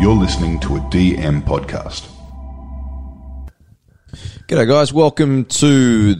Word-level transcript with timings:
You're 0.00 0.14
listening 0.14 0.60
to 0.60 0.76
a 0.76 0.80
DM 0.80 1.42
podcast. 1.42 2.08
G'day 4.46 4.68
guys, 4.68 4.92
welcome 4.92 5.44
to 5.46 6.14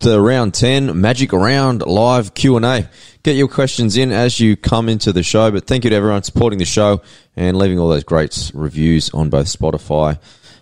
the 0.00 0.20
round 0.20 0.52
10 0.52 1.00
magic 1.00 1.32
round 1.32 1.82
live 1.82 2.34
Q&A. 2.34 2.88
Get 3.22 3.36
your 3.36 3.46
questions 3.46 3.96
in 3.96 4.10
as 4.10 4.40
you 4.40 4.56
come 4.56 4.88
into 4.88 5.12
the 5.12 5.22
show, 5.22 5.48
but 5.52 5.68
thank 5.68 5.84
you 5.84 5.90
to 5.90 5.96
everyone 5.96 6.24
supporting 6.24 6.58
the 6.58 6.64
show 6.64 7.02
and 7.36 7.56
leaving 7.56 7.78
all 7.78 7.88
those 7.88 8.02
great 8.02 8.50
reviews 8.52 9.10
on 9.10 9.30
both 9.30 9.46
Spotify 9.46 10.18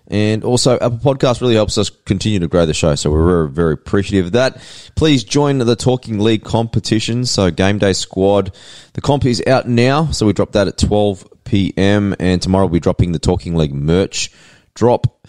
and 0.09 0.43
also 0.43 0.75
Apple 0.77 0.99
Podcast 0.99 1.41
really 1.41 1.55
helps 1.55 1.77
us 1.79 1.91
continue 1.91 2.39
to 2.41 2.49
grow 2.49 2.67
the 2.67 2.75
show. 2.75 2.95
So 2.95 3.11
we're 3.11 3.27
very, 3.27 3.51
very 3.51 3.73
appreciative 3.75 4.27
of 4.27 4.33
that. 4.33 4.57
Please 4.97 5.23
join 5.23 5.59
the 5.59 5.77
Talking 5.77 6.19
League 6.19 6.45
competition. 6.45 7.27
So 7.27 7.51
game 7.51 7.79
day 7.79 7.93
squad, 7.93 8.55
the 8.95 9.03
comp 9.03 9.27
is 9.27 9.43
out 9.47 9.69
now. 9.69 10.07
So 10.11 10.27
we 10.27 10.33
drop 10.33 10.53
that 10.53 10.67
at 10.67 10.79
12 10.79 11.38
p.m. 11.49 12.15
and 12.19 12.41
tomorrow 12.41 12.67
we'll 12.67 12.75
be 12.75 12.81
dropping 12.81 13.13
the 13.13 13.19
Talking 13.19 13.57
League 13.57 13.75
merch 13.75 14.31
drop. 14.75 15.27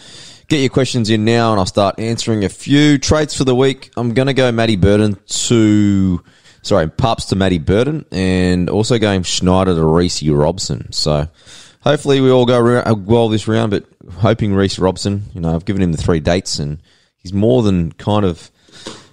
Get 0.48 0.60
your 0.60 0.70
questions 0.70 1.10
in 1.10 1.26
now 1.26 1.52
and 1.52 1.60
I'll 1.60 1.66
start 1.66 2.00
answering 2.00 2.44
a 2.44 2.50
few. 2.50 2.98
trades 2.98 3.36
for 3.36 3.44
the 3.44 3.56
week. 3.56 3.92
I'm 3.98 4.14
going 4.14 4.28
to 4.28 4.34
go 4.34 4.52
Matty 4.52 4.76
Burton 4.76 5.18
to, 5.28 6.24
sorry, 6.62 6.90
Pups 6.90 7.26
to 7.26 7.36
Matty 7.36 7.60
Burton 7.60 8.06
and 8.12 8.70
also 8.70 9.00
going 9.00 9.24
Schneider 9.24 9.76
to 9.76 9.84
Reece 9.84 10.24
Robson. 10.24 10.92
So 10.92 11.28
hopefully 11.82 12.22
we 12.22 12.32
all 12.32 12.46
go 12.46 12.78
uh, 12.78 12.94
well 12.94 13.30
this 13.30 13.48
round, 13.48 13.72
but 13.72 13.86
hoping 14.18 14.54
Reece 14.54 14.80
Robson, 14.80 15.24
you 15.34 15.42
know, 15.42 15.54
I've 15.54 15.66
given 15.66 15.82
him 15.82 15.92
the 15.92 15.98
three 15.98 16.20
dates 16.20 16.60
and 16.60 16.80
he's 17.18 17.34
more 17.34 17.64
than 17.64 17.92
kind 17.94 18.26
of 18.26 18.52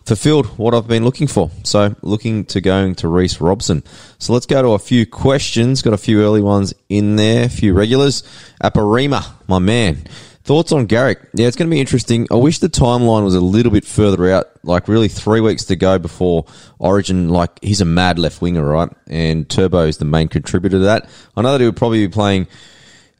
fulfilled 0.07 0.47
what 0.59 0.73
I've 0.73 0.87
been 0.87 1.05
looking 1.05 1.27
for. 1.27 1.51
So 1.65 1.95
looking 2.01 2.45
to 2.47 2.61
going 2.61 2.95
to 2.97 3.09
Reece 3.09 3.41
Robson. 3.41 3.83
So 4.19 4.33
let's 4.33 4.47
go 4.47 4.63
to 4.63 4.69
a 4.69 4.79
few 4.79 5.05
questions. 5.05 5.83
Got 5.83 5.93
a 5.93 5.99
few 5.99 6.23
early 6.23 6.41
ones 6.41 6.73
in 6.89 7.17
there, 7.17 7.45
a 7.45 7.49
few 7.49 7.75
regulars. 7.75 8.23
Aparima, 8.63 9.27
my 9.49 9.59
man. 9.59 10.05
Thoughts 10.45 10.71
on 10.71 10.87
Garrick? 10.87 11.19
Yeah, 11.35 11.49
it's 11.49 11.57
going 11.57 11.69
to 11.69 11.75
be 11.75 11.81
interesting. 11.81 12.29
I 12.31 12.37
wish 12.37 12.61
the 12.61 12.69
timeline 12.69 13.25
was 13.25 13.35
a 13.35 13.41
little 13.41 13.73
bit 13.73 13.85
further 13.85 14.31
out, 14.31 14.47
like 14.63 14.87
really 14.87 15.09
three 15.09 15.41
weeks 15.41 15.65
to 15.65 15.75
go 15.75 15.99
before 15.99 16.47
Origin. 16.79 17.31
Like 17.31 17.59
he's 17.63 17.81
a 17.81 17.85
mad 17.85 18.17
left 18.21 18.41
winger, 18.41 18.65
right? 18.65 18.89
And 19.09 19.49
Turbo 19.49 19.87
is 19.87 19.99
the 19.99 20.05
main 20.05 20.29
contributor 20.29 20.79
to 20.79 20.85
that. 20.85 21.11
I 21.37 21.43
know 21.43 21.51
that 21.51 21.61
he 21.61 21.67
would 21.67 21.77
probably 21.77 22.07
be 22.07 22.13
playing 22.13 22.47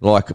like 0.01 0.31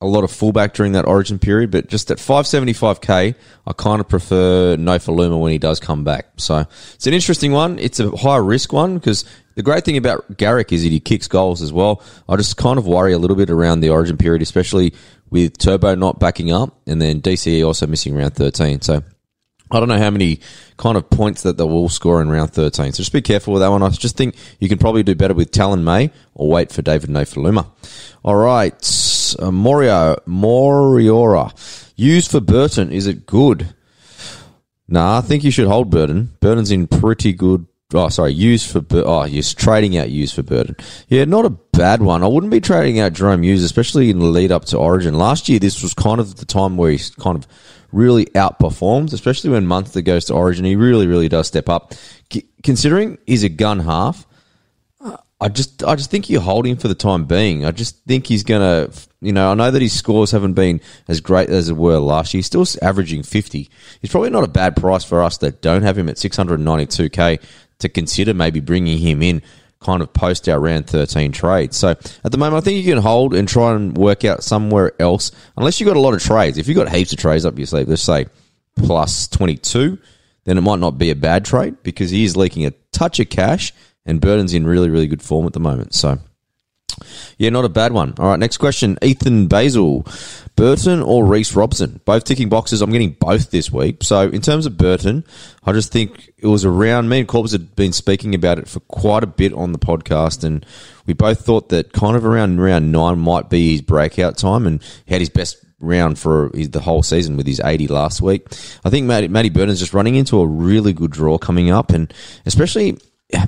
a 0.00 0.06
lot 0.06 0.22
of 0.22 0.30
fullback 0.30 0.74
during 0.74 0.92
that 0.92 1.06
origin 1.06 1.38
period, 1.38 1.70
but 1.72 1.88
just 1.88 2.10
at 2.10 2.18
575k, 2.18 3.34
I 3.66 3.72
kind 3.72 4.00
of 4.00 4.08
prefer 4.08 4.76
Nofoaluma 4.76 5.40
when 5.40 5.50
he 5.50 5.58
does 5.58 5.80
come 5.80 6.04
back. 6.04 6.26
So 6.36 6.64
it's 6.94 7.06
an 7.06 7.14
interesting 7.14 7.50
one. 7.50 7.78
It's 7.80 7.98
a 7.98 8.16
high 8.16 8.36
risk 8.36 8.72
one 8.72 8.94
because 8.94 9.24
the 9.56 9.62
great 9.62 9.84
thing 9.84 9.96
about 9.96 10.36
Garrick 10.36 10.72
is 10.72 10.84
that 10.84 10.90
he 10.90 11.00
kicks 11.00 11.26
goals 11.26 11.62
as 11.62 11.72
well. 11.72 12.00
I 12.28 12.36
just 12.36 12.56
kind 12.56 12.78
of 12.78 12.86
worry 12.86 13.12
a 13.12 13.18
little 13.18 13.36
bit 13.36 13.50
around 13.50 13.80
the 13.80 13.90
origin 13.90 14.16
period, 14.16 14.40
especially 14.40 14.94
with 15.30 15.58
Turbo 15.58 15.96
not 15.96 16.20
backing 16.20 16.52
up 16.52 16.78
and 16.86 17.02
then 17.02 17.20
DCE 17.20 17.66
also 17.66 17.88
missing 17.88 18.14
round 18.14 18.34
13. 18.34 18.82
So 18.82 19.02
I 19.70 19.78
don't 19.78 19.88
know 19.88 19.98
how 19.98 20.10
many 20.10 20.40
kind 20.76 20.96
of 20.96 21.10
points 21.10 21.42
that 21.42 21.58
they 21.58 21.64
will 21.64 21.88
score 21.88 22.22
in 22.22 22.30
round 22.30 22.52
13. 22.52 22.92
So 22.92 22.98
just 22.98 23.12
be 23.12 23.22
careful 23.22 23.52
with 23.52 23.62
that 23.62 23.68
one. 23.68 23.82
I 23.82 23.90
just 23.90 24.16
think 24.16 24.34
you 24.58 24.68
can 24.68 24.78
probably 24.78 25.02
do 25.02 25.14
better 25.14 25.34
with 25.34 25.50
Taylan 25.50 25.82
May 25.82 26.10
or 26.34 26.48
wait 26.48 26.72
for 26.72 26.82
David 26.82 27.10
Nofoaluma. 27.10 27.66
All 28.24 28.36
right. 28.36 29.36
Uh, 29.38 29.50
Morio, 29.50 30.16
Moriora. 30.26 31.92
Hughes 31.96 32.28
for 32.28 32.40
Burton. 32.40 32.92
Is 32.92 33.06
it 33.06 33.26
good? 33.26 33.74
Nah, 34.88 35.18
I 35.18 35.20
think 35.20 35.44
you 35.44 35.50
should 35.50 35.66
hold 35.66 35.90
Burton. 35.90 36.36
Burton's 36.40 36.70
in 36.70 36.86
pretty 36.86 37.34
good 37.34 37.66
Oh, 37.94 38.10
sorry, 38.10 38.34
Hughes 38.34 38.70
for 38.70 38.84
oh, 38.92 39.24
you're 39.24 39.42
trading 39.42 39.96
out 39.96 40.08
Hughes 40.08 40.30
for 40.30 40.42
Burton. 40.42 40.76
Yeah, 41.08 41.24
not 41.24 41.46
a 41.46 41.50
bad 41.50 42.02
one. 42.02 42.22
I 42.22 42.26
wouldn't 42.26 42.52
be 42.52 42.60
trading 42.60 43.00
out 43.00 43.14
Jahrome 43.14 43.42
Hughes, 43.42 43.64
especially 43.64 44.10
in 44.10 44.18
the 44.18 44.26
lead 44.26 44.52
up 44.52 44.66
to 44.66 44.76
Origin. 44.76 45.14
Last 45.14 45.48
year, 45.48 45.58
this 45.58 45.82
was 45.82 45.94
kind 45.94 46.20
of 46.20 46.36
the 46.36 46.44
time 46.44 46.76
where 46.76 46.90
he 46.90 46.98
kind 47.18 47.38
of 47.38 47.46
really 47.90 48.26
outperforms, 48.26 49.14
especially 49.14 49.48
when 49.48 49.66
Munster 49.66 50.02
goes 50.02 50.26
to 50.26 50.34
Origin. 50.34 50.66
He 50.66 50.76
really, 50.76 51.06
really 51.06 51.30
does 51.30 51.46
step 51.46 51.70
up. 51.70 51.94
C- 52.30 52.46
considering 52.62 53.16
he's 53.26 53.42
a 53.42 53.48
gun 53.48 53.80
half, 53.80 54.26
I 55.40 55.48
just, 55.48 55.82
I 55.82 55.94
just 55.94 56.10
think 56.10 56.28
you 56.28 56.40
hold 56.40 56.66
him 56.66 56.76
for 56.76 56.88
the 56.88 56.94
time 56.94 57.24
being. 57.24 57.64
I 57.64 57.70
just 57.70 58.04
think 58.04 58.26
he's 58.26 58.42
gonna, 58.42 58.90
you 59.22 59.32
know, 59.32 59.52
I 59.52 59.54
know 59.54 59.70
that 59.70 59.80
his 59.80 59.94
scores 59.94 60.32
haven't 60.32 60.54
been 60.54 60.82
as 61.06 61.20
great 61.20 61.48
as 61.48 61.70
it 61.70 61.76
were 61.76 61.98
last 61.98 62.34
year. 62.34 62.40
He's 62.40 62.46
still 62.46 62.66
averaging 62.82 63.22
fifty. 63.22 63.70
He's 64.02 64.10
probably 64.10 64.30
not 64.30 64.44
a 64.44 64.48
bad 64.48 64.76
price 64.76 65.04
for 65.04 65.22
us 65.22 65.38
that 65.38 65.62
don't 65.62 65.84
have 65.84 65.96
him 65.96 66.08
at 66.08 66.18
six 66.18 66.36
hundred 66.36 66.58
ninety-two 66.60 67.08
k 67.10 67.38
to 67.78 67.88
consider 67.88 68.34
maybe 68.34 68.60
bringing 68.60 68.98
him 68.98 69.22
in 69.22 69.42
kind 69.80 70.02
of 70.02 70.12
post 70.12 70.48
our 70.48 70.58
round 70.58 70.86
13 70.88 71.32
trade. 71.32 71.72
So 71.72 71.90
at 71.90 72.32
the 72.32 72.38
moment, 72.38 72.62
I 72.62 72.64
think 72.64 72.84
you 72.84 72.92
can 72.92 73.02
hold 73.02 73.34
and 73.34 73.48
try 73.48 73.74
and 73.74 73.96
work 73.96 74.24
out 74.24 74.42
somewhere 74.42 74.92
else, 75.00 75.30
unless 75.56 75.78
you've 75.78 75.86
got 75.86 75.96
a 75.96 76.00
lot 76.00 76.14
of 76.14 76.22
trades. 76.22 76.58
If 76.58 76.68
you've 76.68 76.76
got 76.76 76.92
heaps 76.92 77.12
of 77.12 77.18
trades 77.18 77.44
up 77.44 77.56
your 77.56 77.66
sleeve, 77.66 77.88
let's 77.88 78.02
say 78.02 78.26
plus 78.76 79.28
22, 79.28 79.98
then 80.44 80.58
it 80.58 80.62
might 80.62 80.80
not 80.80 80.98
be 80.98 81.10
a 81.10 81.16
bad 81.16 81.44
trade 81.44 81.76
because 81.82 82.10
he 82.10 82.24
is 82.24 82.36
leaking 82.36 82.66
a 82.66 82.72
touch 82.92 83.20
of 83.20 83.28
cash 83.28 83.72
and 84.06 84.20
Burton's 84.20 84.54
in 84.54 84.66
really, 84.66 84.88
really 84.88 85.06
good 85.06 85.22
form 85.22 85.46
at 85.46 85.52
the 85.52 85.60
moment. 85.60 85.94
So 85.94 86.18
yeah, 87.38 87.50
not 87.50 87.64
a 87.64 87.68
bad 87.68 87.92
one. 87.92 88.14
All 88.18 88.28
right, 88.28 88.38
next 88.38 88.58
question. 88.58 88.98
Ethan 89.02 89.46
Basil. 89.46 90.06
Burton 90.56 91.02
or 91.02 91.24
Reece 91.24 91.54
Robson? 91.54 92.00
Both 92.04 92.24
ticking 92.24 92.48
boxes. 92.48 92.82
I'm 92.82 92.90
getting 92.90 93.12
both 93.12 93.52
this 93.52 93.70
week. 93.70 94.02
So 94.02 94.22
in 94.22 94.40
terms 94.40 94.66
of 94.66 94.76
Burton, 94.76 95.24
I 95.64 95.72
just 95.72 95.92
think 95.92 96.32
it 96.36 96.48
was 96.48 96.64
around 96.64 97.08
me 97.08 97.20
and 97.20 97.28
Corbs 97.28 97.52
had 97.52 97.76
been 97.76 97.92
speaking 97.92 98.34
about 98.34 98.58
it 98.58 98.68
for 98.68 98.80
quite 98.80 99.22
a 99.22 99.28
bit 99.28 99.52
on 99.52 99.70
the 99.70 99.78
podcast 99.78 100.42
and 100.42 100.66
we 101.06 101.14
both 101.14 101.44
thought 101.44 101.68
that 101.68 101.92
kind 101.92 102.16
of 102.16 102.24
around 102.24 102.60
round 102.60 102.90
nine 102.90 103.20
might 103.20 103.48
be 103.48 103.70
his 103.70 103.82
breakout 103.82 104.36
time 104.36 104.66
and 104.66 104.82
he 105.06 105.14
had 105.14 105.20
his 105.20 105.30
best 105.30 105.64
round 105.78 106.18
for 106.18 106.50
the 106.52 106.80
whole 106.80 107.04
season 107.04 107.36
with 107.36 107.46
his 107.46 107.60
80 107.64 107.86
last 107.86 108.20
week. 108.20 108.44
I 108.84 108.90
think 108.90 109.06
Matty, 109.06 109.28
Matty 109.28 109.50
Burton's 109.50 109.78
just 109.78 109.94
running 109.94 110.16
into 110.16 110.40
a 110.40 110.46
really 110.46 110.92
good 110.92 111.12
draw 111.12 111.38
coming 111.38 111.70
up 111.70 111.90
and 111.90 112.12
especially 112.46 112.98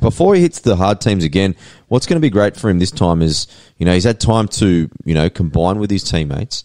before 0.01 0.35
he 0.35 0.43
hits 0.43 0.61
the 0.61 0.77
hard 0.77 1.01
teams 1.01 1.25
again, 1.25 1.57
what's 1.89 2.07
going 2.07 2.17
to 2.17 2.21
be 2.21 2.31
great 2.31 2.57
for 2.57 2.69
him 2.69 2.79
this 2.79 2.91
time 2.91 3.23
is, 3.23 3.47
you 3.79 3.87
know, 3.87 3.95
he's 3.95 4.05
had 4.05 4.21
time 4.21 4.49
to, 4.49 4.91
you 5.05 5.15
know, 5.15 5.31
combine 5.31 5.79
with 5.79 5.91
his 5.91 6.05
teammates, 6.05 6.65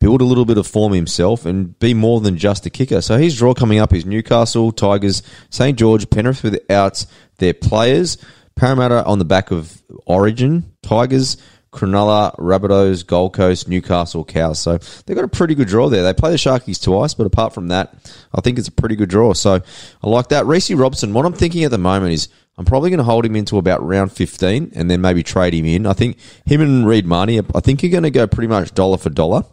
build 0.00 0.20
a 0.20 0.24
little 0.24 0.44
bit 0.44 0.56
of 0.58 0.66
form 0.66 0.92
himself, 0.92 1.44
and 1.44 1.78
be 1.78 1.92
more 1.92 2.20
than 2.20 2.38
just 2.38 2.64
a 2.64 2.70
kicker. 2.70 3.02
So 3.02 3.18
his 3.18 3.36
draw 3.36 3.52
coming 3.52 3.78
up 3.78 3.92
is 3.92 4.06
Newcastle, 4.06 4.72
Tigers, 4.72 5.22
St. 5.50 5.78
George, 5.78 6.08
Penrith 6.08 6.42
without 6.42 7.04
their 7.36 7.54
players, 7.54 8.16
Parramatta 8.56 9.04
on 9.04 9.18
the 9.18 9.24
back 9.24 9.50
of 9.50 9.82
Origin, 10.06 10.72
Tigers, 10.82 11.36
Cronulla, 11.72 12.34
Rabbitohs, 12.36 13.06
Gold 13.06 13.34
Coast, 13.34 13.68
Newcastle, 13.68 14.24
Cows. 14.24 14.58
So 14.58 14.78
they've 14.78 15.16
got 15.16 15.24
a 15.24 15.28
pretty 15.28 15.54
good 15.54 15.68
draw 15.68 15.88
there. 15.88 16.02
They 16.02 16.14
play 16.14 16.30
the 16.30 16.36
Sharkies 16.36 16.82
twice, 16.82 17.14
but 17.14 17.26
apart 17.26 17.52
from 17.52 17.68
that, 17.68 17.94
I 18.34 18.40
think 18.40 18.58
it's 18.58 18.68
a 18.68 18.72
pretty 18.72 18.96
good 18.96 19.10
draw. 19.10 19.34
So 19.34 19.60
I 20.02 20.08
like 20.08 20.28
that. 20.28 20.46
Reece 20.46 20.70
Robson, 20.70 21.12
what 21.12 21.26
I'm 21.26 21.32
thinking 21.32 21.64
at 21.64 21.70
the 21.70 21.78
moment 21.78 22.12
is 22.12 22.28
I'm 22.56 22.64
probably 22.64 22.90
going 22.90 22.98
to 22.98 23.04
hold 23.04 23.24
him 23.24 23.36
into 23.36 23.58
about 23.58 23.86
round 23.86 24.12
15 24.12 24.72
and 24.74 24.90
then 24.90 25.00
maybe 25.00 25.22
trade 25.22 25.54
him 25.54 25.66
in. 25.66 25.86
I 25.86 25.92
think 25.92 26.18
him 26.44 26.60
and 26.60 26.86
Reed 26.86 27.06
Mahoney, 27.06 27.38
I 27.38 27.60
think 27.60 27.82
you're 27.82 27.92
going 27.92 28.02
to 28.02 28.10
go 28.10 28.26
pretty 28.26 28.48
much 28.48 28.74
dollar 28.74 28.98
for 28.98 29.10
dollar. 29.10 29.44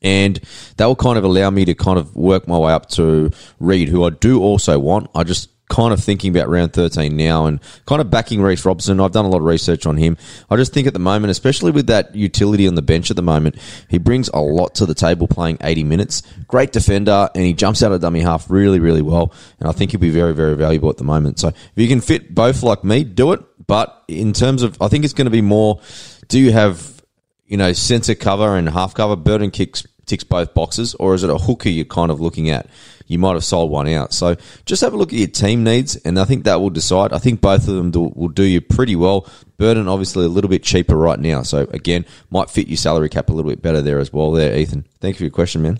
And 0.00 0.38
that 0.76 0.86
will 0.86 0.96
kind 0.96 1.16
of 1.16 1.24
allow 1.24 1.48
me 1.50 1.64
to 1.64 1.74
kind 1.74 1.98
of 1.98 2.14
work 2.14 2.46
my 2.46 2.58
way 2.58 2.72
up 2.72 2.90
to 2.90 3.30
Reed, 3.58 3.88
who 3.88 4.04
I 4.04 4.10
do 4.10 4.40
also 4.42 4.78
want. 4.78 5.10
I 5.14 5.24
just 5.24 5.48
kind 5.74 5.92
of 5.92 6.02
thinking 6.02 6.30
about 6.30 6.48
round 6.48 6.72
13 6.72 7.16
now 7.16 7.46
and 7.46 7.58
kind 7.84 8.00
of 8.00 8.08
backing 8.08 8.40
Reece 8.40 8.64
Robson. 8.64 9.00
I've 9.00 9.10
done 9.10 9.24
a 9.24 9.28
lot 9.28 9.38
of 9.38 9.44
research 9.44 9.86
on 9.86 9.96
him. 9.96 10.16
I 10.48 10.54
just 10.54 10.72
think 10.72 10.86
at 10.86 10.92
the 10.92 11.00
moment, 11.00 11.32
especially 11.32 11.72
with 11.72 11.88
that 11.88 12.14
utility 12.14 12.68
on 12.68 12.76
the 12.76 12.82
bench 12.82 13.10
at 13.10 13.16
the 13.16 13.22
moment, 13.22 13.56
he 13.88 13.98
brings 13.98 14.28
a 14.28 14.38
lot 14.38 14.76
to 14.76 14.86
the 14.86 14.94
table 14.94 15.26
playing 15.26 15.58
80 15.60 15.82
minutes. 15.82 16.22
Great 16.46 16.70
defender 16.70 17.28
and 17.34 17.44
he 17.44 17.52
jumps 17.54 17.82
out 17.82 17.90
of 17.90 18.00
dummy 18.00 18.20
half 18.20 18.48
really, 18.48 18.78
really 18.78 19.02
well. 19.02 19.32
And 19.58 19.68
I 19.68 19.72
think 19.72 19.90
he'll 19.90 20.00
be 20.00 20.10
very, 20.10 20.32
very 20.32 20.54
valuable 20.54 20.90
at 20.90 20.96
the 20.96 21.04
moment. 21.04 21.40
So 21.40 21.48
if 21.48 21.72
you 21.74 21.88
can 21.88 22.00
fit 22.00 22.32
both 22.32 22.62
like 22.62 22.84
me, 22.84 23.02
do 23.02 23.32
it. 23.32 23.40
But 23.66 24.04
in 24.06 24.32
terms 24.32 24.62
of, 24.62 24.80
I 24.80 24.86
think 24.86 25.04
it's 25.04 25.14
going 25.14 25.24
to 25.24 25.30
be 25.32 25.42
more, 25.42 25.80
do 26.28 26.38
you 26.38 26.52
have, 26.52 27.02
you 27.46 27.56
know, 27.56 27.72
centre 27.72 28.14
cover 28.14 28.56
and 28.56 28.68
half 28.68 28.94
cover? 28.94 29.16
Burton 29.16 29.50
kicks 29.50 29.84
ticks 30.06 30.24
both 30.24 30.54
boxes, 30.54 30.94
or 30.94 31.14
is 31.14 31.22
it 31.22 31.30
a 31.30 31.38
hooker 31.38 31.68
you're 31.68 31.84
kind 31.84 32.10
of 32.10 32.20
looking 32.20 32.50
at? 32.50 32.66
You 33.06 33.18
might 33.18 33.34
have 33.34 33.44
sold 33.44 33.70
one 33.70 33.88
out. 33.88 34.14
So 34.14 34.36
just 34.64 34.80
have 34.80 34.94
a 34.94 34.96
look 34.96 35.12
at 35.12 35.18
your 35.18 35.28
team 35.28 35.62
needs, 35.62 35.96
and 35.96 36.18
I 36.18 36.24
think 36.24 36.44
that 36.44 36.60
will 36.60 36.70
decide. 36.70 37.12
I 37.12 37.18
think 37.18 37.40
both 37.40 37.68
of 37.68 37.74
them 37.74 37.90
do, 37.90 38.12
will 38.14 38.28
do 38.28 38.44
you 38.44 38.60
pretty 38.60 38.96
well. 38.96 39.28
Burden, 39.58 39.88
obviously, 39.88 40.24
a 40.24 40.28
little 40.28 40.50
bit 40.50 40.62
cheaper 40.62 40.96
right 40.96 41.18
now. 41.18 41.42
So 41.42 41.66
again, 41.70 42.06
might 42.30 42.50
fit 42.50 42.68
your 42.68 42.76
salary 42.76 43.08
cap 43.08 43.28
a 43.28 43.32
little 43.32 43.50
bit 43.50 43.62
better 43.62 43.82
there 43.82 43.98
as 43.98 44.12
well, 44.12 44.32
there, 44.32 44.56
Ethan. 44.56 44.86
Thank 45.00 45.16
you 45.16 45.18
for 45.18 45.24
your 45.24 45.30
question, 45.30 45.62
man. 45.62 45.78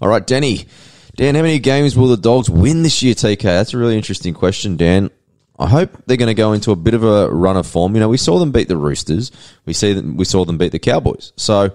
All 0.00 0.08
right, 0.08 0.26
Danny. 0.26 0.66
Dan, 1.16 1.34
how 1.34 1.42
many 1.42 1.58
games 1.58 1.96
will 1.96 2.08
the 2.08 2.16
Dogs 2.18 2.50
win 2.50 2.82
this 2.82 3.02
year, 3.02 3.14
TK? 3.14 3.42
That's 3.42 3.72
a 3.72 3.78
really 3.78 3.96
interesting 3.96 4.34
question, 4.34 4.76
Dan. 4.76 5.10
I 5.58 5.66
hope 5.66 5.90
they're 6.04 6.18
going 6.18 6.28
to 6.28 6.34
go 6.34 6.52
into 6.52 6.70
a 6.70 6.76
bit 6.76 6.92
of 6.92 7.02
a 7.02 7.30
run 7.30 7.56
of 7.56 7.66
form. 7.66 7.94
You 7.94 8.00
know, 8.00 8.08
we 8.10 8.18
saw 8.18 8.38
them 8.38 8.52
beat 8.52 8.68
the 8.68 8.76
Roosters. 8.76 9.32
We 9.64 9.72
see 9.72 9.94
them, 9.94 10.18
we 10.18 10.26
saw 10.26 10.44
them 10.44 10.58
beat 10.58 10.72
the 10.72 10.78
Cowboys. 10.78 11.32
So 11.36 11.72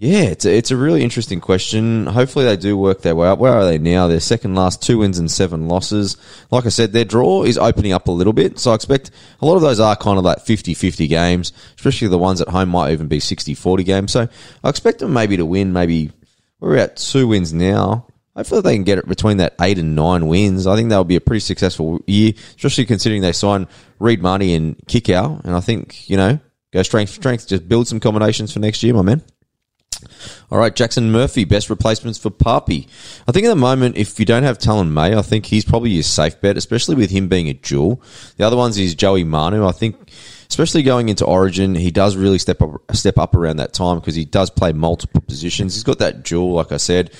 Yeah, 0.00 0.22
it's 0.22 0.44
a, 0.44 0.56
it's 0.56 0.70
a 0.70 0.76
really 0.76 1.02
interesting 1.02 1.40
question. 1.40 2.06
Hopefully 2.06 2.44
they 2.44 2.56
do 2.56 2.78
work 2.78 3.02
their 3.02 3.16
way 3.16 3.26
up. 3.26 3.40
Where 3.40 3.52
are 3.52 3.64
they 3.64 3.78
now? 3.78 4.06
Their 4.06 4.20
second 4.20 4.54
last 4.54 4.80
two 4.80 4.98
wins 4.98 5.18
and 5.18 5.28
seven 5.28 5.66
losses. 5.66 6.16
Like 6.52 6.66
I 6.66 6.68
said, 6.68 6.92
their 6.92 7.04
draw 7.04 7.42
is 7.42 7.58
opening 7.58 7.92
up 7.92 8.06
a 8.06 8.12
little 8.12 8.32
bit. 8.32 8.60
So 8.60 8.70
I 8.70 8.76
expect 8.76 9.10
a 9.40 9.46
lot 9.46 9.56
of 9.56 9.62
those 9.62 9.80
are 9.80 9.96
kind 9.96 10.16
of 10.16 10.24
like 10.24 10.38
50-50 10.38 11.08
games, 11.08 11.52
especially 11.74 12.06
the 12.06 12.16
ones 12.16 12.40
at 12.40 12.46
home 12.46 12.68
might 12.68 12.92
even 12.92 13.08
be 13.08 13.18
60-40 13.18 13.84
games. 13.84 14.12
So 14.12 14.28
I 14.62 14.68
expect 14.68 15.00
them 15.00 15.12
maybe 15.12 15.36
to 15.36 15.44
win 15.44 15.72
maybe, 15.72 16.12
we're 16.60 16.76
at 16.76 16.96
two 16.96 17.26
wins 17.26 17.52
now. 17.52 18.06
Hopefully 18.36 18.60
they 18.60 18.76
can 18.76 18.84
get 18.84 18.98
it 18.98 19.08
between 19.08 19.38
that 19.38 19.56
eight 19.60 19.78
and 19.78 19.96
nine 19.96 20.28
wins. 20.28 20.68
I 20.68 20.76
think 20.76 20.90
that'll 20.90 21.02
be 21.02 21.16
a 21.16 21.20
pretty 21.20 21.40
successful 21.40 22.00
year, 22.06 22.34
especially 22.56 22.86
considering 22.86 23.20
they 23.20 23.32
signed 23.32 23.66
Reed 23.98 24.22
Mahoney 24.22 24.54
and 24.54 24.78
Kikau. 24.86 25.44
And 25.44 25.56
I 25.56 25.60
think, 25.60 26.08
you 26.08 26.16
know, 26.16 26.38
go 26.72 26.84
strength 26.84 27.10
strength, 27.10 27.48
just 27.48 27.68
build 27.68 27.88
some 27.88 27.98
combinations 27.98 28.52
for 28.52 28.60
next 28.60 28.84
year, 28.84 28.94
my 28.94 29.02
man. 29.02 29.24
All 30.50 30.58
right, 30.58 30.74
Jackson 30.74 31.10
Murphy, 31.10 31.44
best 31.44 31.70
replacements 31.70 32.18
for 32.18 32.30
Papi. 32.30 32.86
I 33.26 33.32
think 33.32 33.46
at 33.46 33.50
the 33.50 33.56
moment, 33.56 33.96
if 33.96 34.18
you 34.18 34.24
don't 34.24 34.44
have 34.44 34.58
Taylan 34.58 34.90
May, 34.90 35.14
I 35.16 35.22
think 35.22 35.46
he's 35.46 35.64
probably 35.64 35.90
your 35.90 36.02
safe 36.02 36.40
bet, 36.40 36.56
especially 36.56 36.94
with 36.94 37.10
him 37.10 37.28
being 37.28 37.48
a 37.48 37.54
dual. 37.54 38.02
The 38.36 38.46
other 38.46 38.56
ones 38.56 38.78
is 38.78 38.94
Joey 38.94 39.24
Manu. 39.24 39.66
I 39.66 39.72
think, 39.72 40.12
especially 40.48 40.82
going 40.82 41.08
into 41.08 41.24
Origin, 41.24 41.74
he 41.74 41.90
does 41.90 42.16
really 42.16 42.38
step 42.38 42.62
up, 42.62 42.80
step 42.94 43.18
up 43.18 43.34
around 43.34 43.56
that 43.56 43.72
time 43.72 43.98
because 43.98 44.14
he 44.14 44.24
does 44.24 44.50
play 44.50 44.72
multiple 44.72 45.20
positions. 45.20 45.74
He's 45.74 45.84
got 45.84 45.98
that 45.98 46.22
dual, 46.22 46.52
like 46.52 46.72
I 46.72 46.78
said. 46.78 47.10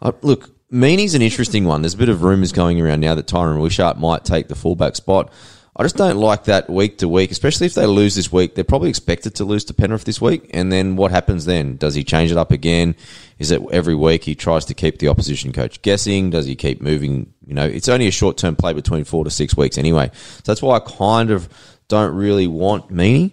Uh, 0.00 0.12
look, 0.22 0.50
Meaney's 0.72 1.14
an 1.14 1.22
interesting 1.22 1.64
one. 1.64 1.82
There's 1.82 1.94
a 1.94 1.98
bit 1.98 2.08
of 2.08 2.22
rumours 2.22 2.52
going 2.52 2.80
around 2.80 3.00
now 3.00 3.14
that 3.14 3.26
Tyran 3.26 3.60
Wishart 3.60 3.98
might 3.98 4.24
take 4.24 4.48
the 4.48 4.54
fullback 4.54 4.96
spot. 4.96 5.30
I 5.74 5.84
just 5.84 5.96
don't 5.96 6.18
like 6.18 6.44
that 6.44 6.68
week 6.68 6.98
to 6.98 7.08
week, 7.08 7.30
especially 7.30 7.66
if 7.66 7.74
they 7.74 7.86
lose 7.86 8.14
this 8.14 8.30
week. 8.30 8.54
They're 8.54 8.62
probably 8.62 8.90
expected 8.90 9.36
to 9.36 9.46
lose 9.46 9.64
to 9.64 9.74
Penrith 9.74 10.04
this 10.04 10.20
week. 10.20 10.50
And 10.52 10.70
then 10.70 10.96
what 10.96 11.10
happens 11.10 11.46
then? 11.46 11.76
Does 11.76 11.94
he 11.94 12.04
change 12.04 12.30
it 12.30 12.36
up 12.36 12.50
again? 12.50 12.94
Is 13.38 13.50
it 13.50 13.62
every 13.72 13.94
week 13.94 14.22
he 14.24 14.34
tries 14.34 14.66
to 14.66 14.74
keep 14.74 14.98
the 14.98 15.08
opposition 15.08 15.50
coach 15.50 15.80
guessing? 15.80 16.28
Does 16.28 16.44
he 16.44 16.56
keep 16.56 16.82
moving? 16.82 17.32
You 17.46 17.54
know, 17.54 17.64
it's 17.64 17.88
only 17.88 18.06
a 18.06 18.10
short 18.10 18.36
term 18.36 18.54
play 18.54 18.74
between 18.74 19.04
four 19.04 19.24
to 19.24 19.30
six 19.30 19.56
weeks 19.56 19.78
anyway. 19.78 20.10
So 20.12 20.42
that's 20.44 20.60
why 20.60 20.76
I 20.76 20.80
kind 20.80 21.30
of 21.30 21.48
don't 21.88 22.14
really 22.14 22.46
want 22.46 22.92
Meaney. 22.92 23.32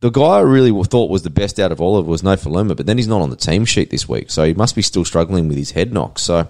The 0.00 0.10
guy 0.10 0.22
I 0.22 0.40
really 0.40 0.70
thought 0.84 1.10
was 1.10 1.22
the 1.22 1.30
best 1.30 1.58
out 1.58 1.72
of 1.72 1.80
all 1.80 1.96
of 1.96 2.06
was 2.06 2.20
Nofoaluma, 2.20 2.76
but 2.76 2.86
then 2.86 2.98
he's 2.98 3.08
not 3.08 3.22
on 3.22 3.30
the 3.30 3.36
team 3.36 3.64
sheet 3.64 3.90
this 3.90 4.08
week. 4.08 4.30
So 4.30 4.44
he 4.44 4.52
must 4.52 4.74
be 4.74 4.82
still 4.82 5.04
struggling 5.06 5.48
with 5.48 5.56
his 5.56 5.70
head 5.70 5.92
knock. 5.94 6.18
So 6.18 6.46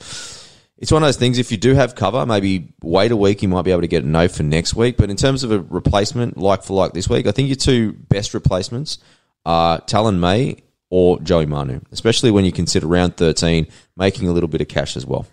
it's 0.81 0.91
one 0.91 1.03
of 1.03 1.07
those 1.07 1.19
things. 1.19 1.39
If 1.39 1.53
you 1.53 1.59
do 1.59 1.75
have 1.75 1.95
cover, 1.95 2.25
maybe 2.25 2.73
wait 2.83 3.13
a 3.13 3.17
week. 3.17 3.43
You 3.43 3.49
might 3.49 3.63
be 3.63 3.71
able 3.71 3.83
to 3.83 3.89
get 3.89 4.03
a 4.03 4.07
no 4.07 4.29
for 4.29 4.43
next 4.43 4.75
week. 4.75 4.97
But 4.97 5.11
in 5.11 5.17
terms 5.17 5.45
of 5.45 5.53
a 5.53 5.61
replacement, 5.61 6.39
like 6.39 6.63
for 6.63 6.73
like 6.75 6.95
this 6.95 7.09
week, 7.09 7.27
I 7.27 7.33
think 7.33 7.49
your 7.49 7.57
two 7.57 7.93
best 7.93 8.33
replacements 8.33 8.99
are 9.45 9.81
Taylan 9.83 10.19
May 10.19 10.63
or 10.89 11.21
Joey 11.21 11.45
Manu, 11.45 11.81
especially 11.93 12.31
when 12.31 12.47
you 12.47 12.53
consider 12.53 12.87
round 12.87 13.19
13 13.19 13.67
making 13.97 14.29
a 14.29 14.33
little 14.33 14.49
bit 14.49 14.63
of 14.63 14.69
cash 14.69 14.97
as 14.97 15.05
well. 15.05 15.27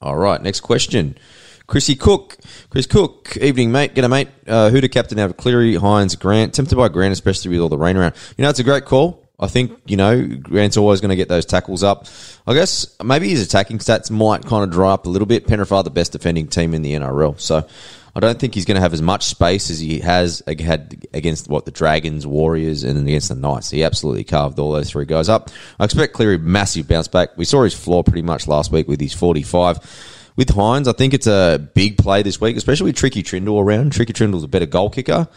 All 0.00 0.16
right, 0.16 0.40
next 0.42 0.60
question. 0.60 1.18
Chrissy 1.66 1.96
Cook. 1.96 2.38
Chris 2.70 2.86
Cook, 2.86 3.36
evening, 3.36 3.72
mate. 3.72 3.94
Get 3.94 4.04
a 4.04 4.08
mate. 4.08 4.28
Uh, 4.46 4.70
who 4.70 4.80
to 4.80 4.88
captain 4.88 5.18
out 5.18 5.30
of 5.30 5.36
Cleary, 5.36 5.74
Hynes, 5.74 6.18
Grant? 6.18 6.54
Tempted 6.54 6.76
by 6.76 6.88
Grant, 6.88 7.12
especially 7.12 7.50
with 7.50 7.60
all 7.60 7.68
the 7.68 7.76
rain 7.76 7.96
around. 7.96 8.14
You 8.36 8.42
know, 8.42 8.50
it's 8.50 8.60
a 8.60 8.64
great 8.64 8.84
call. 8.84 9.25
I 9.38 9.48
think, 9.48 9.78
you 9.86 9.96
know, 9.96 10.26
Grant's 10.26 10.76
always 10.76 11.00
going 11.00 11.10
to 11.10 11.16
get 11.16 11.28
those 11.28 11.44
tackles 11.44 11.82
up. 11.82 12.06
I 12.46 12.54
guess 12.54 12.96
maybe 13.04 13.28
his 13.28 13.42
attacking 13.42 13.78
stats 13.78 14.10
might 14.10 14.44
kind 14.46 14.64
of 14.64 14.70
dry 14.70 14.92
up 14.92 15.06
a 15.06 15.10
little 15.10 15.26
bit. 15.26 15.46
Penrith 15.46 15.72
are 15.72 15.82
the 15.82 15.90
best 15.90 16.12
defending 16.12 16.48
team 16.48 16.72
in 16.72 16.82
the 16.82 16.92
NRL. 16.92 17.38
So 17.38 17.66
I 18.14 18.20
don't 18.20 18.38
think 18.38 18.54
he's 18.54 18.64
going 18.64 18.76
to 18.76 18.80
have 18.80 18.94
as 18.94 19.02
much 19.02 19.24
space 19.24 19.68
as 19.68 19.78
he 19.78 20.00
has 20.00 20.42
had 20.46 21.06
against 21.12 21.48
what 21.48 21.66
the 21.66 21.70
Dragons, 21.70 22.26
Warriors, 22.26 22.82
and 22.82 22.98
against 23.06 23.28
the 23.28 23.34
Knights. 23.34 23.70
He 23.70 23.84
absolutely 23.84 24.24
carved 24.24 24.58
all 24.58 24.72
those 24.72 24.90
three 24.90 25.04
guys 25.04 25.28
up. 25.28 25.50
I 25.78 25.84
expect 25.84 26.14
Cleary 26.14 26.38
massive 26.38 26.88
bounce 26.88 27.08
back. 27.08 27.36
We 27.36 27.44
saw 27.44 27.62
his 27.62 27.74
floor 27.74 28.02
pretty 28.04 28.22
much 28.22 28.48
last 28.48 28.72
week 28.72 28.88
with 28.88 29.00
his 29.00 29.12
45 29.12 30.14
with 30.36 30.48
Hynes, 30.48 30.86
I 30.86 30.92
think 30.92 31.14
it's 31.14 31.26
a 31.26 31.58
big 31.74 31.96
play 31.96 32.22
this 32.22 32.40
week, 32.40 32.56
especially 32.56 32.90
with 32.90 32.96
Tricky 32.96 33.22
Trindall 33.22 33.62
around. 33.62 33.92
Tricky 33.92 34.12
Trindall's 34.12 34.44
a 34.44 34.48
better 34.48 34.66
goal 34.66 34.90
kicker. 34.90 35.28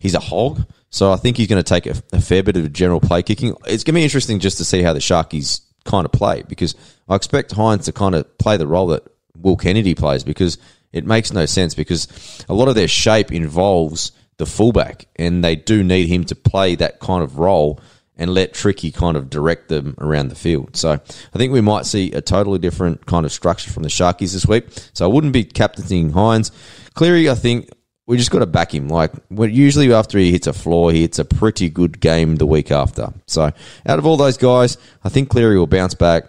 He's 0.00 0.14
a 0.14 0.20
hog. 0.20 0.66
So 0.90 1.12
I 1.12 1.16
think 1.16 1.36
he's 1.36 1.48
going 1.48 1.62
to 1.62 1.68
take 1.68 1.86
a, 1.86 1.94
a, 2.12 2.20
fair 2.20 2.42
bit 2.42 2.56
of 2.56 2.72
general 2.72 3.00
play 3.00 3.22
kicking. 3.22 3.54
It's 3.66 3.84
going 3.84 3.94
to 3.94 4.00
be 4.00 4.04
interesting 4.04 4.40
just 4.40 4.58
to 4.58 4.64
see 4.64 4.82
how 4.82 4.92
the 4.92 5.00
Sharkies 5.00 5.60
kind 5.84 6.04
of 6.04 6.12
play 6.12 6.44
because 6.48 6.74
I 7.08 7.14
expect 7.14 7.54
Hynes 7.54 7.84
to 7.84 7.92
kind 7.92 8.14
of 8.14 8.38
play 8.38 8.56
the 8.56 8.66
role 8.66 8.88
that 8.88 9.06
Will 9.36 9.56
Kennedy 9.56 9.94
plays 9.94 10.24
because 10.24 10.58
it 10.92 11.04
makes 11.04 11.32
no 11.32 11.46
sense 11.46 11.74
because 11.74 12.44
a 12.48 12.54
lot 12.54 12.68
of 12.68 12.74
their 12.74 12.88
shape 12.88 13.32
involves 13.32 14.12
the 14.38 14.46
fullback 14.46 15.06
and 15.16 15.44
they 15.44 15.56
do 15.56 15.82
need 15.82 16.06
him 16.06 16.24
to 16.24 16.34
play 16.34 16.74
that 16.76 17.00
kind 17.00 17.22
of 17.22 17.38
role 17.38 17.80
and 18.16 18.34
let 18.34 18.52
Tricky 18.52 18.90
kind 18.90 19.16
of 19.16 19.30
direct 19.30 19.68
them 19.68 19.94
around 19.98 20.28
the 20.28 20.34
field. 20.34 20.76
So 20.76 20.92
I 20.92 21.38
think 21.38 21.52
we 21.52 21.60
might 21.60 21.86
see 21.86 22.12
a 22.12 22.20
totally 22.20 22.58
different 22.58 23.06
kind 23.06 23.24
of 23.24 23.32
structure 23.32 23.70
from 23.70 23.84
the 23.84 23.88
Sharkies 23.88 24.32
this 24.32 24.46
week. 24.46 24.66
So 24.92 25.04
I 25.04 25.12
wouldn't 25.12 25.32
be 25.32 25.44
captaining 25.44 26.12
Hynes. 26.12 26.50
Cleary, 26.94 27.30
I 27.30 27.36
think 27.36 27.70
we 28.08 28.16
just 28.16 28.30
got 28.30 28.38
to 28.38 28.46
back 28.46 28.74
him. 28.74 28.88
Like 28.88 29.12
usually 29.30 29.92
after 29.92 30.18
he 30.18 30.32
hits 30.32 30.46
a 30.46 30.54
floor, 30.54 30.90
he 30.90 31.02
hits 31.02 31.18
a 31.18 31.26
pretty 31.26 31.68
good 31.68 32.00
game 32.00 32.36
the 32.36 32.46
week 32.46 32.70
after. 32.72 33.12
So 33.26 33.52
out 33.86 33.98
of 33.98 34.06
all 34.06 34.16
those 34.16 34.38
guys, 34.38 34.78
I 35.04 35.10
think 35.10 35.28
Cleary 35.28 35.58
will 35.58 35.66
bounce 35.66 35.94
back. 35.94 36.24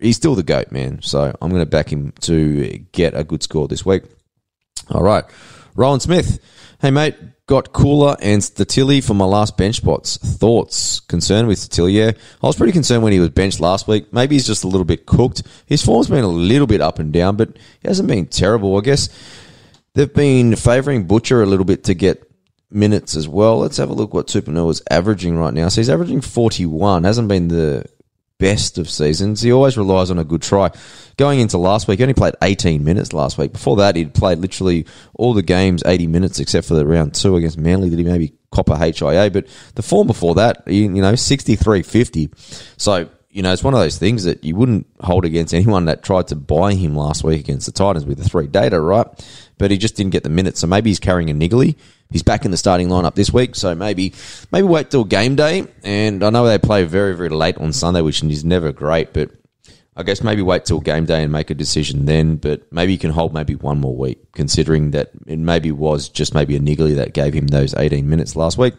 He's 0.00 0.16
still 0.16 0.36
the 0.36 0.44
goat, 0.44 0.70
man. 0.70 1.02
So 1.02 1.36
I'm 1.42 1.50
going 1.50 1.62
to 1.62 1.66
back 1.66 1.92
him 1.92 2.12
to 2.20 2.78
get 2.92 3.14
a 3.14 3.24
good 3.24 3.42
score 3.42 3.66
this 3.66 3.84
week. 3.84 4.04
All 4.88 5.02
right, 5.02 5.24
Rowan 5.74 5.98
Smith. 5.98 6.38
Hey 6.80 6.92
mate, 6.92 7.16
got 7.46 7.72
Cooler 7.72 8.16
and 8.22 8.40
Sitili 8.40 9.04
for 9.04 9.14
my 9.14 9.24
last 9.24 9.56
bench 9.56 9.76
spots. 9.76 10.16
Thoughts? 10.16 11.00
Concerned 11.00 11.48
with 11.48 11.58
Sitili? 11.58 11.92
Yeah, 11.92 12.12
I 12.40 12.46
was 12.46 12.56
pretty 12.56 12.72
concerned 12.72 13.02
when 13.02 13.12
he 13.12 13.20
was 13.20 13.30
benched 13.30 13.58
last 13.58 13.88
week. 13.88 14.12
Maybe 14.12 14.36
he's 14.36 14.46
just 14.46 14.62
a 14.62 14.68
little 14.68 14.84
bit 14.84 15.06
cooked. 15.06 15.42
His 15.66 15.84
form's 15.84 16.08
been 16.08 16.24
a 16.24 16.28
little 16.28 16.68
bit 16.68 16.80
up 16.80 17.00
and 17.00 17.12
down, 17.12 17.34
but 17.34 17.48
he 17.80 17.88
hasn't 17.88 18.08
been 18.08 18.26
terrible. 18.26 18.78
I 18.78 18.80
guess 18.80 19.08
They've 19.94 20.12
been 20.12 20.56
favouring 20.56 21.06
Butcher 21.06 21.42
a 21.42 21.46
little 21.46 21.64
bit 21.64 21.84
to 21.84 21.94
get 21.94 22.30
minutes 22.70 23.16
as 23.16 23.28
well. 23.28 23.58
Let's 23.58 23.76
have 23.78 23.90
a 23.90 23.94
look 23.94 24.14
what 24.14 24.28
Tupouniua 24.28 24.70
is 24.70 24.82
averaging 24.90 25.36
right 25.36 25.52
now. 25.52 25.68
So 25.68 25.80
he's 25.80 25.90
averaging 25.90 26.20
41. 26.20 27.04
Hasn't 27.04 27.28
been 27.28 27.48
the 27.48 27.84
best 28.38 28.78
of 28.78 28.88
seasons. 28.88 29.42
He 29.42 29.52
always 29.52 29.76
relies 29.76 30.10
on 30.10 30.18
a 30.18 30.24
good 30.24 30.42
try. 30.42 30.70
Going 31.16 31.40
into 31.40 31.58
last 31.58 31.86
week, 31.86 31.98
he 31.98 32.04
only 32.04 32.14
played 32.14 32.34
18 32.42 32.82
minutes 32.82 33.12
last 33.12 33.36
week. 33.36 33.52
Before 33.52 33.76
that, 33.76 33.96
he'd 33.96 34.14
played 34.14 34.38
literally 34.38 34.86
all 35.14 35.34
the 35.34 35.42
games 35.42 35.82
80 35.84 36.06
minutes 36.06 36.40
except 36.40 36.66
for 36.66 36.74
the 36.74 36.86
round 36.86 37.14
two 37.14 37.36
against 37.36 37.58
Manly. 37.58 37.90
Did 37.90 37.98
he 37.98 38.04
maybe 38.04 38.32
cop 38.50 38.70
a 38.70 38.78
HIA? 38.78 39.30
But 39.30 39.46
the 39.74 39.82
form 39.82 40.06
before 40.06 40.36
that, 40.36 40.66
you 40.66 40.88
know, 40.88 41.14
63 41.14 41.82
50. 41.82 42.30
So 42.76 43.10
you 43.30 43.42
know, 43.42 43.52
it's 43.52 43.62
one 43.62 43.74
of 43.74 43.80
those 43.80 43.96
things 43.96 44.24
that 44.24 44.44
you 44.44 44.56
wouldn't 44.56 44.86
hold 45.00 45.24
against 45.24 45.54
anyone 45.54 45.84
that 45.84 46.02
tried 46.02 46.28
to 46.28 46.36
buy 46.36 46.74
him 46.74 46.96
last 46.96 47.22
week 47.22 47.40
against 47.40 47.66
the 47.66 47.72
Titans 47.72 48.04
with 48.04 48.18
the 48.18 48.28
three 48.28 48.48
data, 48.48 48.80
right? 48.80 49.06
But 49.56 49.70
he 49.70 49.78
just 49.78 49.94
didn't 49.94 50.10
get 50.10 50.24
the 50.24 50.30
minutes. 50.30 50.60
So 50.60 50.66
maybe 50.66 50.90
he's 50.90 50.98
carrying 50.98 51.30
a 51.30 51.34
niggly. 51.34 51.76
He's 52.10 52.24
back 52.24 52.44
in 52.44 52.50
the 52.50 52.56
starting 52.56 52.88
lineup 52.88 53.14
this 53.14 53.32
week. 53.32 53.54
So 53.54 53.74
maybe, 53.74 54.14
maybe 54.50 54.66
wait 54.66 54.90
till 54.90 55.04
game 55.04 55.36
day. 55.36 55.66
And 55.84 56.24
I 56.24 56.30
know 56.30 56.44
they 56.44 56.58
play 56.58 56.82
very, 56.82 57.14
very 57.14 57.28
late 57.28 57.56
on 57.58 57.72
Sunday, 57.72 58.00
which 58.00 58.22
is 58.24 58.44
never 58.44 58.72
great, 58.72 59.12
but 59.12 59.30
I 60.00 60.02
guess 60.02 60.22
maybe 60.22 60.42
wait 60.42 60.64
till 60.64 60.80
game 60.80 61.04
day 61.04 61.22
and 61.22 61.30
make 61.30 61.50
a 61.50 61.54
decision 61.54 62.06
then. 62.06 62.36
But 62.36 62.72
maybe 62.72 62.92
you 62.92 62.98
can 62.98 63.10
hold 63.10 63.34
maybe 63.34 63.54
one 63.54 63.78
more 63.78 63.94
week, 63.94 64.32
considering 64.32 64.92
that 64.92 65.10
it 65.26 65.38
maybe 65.38 65.70
was 65.70 66.08
just 66.08 66.34
maybe 66.34 66.56
a 66.56 66.58
niggly 66.58 66.96
that 66.96 67.12
gave 67.12 67.34
him 67.34 67.48
those 67.48 67.74
18 67.74 68.08
minutes 68.08 68.34
last 68.34 68.56
week. 68.58 68.74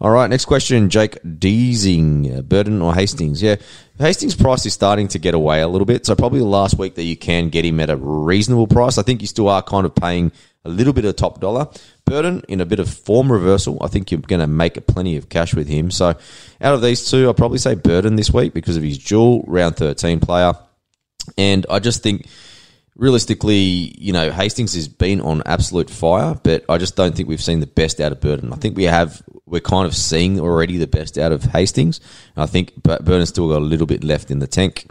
All 0.00 0.10
right, 0.10 0.28
next 0.30 0.46
question, 0.46 0.88
Jake 0.88 1.18
Deasing, 1.38 2.38
uh, 2.38 2.40
Burton 2.42 2.80
or 2.80 2.94
Hastings? 2.94 3.42
Yeah, 3.42 3.56
Hastings' 3.98 4.34
price 4.34 4.64
is 4.64 4.72
starting 4.72 5.08
to 5.08 5.18
get 5.18 5.34
away 5.34 5.60
a 5.60 5.68
little 5.68 5.84
bit, 5.84 6.06
so 6.06 6.16
probably 6.16 6.38
the 6.38 6.46
last 6.46 6.78
week 6.78 6.94
that 6.94 7.02
you 7.02 7.18
can 7.18 7.50
get 7.50 7.66
him 7.66 7.78
at 7.80 7.90
a 7.90 7.96
reasonable 7.96 8.66
price. 8.66 8.96
I 8.96 9.02
think 9.02 9.20
you 9.20 9.26
still 9.26 9.48
are 9.48 9.62
kind 9.62 9.84
of 9.84 9.94
paying 9.94 10.32
a 10.64 10.70
little 10.70 10.94
bit 10.94 11.04
of 11.04 11.16
top 11.16 11.40
dollar. 11.40 11.68
Burton 12.10 12.42
in 12.48 12.60
a 12.60 12.66
bit 12.66 12.80
of 12.80 12.90
form 12.90 13.30
reversal. 13.30 13.78
I 13.80 13.86
think 13.86 14.10
you're 14.10 14.20
going 14.20 14.40
to 14.40 14.48
make 14.48 14.84
plenty 14.88 15.16
of 15.16 15.28
cash 15.28 15.54
with 15.54 15.68
him. 15.68 15.92
So 15.92 16.08
out 16.08 16.74
of 16.74 16.82
these 16.82 17.08
two, 17.08 17.26
I'll 17.26 17.34
probably 17.34 17.58
say 17.58 17.76
Burton 17.76 18.16
this 18.16 18.32
week 18.32 18.52
because 18.52 18.76
of 18.76 18.82
his 18.82 18.98
dual 18.98 19.44
round 19.46 19.76
13 19.76 20.18
player. 20.18 20.54
And 21.38 21.66
I 21.70 21.78
just 21.78 22.02
think 22.02 22.26
realistically, 22.96 23.94
you 23.96 24.12
know, 24.12 24.32
Hastings 24.32 24.74
has 24.74 24.88
been 24.88 25.20
on 25.20 25.44
absolute 25.46 25.88
fire, 25.88 26.34
but 26.42 26.64
I 26.68 26.78
just 26.78 26.96
don't 26.96 27.14
think 27.14 27.28
we've 27.28 27.40
seen 27.40 27.60
the 27.60 27.68
best 27.68 28.00
out 28.00 28.10
of 28.10 28.20
Burton. 28.20 28.52
I 28.52 28.56
think 28.56 28.76
we 28.76 28.84
have, 28.84 29.22
we're 29.46 29.60
kind 29.60 29.86
of 29.86 29.94
seeing 29.94 30.40
already 30.40 30.78
the 30.78 30.88
best 30.88 31.16
out 31.16 31.30
of 31.30 31.44
Hastings. 31.44 32.00
I 32.36 32.46
think 32.46 32.74
Burton's 32.82 33.28
still 33.28 33.48
got 33.48 33.58
a 33.58 33.64
little 33.64 33.86
bit 33.86 34.02
left 34.02 34.32
in 34.32 34.40
the 34.40 34.48
tank. 34.48 34.88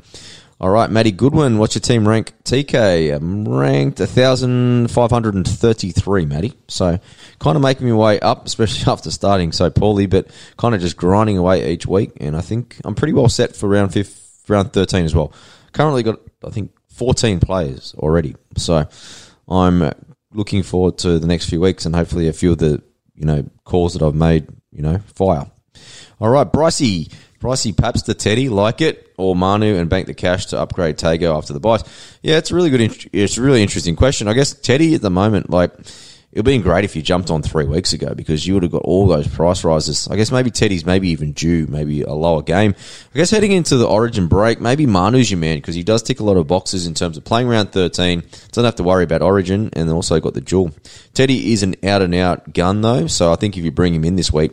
All 0.62 0.70
right, 0.70 0.90
Matty 0.90 1.12
Goodwin, 1.12 1.58
what's 1.58 1.76
your 1.76 1.80
team 1.80 2.06
rank? 2.06 2.34
TK, 2.44 3.16
I'm 3.16 3.48
ranked 3.48 4.00
1,533, 4.00 6.26
Matty. 6.26 6.52
So 6.68 7.00
kind 7.40 7.56
of 7.56 7.62
making 7.62 7.88
my 7.88 7.96
way 7.96 8.20
up, 8.20 8.46
especially 8.46 8.84
after 8.92 9.10
starting 9.10 9.54
so 9.54 9.70
poorly, 9.70 10.06
but 10.06 10.28
kind 10.58 10.76
of 10.76 10.82
just 10.82 10.98
grinding 10.98 11.38
away 11.38 11.72
each 11.72 11.88
week. 11.88 12.12
And 12.18 12.36
I 12.36 12.42
think 12.42 12.76
I'm 12.84 12.94
pretty 12.94 13.14
well 13.14 13.30
set 13.30 13.56
for 13.56 13.70
round 13.70 13.94
fifth, 13.94 14.44
round 14.50 14.74
13 14.74 15.06
as 15.06 15.16
well. 15.16 15.32
Currently 15.72 16.04
got, 16.04 16.20
I 16.46 16.50
think, 16.50 16.74
14 16.90 17.40
players 17.40 17.96
already. 17.98 18.36
So 18.58 18.86
I'm 19.48 19.94
looking 20.34 20.64
forward 20.64 20.98
to 20.98 21.20
the 21.20 21.28
next 21.28 21.50
few 21.50 21.62
weeks 21.62 21.86
and 21.86 21.96
hopefully 21.96 22.28
a 22.28 22.34
few 22.34 22.52
of 22.52 22.58
the, 22.58 22.84
you 23.16 23.26
know, 23.26 23.50
calls 23.64 23.94
that 23.94 24.06
I've 24.06 24.14
made, 24.14 24.50
you 24.74 24.82
know, 24.82 24.98
fire. 25.14 25.50
All 26.20 26.30
right, 26.30 26.52
Brycey, 26.52 27.14
Pricey 27.40 27.76
Paps 27.76 28.02
to 28.04 28.14
Teddy, 28.14 28.50
like 28.50 28.82
it, 28.82 29.14
or 29.18 29.36
Manu 29.36 29.78
and 29.78 29.90
bank 29.90 30.08
the 30.08 30.14
cash 30.14 30.48
to 30.48 30.60
upgrade 30.60 30.98
Tago 30.98 31.38
after 31.38 31.54
the 31.54 31.60
buys? 31.60 31.84
Yeah, 32.22 32.38
it's 32.38 32.52
a 32.52 32.56
really 32.56 32.70
good. 32.70 33.10
It's 33.14 33.38
a 33.38 33.42
really 33.42 33.62
interesting 33.62 33.96
question. 33.96 34.28
I 34.28 34.34
guess 34.34 34.54
Teddy 34.54 34.96
at 34.96 35.02
the 35.02 35.10
moment, 35.10 35.50
like, 35.50 35.72
it 36.32 36.38
would 36.38 36.46
have 36.46 36.54
been 36.54 36.62
great 36.62 36.84
if 36.84 36.96
you 36.96 37.02
jumped 37.02 37.32
on 37.32 37.42
three 37.42 37.66
weeks 37.66 37.92
ago 37.94 38.14
because 38.14 38.46
you 38.46 38.54
would 38.54 38.62
have 38.62 38.72
got 38.72 38.84
all 38.84 39.08
those 39.08 39.28
price 39.28 39.64
rises. 39.64 40.08
I 40.12 40.16
guess 40.16 40.32
maybe 40.32 40.52
Teddy's 40.52 40.86
maybe 40.86 41.10
even 41.10 41.32
due, 41.32 41.66
maybe 41.66 42.04
a 42.04 42.14
lower 42.14 42.44
game. 42.44 42.76
I 43.16 43.18
guess 43.18 43.32
heading 43.32 43.52
into 43.52 43.78
the 43.78 43.88
Origin 43.88 44.28
break, 44.28 44.62
maybe 44.62 44.86
Manu's 44.86 45.32
your 45.32 45.40
man 45.40 45.58
because 45.58 45.74
he 45.74 45.82
does 45.82 46.04
tick 46.04 46.20
a 46.20 46.24
lot 46.24 46.38
of 46.38 46.46
boxes 46.46 46.86
in 46.86 46.94
terms 46.94 47.18
of 47.18 47.24
playing 47.24 47.48
round 47.48 47.72
13. 47.72 48.22
Doesn't 48.52 48.64
have 48.64 48.76
to 48.76 48.84
worry 48.84 49.06
about 49.06 49.24
Origin 49.24 49.72
and 49.74 49.90
also 49.90 50.20
got 50.20 50.36
the 50.36 50.42
dual. 50.42 50.72
Teddy 51.16 51.52
is 51.52 51.64
an 51.64 51.76
out 51.84 52.04
and 52.04 52.14
out 52.14 52.54
gun 52.54 52.82
though, 52.82 53.08
so 53.08 53.32
I 53.32 53.36
think 53.36 53.58
if 53.58 53.64
you 53.64 53.72
bring 53.72 53.96
him 53.96 54.06
in 54.06 54.16
this 54.16 54.32
week, 54.32 54.52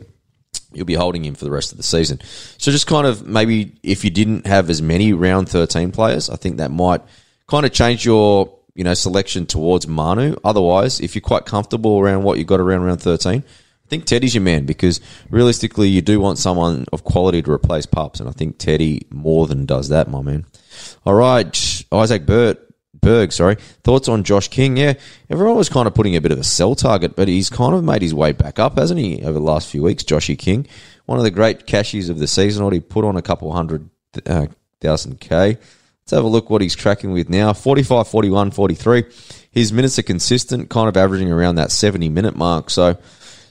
you'll 0.73 0.87
be 0.87 0.95
holding 0.95 1.25
him 1.25 1.35
for 1.35 1.45
the 1.45 1.51
rest 1.51 1.73
of 1.73 1.79
the 1.79 1.83
season. 1.83 2.21
So 2.59 2.71
just 2.71 2.87
kind 2.87 3.07
of 3.07 3.27
maybe 3.27 3.73
if 3.83 4.05
you 4.05 4.11
didn't 4.11 4.47
have 4.47 4.71
as 4.71 4.83
many 4.83 5.13
round 5.13 5.49
13 5.49 5.93
players, 5.93 6.29
I 6.31 6.37
think 6.37 6.59
that 6.59 6.71
might 6.71 7.03
kind 7.47 7.65
of 7.65 7.73
change 7.73 8.05
your, 8.05 8.53
you 8.75 8.85
know, 8.85 8.95
selection 8.95 9.47
towards 9.47 9.87
Manu. 9.87 10.37
Otherwise, 10.45 11.01
if 11.01 11.15
you're 11.15 11.23
quite 11.23 11.47
comfortable 11.47 11.99
around 11.99 12.23
what 12.23 12.39
you 12.39 12.45
got 12.45 12.61
around 12.61 12.83
round 12.83 13.01
13, 13.01 13.43
I 13.43 13.89
think 13.89 14.05
Teddy's 14.05 14.35
your 14.35 14.43
man 14.43 14.67
because 14.67 15.01
realistically 15.31 15.89
you 15.89 16.03
do 16.03 16.19
want 16.21 16.39
someone 16.39 16.87
of 16.93 17.05
quality 17.05 17.41
to 17.43 17.53
replace 17.53 17.87
Pups 17.87 18.19
and 18.19 18.29
I 18.29 18.33
think 18.33 18.59
Teddy 18.59 19.07
more 19.11 19.47
than 19.47 19.65
does 19.65 19.91
that, 19.91 20.09
my 20.09 20.23
man. 20.23 20.45
All 21.05 21.15
right, 21.15 21.85
Isaac 21.93 22.27
Burt 22.27 22.66
Berg, 23.07 23.33
sorry. 23.33 23.55
Thoughts 23.85 24.09
on 24.09 24.25
Josh 24.25 24.49
King? 24.49 24.77
Yeah, 24.77 24.95
everyone 25.31 25.57
was 25.57 25.69
kind 25.69 25.87
of 25.87 25.95
putting 25.95 26.17
a 26.17 26.21
bit 26.21 26.33
of 26.33 26.41
a 26.41 26.45
sell 26.45 26.75
target, 26.75 27.15
but 27.15 27.29
he's 27.29 27.49
kind 27.49 27.73
of 27.73 27.85
made 27.85 28.03
his 28.03 28.13
way 28.13 28.33
back 28.33 28.59
up, 28.59 28.77
hasn't 28.77 28.99
he, 28.99 29.23
over 29.23 29.35
the 29.35 29.39
last 29.39 29.69
few 29.69 29.81
weeks? 29.81 30.03
Joshy 30.03 30.37
King, 30.37 30.67
one 31.05 31.17
of 31.17 31.23
the 31.23 31.31
great 31.31 31.67
cashies 31.67 32.09
of 32.09 32.19
the 32.19 32.27
season. 32.27 32.65
Already 32.65 32.81
put 32.81 33.05
on 33.05 33.17
a 33.17 33.23
couple 33.23 33.53
hundred 33.53 33.89
uh, 34.27 34.49
thousand 34.81 35.21
K. 35.21 35.51
Let's 35.51 36.11
have 36.11 36.25
a 36.25 36.27
look 36.27 36.51
what 36.51 36.63
he's 36.63 36.75
tracking 36.75 37.13
with 37.13 37.29
now 37.29 37.53
45, 37.53 38.09
41, 38.09 38.51
43. 38.51 39.05
His 39.53 39.73
minutes 39.73 40.01
are 40.01 40.03
consistent, 40.03 40.69
kind 40.69 40.89
of 40.89 40.97
averaging 40.97 41.31
around 41.31 41.55
that 41.55 41.71
70 41.71 42.09
minute 42.09 42.35
mark. 42.35 42.71
So, 42.71 42.99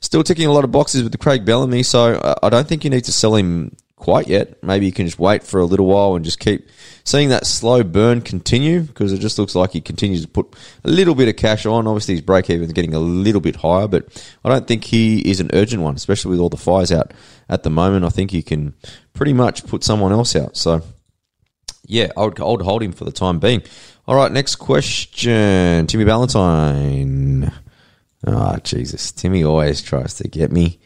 still 0.01 0.23
ticking 0.23 0.47
a 0.47 0.51
lot 0.51 0.65
of 0.65 0.73
boxes 0.73 1.01
with 1.01 1.13
the 1.13 1.17
Craig 1.17 1.45
Bellamy. 1.45 1.83
So, 1.83 2.15
uh, 2.15 2.35
I 2.43 2.49
don't 2.49 2.67
think 2.67 2.83
you 2.83 2.89
need 2.89 3.05
to 3.05 3.13
sell 3.13 3.35
him 3.35 3.73
quite 3.95 4.27
yet. 4.27 4.61
Maybe 4.61 4.85
you 4.85 4.91
can 4.91 5.05
just 5.05 5.19
wait 5.19 5.43
for 5.43 5.59
a 5.59 5.65
little 5.65 5.85
while 5.85 6.15
and 6.15 6.25
just 6.25 6.39
keep 6.39 6.67
seeing 7.03 7.29
that 7.29 7.45
slow 7.45 7.83
burn 7.83 8.21
continue 8.21 8.81
because 8.81 9.13
it 9.13 9.19
just 9.19 9.39
looks 9.39 9.55
like 9.55 9.71
he 9.71 9.81
continues 9.81 10.21
to 10.21 10.27
put 10.27 10.53
a 10.83 10.89
little 10.89 11.15
bit 11.15 11.29
of 11.29 11.35
cash 11.37 11.65
on. 11.65 11.87
Obviously, 11.87 12.15
his 12.15 12.21
break 12.21 12.49
even 12.49 12.65
is 12.65 12.73
getting 12.73 12.93
a 12.93 12.99
little 12.99 13.41
bit 13.41 13.55
higher, 13.57 13.87
but 13.87 14.07
I 14.43 14.49
don't 14.49 14.67
think 14.67 14.83
he 14.83 15.19
is 15.19 15.39
an 15.39 15.49
urgent 15.53 15.81
one, 15.81 15.95
especially 15.95 16.31
with 16.31 16.39
all 16.39 16.49
the 16.49 16.57
fires 16.57 16.91
out 16.91 17.13
at 17.49 17.63
the 17.63 17.69
moment. 17.69 18.05
I 18.05 18.09
think 18.09 18.31
he 18.31 18.43
can 18.43 18.73
pretty 19.13 19.33
much 19.33 19.65
put 19.65 19.83
someone 19.83 20.11
else 20.11 20.35
out. 20.35 20.57
So, 20.57 20.81
yeah, 21.85 22.11
I 22.17 22.25
would, 22.25 22.39
I 22.39 22.45
would 22.45 22.61
hold 22.61 22.83
him 22.83 22.91
for 22.91 23.05
the 23.05 23.11
time 23.11 23.39
being. 23.39 23.63
All 24.07 24.15
right, 24.15 24.31
next 24.31 24.57
question. 24.57 25.87
Timmy 25.87 26.03
Valentine. 26.03 27.51
Ah, 28.27 28.57
Jesus. 28.63 29.11
Timmy 29.11 29.43
always 29.43 29.81
tries 29.81 30.15
to 30.15 30.27
get 30.27 30.51
me. 30.51 30.79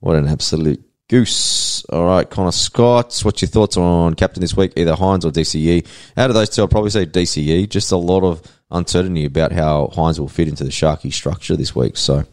What 0.00 0.16
an 0.16 0.28
absolute 0.28 0.84
goose. 1.08 1.84
All 1.86 2.04
right, 2.06 2.28
Connor 2.28 2.52
Scott. 2.52 3.20
What's 3.22 3.42
your 3.42 3.48
thoughts 3.48 3.76
on 3.76 4.14
captain 4.14 4.40
this 4.40 4.56
week? 4.56 4.72
Either 4.76 4.94
Hynes 4.94 5.24
or 5.24 5.30
DCE? 5.30 5.86
Out 6.16 6.30
of 6.30 6.34
those 6.34 6.50
two, 6.50 6.62
I'll 6.62 6.68
probably 6.68 6.90
say 6.90 7.06
DCE. 7.06 7.68
Just 7.68 7.92
a 7.92 7.96
lot 7.96 8.22
of 8.22 8.42
uncertainty 8.70 9.24
about 9.24 9.52
how 9.52 9.90
Hynes 9.94 10.18
will 10.18 10.28
fit 10.28 10.48
into 10.48 10.64
the 10.64 10.70
Sharky 10.70 11.12
structure 11.12 11.56
this 11.56 11.74
week. 11.74 11.96
So 11.96 12.24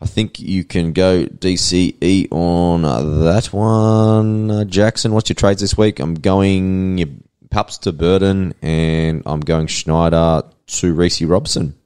I 0.00 0.06
think 0.06 0.40
you 0.40 0.64
can 0.64 0.92
go 0.92 1.26
DCE 1.26 2.28
on 2.30 2.82
that 3.24 3.46
one. 3.52 4.50
Uh, 4.50 4.64
Jackson, 4.64 5.12
what's 5.12 5.28
your 5.30 5.34
trades 5.34 5.60
this 5.60 5.76
week? 5.78 6.00
I'm 6.00 6.14
going 6.14 7.22
Pups 7.50 7.78
to 7.78 7.92
Burden 7.92 8.54
and 8.62 9.22
I'm 9.26 9.40
going 9.40 9.68
Schneider 9.68 10.42
to 10.66 10.92
Reece 10.92 11.22
Robson. 11.22 11.76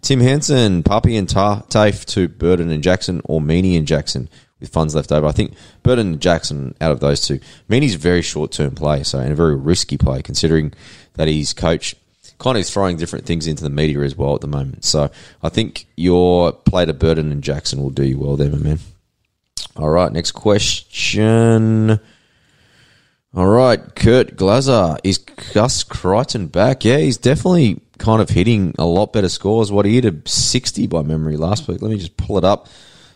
Tim 0.00 0.20
Henson, 0.20 0.82
Puppy 0.82 1.16
and 1.16 1.28
Ta- 1.28 1.62
Tafe 1.68 2.06
to 2.06 2.26
Burden 2.26 2.70
and 2.70 2.82
Jackson 2.82 3.20
or 3.24 3.40
Meany 3.40 3.76
and 3.76 3.86
Jackson 3.86 4.30
with 4.60 4.70
funds 4.70 4.94
left 4.94 5.10
over. 5.10 5.26
I 5.26 5.32
think 5.32 5.54
Burden 5.82 6.12
and 6.12 6.20
Jackson 6.20 6.74
out 6.80 6.92
of 6.92 7.00
those 7.00 7.26
two. 7.26 7.40
Meany's 7.68 7.94
a 7.94 7.98
very 7.98 8.22
short 8.22 8.52
term 8.52 8.74
play, 8.74 9.02
so 9.02 9.18
and 9.18 9.32
a 9.32 9.34
very 9.34 9.56
risky 9.56 9.96
play 9.96 10.22
considering 10.22 10.72
that 11.14 11.28
his 11.28 11.52
coach 11.52 11.94
kind 12.38 12.56
of 12.56 12.66
throwing 12.66 12.96
different 12.96 13.26
things 13.26 13.46
into 13.46 13.62
the 13.62 13.70
media 13.70 14.00
as 14.00 14.16
well 14.16 14.34
at 14.34 14.40
the 14.40 14.48
moment. 14.48 14.84
So 14.84 15.10
I 15.42 15.48
think 15.48 15.86
your 15.96 16.52
play 16.52 16.84
to 16.86 16.94
Burden 16.94 17.30
and 17.30 17.42
Jackson 17.42 17.82
will 17.82 17.90
do 17.90 18.04
you 18.04 18.18
well 18.18 18.36
there, 18.36 18.50
my 18.50 18.58
man. 18.58 18.78
All 19.76 19.90
right, 19.90 20.10
next 20.10 20.32
question. 20.32 22.00
All 23.32 23.46
right, 23.46 23.94
Kurt 23.94 24.36
Glazer. 24.36 24.98
Is 25.04 25.18
Gus 25.18 25.84
Crichton 25.84 26.48
back? 26.48 26.84
Yeah, 26.84 26.98
he's 26.98 27.16
definitely 27.16 27.80
kind 27.98 28.20
of 28.20 28.30
hitting 28.30 28.74
a 28.78 28.86
lot 28.86 29.12
better 29.12 29.28
scores. 29.28 29.70
What 29.70 29.86
he 29.86 29.94
hit 29.94 30.04
a 30.06 30.28
60 30.28 30.86
by 30.88 31.02
memory 31.02 31.36
last 31.36 31.68
week. 31.68 31.80
Let 31.80 31.90
me 31.90 31.98
just 31.98 32.16
pull 32.16 32.38
it 32.38 32.44
up 32.44 32.68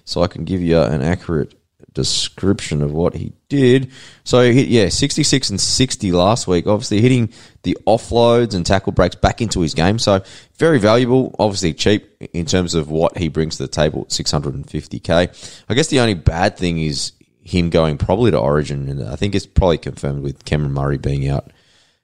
so 0.05 0.23
I 0.23 0.27
can 0.27 0.45
give 0.45 0.61
you 0.61 0.81
an 0.81 1.03
accurate 1.03 1.55
description 1.95 2.83
of 2.83 2.93
what 2.93 3.15
he 3.15 3.33
did. 3.49 3.91
So 4.25 4.43
he 4.43 4.53
hit, 4.53 4.69
yeah, 4.69 4.89
66 4.89 5.51
and 5.51 5.61
60 5.61 6.13
last 6.13 6.47
week. 6.47 6.67
Obviously 6.67 7.01
hitting 7.01 7.33
the 7.63 7.79
offloads 7.87 8.55
and 8.55 8.67
tackle 8.67 8.93
breaks 8.93 9.15
back 9.15 9.41
into 9.41 9.61
his 9.61 9.75
game. 9.75 9.99
So 9.99 10.23
very 10.57 10.79
valuable, 10.79 11.35
obviously 11.39 11.73
cheap 11.73 12.11
in 12.33 12.47
terms 12.47 12.75
of 12.75 12.91
what 12.91 13.17
he 13.17 13.29
brings 13.29 13.57
to 13.57 13.63
the 13.65 13.69
table 13.69 14.03
at 14.03 14.09
650k. 14.09 15.65
I 15.69 15.75
guess 15.75 15.87
the 15.87 16.01
only 16.01 16.15
bad 16.15 16.57
thing 16.57 16.81
is 16.81 17.13
him 17.43 17.71
going 17.71 17.99
probably 17.99 18.31
to 18.31 18.39
Origin, 18.39 18.89
and 18.89 19.07
I 19.07 19.17
think 19.17 19.35
it's 19.35 19.47
probably 19.47 19.79
confirmed 19.79 20.23
with 20.23 20.45
Cameron 20.45 20.73
Murray 20.73 20.99
being 20.99 21.29
out 21.29 21.53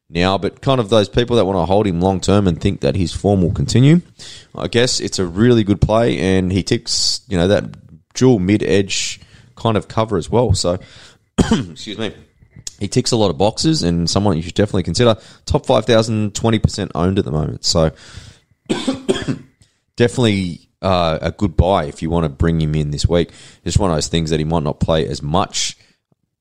now. 0.09 0.37
But 0.37 0.61
kind 0.61 0.81
of 0.81 0.91
those 0.91 1.09
people 1.09 1.37
that 1.37 1.47
want 1.47 1.57
to 1.57 1.65
hold 1.65 1.87
him 1.87 2.01
long 2.01 2.21
term 2.21 2.47
and 2.47 2.61
think 2.61 2.83
that 2.83 2.95
his 2.95 3.13
form 3.13 3.41
will 3.41 3.53
continue, 3.53 4.03
I 4.55 4.69
guess 4.69 5.01
it's 5.01 5.19
a 5.19 5.25
really 5.25 5.65
good 5.65 5.81
play, 5.81 6.19
and 6.19 6.53
he 6.53 6.63
ticks 6.63 7.23
you 7.29 7.39
know 7.39 7.49
that 7.49 7.65
dual 8.15 8.39
mid 8.39 8.63
edge 8.63 9.21
kind 9.57 9.77
of 9.77 9.89
cover 9.89 10.17
as 10.17 10.31
well. 10.31 10.55
So, 10.55 10.79
excuse 11.39 11.99
me. 11.99 12.15
He 12.79 12.89
ticks 12.89 13.13
a 13.13 13.17
lot 13.17 13.31
of 13.31 13.37
boxes 13.37 13.83
and 13.83 14.09
someone 14.09 14.37
you 14.37 14.43
should 14.43 14.55
definitely 14.55 14.85
consider. 14.85 15.17
Top 15.45 15.67
5,000, 15.67 16.33
20% 16.33 16.91
owned 16.95 17.19
at 17.19 17.25
the 17.27 17.31
moment. 17.31 17.65
So, 17.65 17.93
definitely 19.97 20.71
uh, 20.83 21.19
a 21.21 21.31
good 21.31 21.57
buy 21.57 21.85
if 21.85 22.03
you 22.03 22.11
want 22.11 22.25
to 22.25 22.29
bring 22.29 22.61
him 22.61 22.75
in 22.75 22.91
this 22.91 23.07
week. 23.07 23.31
Just 23.65 23.79
one 23.79 23.91
of 23.91 23.97
those 23.97 24.09
things 24.09 24.31
that 24.31 24.41
he 24.41 24.45
might 24.45 24.63
not 24.63 24.81
play 24.81 25.07
as 25.07 25.23
much. 25.23 25.77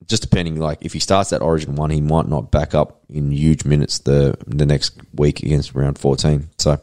Just 0.07 0.23
depending, 0.23 0.59
like 0.59 0.79
if 0.81 0.93
he 0.93 0.99
starts 0.99 1.29
that 1.31 1.41
Origin 1.41 1.75
one, 1.75 1.89
he 1.89 2.01
might 2.01 2.27
not 2.27 2.51
back 2.51 2.73
up 2.73 3.01
in 3.09 3.31
huge 3.31 3.63
minutes 3.65 3.99
the 3.99 4.35
the 4.47 4.65
next 4.65 4.99
week 5.13 5.43
against 5.43 5.75
round 5.75 5.99
fourteen. 5.99 6.49
So, 6.57 6.79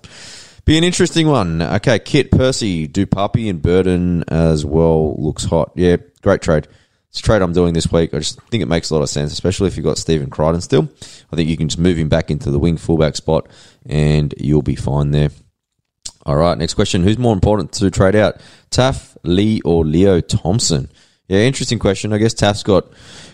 be 0.67 0.77
an 0.77 0.85
interesting 0.85 1.29
one. 1.29 1.63
Okay, 1.63 1.99
Kit 2.01 2.31
Percy, 2.31 2.87
Dupapi 2.87 3.49
and 3.49 3.63
Burden 3.63 4.25
as 4.29 4.67
well 4.67 5.15
looks 5.17 5.45
hot. 5.45 5.71
Yeah, 5.77 5.97
great 6.23 6.43
trade. 6.43 6.67
It's 7.09 7.21
a 7.21 7.23
trade 7.23 7.41
I'm 7.41 7.53
doing 7.53 7.73
this 7.73 7.91
week. 7.91 8.13
I 8.13 8.19
just 8.19 8.43
think 8.51 8.63
it 8.63 8.69
makes 8.69 8.91
a 8.91 8.95
lot 8.95 9.03
of 9.03 9.09
sense, 9.09 9.33
especially 9.33 9.69
if 9.69 9.77
you've 9.77 9.87
got 9.87 9.97
Stephen 9.97 10.29
Crichton 10.29 10.61
still. 10.61 10.89
I 11.33 11.37
think 11.37 11.49
you 11.49 11.57
can 11.57 11.69
just 11.69 11.79
move 11.79 11.97
him 11.97 12.09
back 12.09 12.31
into 12.31 12.51
the 12.51 12.59
wing 12.59 12.77
fullback 12.77 13.17
spot 13.17 13.49
and 13.87 14.35
you'll 14.37 14.61
be 14.61 14.75
fine 14.75 15.13
there. 15.13 15.31
All 16.27 16.37
right, 16.37 16.59
next 16.59 16.75
question. 16.75 17.05
Who's 17.05 17.17
more 17.17 17.33
important 17.33 17.73
to 17.75 17.91
trade 17.91 18.17
out? 18.17 18.41
Taff, 18.71 19.17
Lee, 19.23 19.61
or 19.65 19.85
Leo 19.85 20.21
Thompson? 20.21 20.91
Yeah, 21.29 21.39
interesting 21.41 21.79
question. 21.79 22.13
I 22.13 22.19
guess 22.19 22.35
Taff's 22.35 22.65
got 22.65 22.87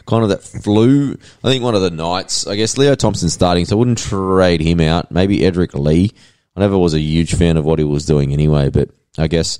kind 0.06 0.22
of 0.22 0.28
that 0.28 0.42
flu. 0.42 1.16
I 1.42 1.48
think 1.48 1.64
one 1.64 1.74
of 1.74 1.80
the 1.80 1.90
nights. 1.90 2.46
I 2.46 2.56
guess 2.56 2.76
Leo 2.76 2.94
Thompson's 2.94 3.32
starting, 3.32 3.64
so 3.64 3.76
I 3.76 3.78
wouldn't 3.78 3.98
trade 3.98 4.60
him 4.60 4.80
out. 4.80 5.10
Maybe 5.10 5.44
Edric 5.44 5.72
Lee. 5.72 6.12
I 6.56 6.60
never 6.60 6.76
was 6.76 6.94
a 6.94 7.00
huge 7.00 7.34
fan 7.34 7.56
of 7.56 7.64
what 7.64 7.78
he 7.78 7.84
was 7.84 8.06
doing 8.06 8.32
anyway, 8.32 8.68
but 8.68 8.90
I 9.18 9.26
guess 9.26 9.58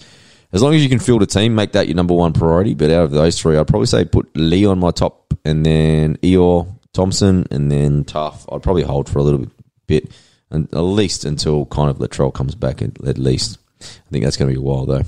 as 0.53 0.63
long 0.63 0.75
as 0.75 0.83
you 0.83 0.89
can 0.89 0.99
field 0.99 1.23
a 1.23 1.27
team, 1.27 1.55
make 1.55 1.73
that 1.73 1.89
your 1.89 1.97
number 1.97 2.15
one 2.15 2.33
priority. 2.33 2.75
But 2.75 2.91
out 2.91 3.05
of 3.05 3.11
those 3.11 3.41
three, 3.41 3.57
I'd 3.57 3.67
probably 3.67 3.87
say 3.87 4.05
put 4.05 4.29
Lee 4.37 4.67
on 4.67 4.79
my 4.79 4.91
top, 4.91 5.35
and 5.45 5.65
then 5.65 6.17
Eeyore, 6.19 6.69
Thompson, 6.93 7.47
and 7.51 7.71
then 7.71 8.05
Tough. 8.05 8.47
I'd 8.53 8.63
probably 8.63 8.83
hold 8.83 9.09
for 9.09 9.19
a 9.19 9.23
little 9.23 9.47
bit, 9.87 10.13
and 10.51 10.73
at 10.75 10.81
least 10.81 11.25
until 11.25 11.65
kind 11.67 11.89
of 11.89 11.99
Latrell 11.99 12.35
comes 12.35 12.55
back. 12.55 12.83
At, 12.83 13.03
at 13.07 13.19
least, 13.19 13.59
I 13.81 14.11
think 14.11 14.25
that's 14.25 14.37
going 14.37 14.51
to 14.51 14.55
be 14.55 14.61
a 14.61 14.63
while 14.63 14.85
though. 14.85 15.05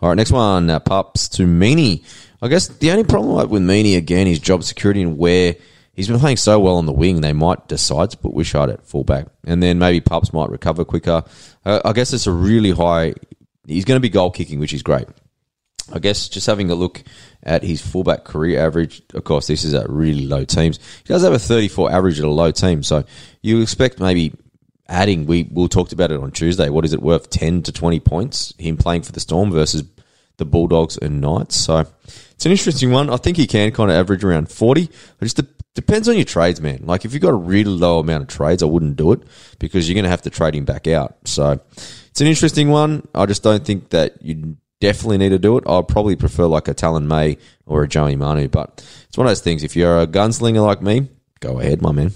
All 0.00 0.08
right, 0.08 0.16
next 0.16 0.32
one, 0.32 0.68
uh, 0.68 0.80
pups 0.80 1.28
to 1.30 1.46
Meany. 1.46 2.04
I 2.42 2.48
guess 2.48 2.68
the 2.68 2.90
only 2.90 3.04
problem 3.04 3.48
with 3.48 3.62
Meany 3.62 3.94
again 3.94 4.26
is 4.26 4.40
job 4.40 4.64
security 4.64 5.02
and 5.02 5.16
where 5.16 5.54
he's 5.94 6.08
been 6.08 6.18
playing 6.18 6.36
so 6.36 6.58
well 6.58 6.76
on 6.76 6.86
the 6.86 6.92
wing, 6.92 7.20
they 7.20 7.32
might 7.32 7.68
decide 7.68 8.10
to 8.10 8.16
put 8.16 8.34
Wishart 8.34 8.70
at 8.70 8.86
fullback, 8.86 9.26
and 9.44 9.62
then 9.62 9.78
maybe 9.78 10.00
Pups 10.00 10.32
might 10.32 10.50
recover 10.50 10.84
quicker. 10.84 11.24
Uh, 11.64 11.80
I 11.84 11.92
guess 11.92 12.12
it's 12.12 12.26
a 12.26 12.32
really 12.32 12.70
high. 12.70 13.14
He's 13.66 13.84
going 13.84 13.96
to 13.96 14.00
be 14.00 14.08
goal 14.08 14.30
kicking, 14.30 14.60
which 14.60 14.72
is 14.72 14.82
great. 14.82 15.06
I 15.92 15.98
guess 15.98 16.28
just 16.28 16.46
having 16.46 16.70
a 16.70 16.74
look 16.74 17.02
at 17.42 17.62
his 17.62 17.82
fullback 17.82 18.24
career 18.24 18.64
average. 18.64 19.02
Of 19.14 19.24
course, 19.24 19.46
this 19.46 19.64
is 19.64 19.74
at 19.74 19.88
really 19.90 20.26
low 20.26 20.44
teams. 20.44 20.78
He 21.04 21.12
does 21.12 21.22
have 21.22 21.32
a 21.32 21.38
34 21.38 21.90
average 21.92 22.18
at 22.18 22.24
a 22.24 22.30
low 22.30 22.50
team, 22.50 22.82
so 22.82 23.04
you 23.42 23.60
expect 23.60 24.00
maybe 24.00 24.32
adding. 24.88 25.26
We 25.26 25.48
we 25.50 25.68
talked 25.68 25.92
about 25.92 26.12
it 26.12 26.20
on 26.20 26.30
Tuesday. 26.30 26.68
What 26.68 26.84
is 26.84 26.92
it 26.92 27.02
worth? 27.02 27.30
10 27.30 27.62
to 27.64 27.72
20 27.72 28.00
points. 28.00 28.54
Him 28.58 28.76
playing 28.76 29.02
for 29.02 29.12
the 29.12 29.20
Storm 29.20 29.50
versus 29.50 29.82
the 30.36 30.44
Bulldogs 30.44 30.96
and 30.96 31.20
Knights. 31.20 31.56
So 31.56 31.84
it's 32.32 32.46
an 32.46 32.52
interesting 32.52 32.90
one. 32.90 33.10
I 33.10 33.16
think 33.16 33.36
he 33.36 33.46
can 33.46 33.70
kind 33.72 33.90
of 33.90 33.96
average 33.96 34.24
around 34.24 34.50
40. 34.50 34.88
Just 35.20 35.36
de- 35.36 35.46
depends 35.74 36.08
on 36.08 36.16
your 36.16 36.24
trades, 36.24 36.60
man. 36.60 36.80
Like 36.84 37.04
if 37.04 37.12
you've 37.12 37.22
got 37.22 37.30
a 37.30 37.34
really 37.34 37.70
low 37.70 37.98
amount 37.98 38.22
of 38.22 38.28
trades, 38.28 38.62
I 38.62 38.66
wouldn't 38.66 38.96
do 38.96 39.12
it 39.12 39.22
because 39.58 39.88
you're 39.88 39.94
going 39.94 40.04
to 40.04 40.10
have 40.10 40.22
to 40.22 40.30
trade 40.30 40.54
him 40.54 40.64
back 40.64 40.86
out. 40.86 41.16
So 41.24 41.60
it's 41.74 42.20
an 42.20 42.26
interesting 42.26 42.68
one. 42.68 43.06
I 43.14 43.26
just 43.26 43.42
don't 43.42 43.64
think 43.64 43.90
that 43.90 44.22
you 44.22 44.56
definitely 44.80 45.18
need 45.18 45.30
to 45.30 45.38
do 45.38 45.56
it. 45.58 45.64
I'd 45.66 45.88
probably 45.88 46.16
prefer 46.16 46.46
like 46.46 46.68
a 46.68 46.74
Taylan 46.74 47.06
May 47.06 47.38
or 47.66 47.84
a 47.84 47.88
Joey 47.88 48.16
Manu, 48.16 48.48
but 48.48 48.84
it's 49.08 49.16
one 49.16 49.26
of 49.26 49.30
those 49.30 49.40
things. 49.40 49.62
If 49.62 49.76
you're 49.76 50.00
a 50.00 50.06
gunslinger 50.06 50.64
like 50.64 50.82
me, 50.82 51.08
go 51.40 51.60
ahead, 51.60 51.80
my 51.80 51.92
man. 51.92 52.12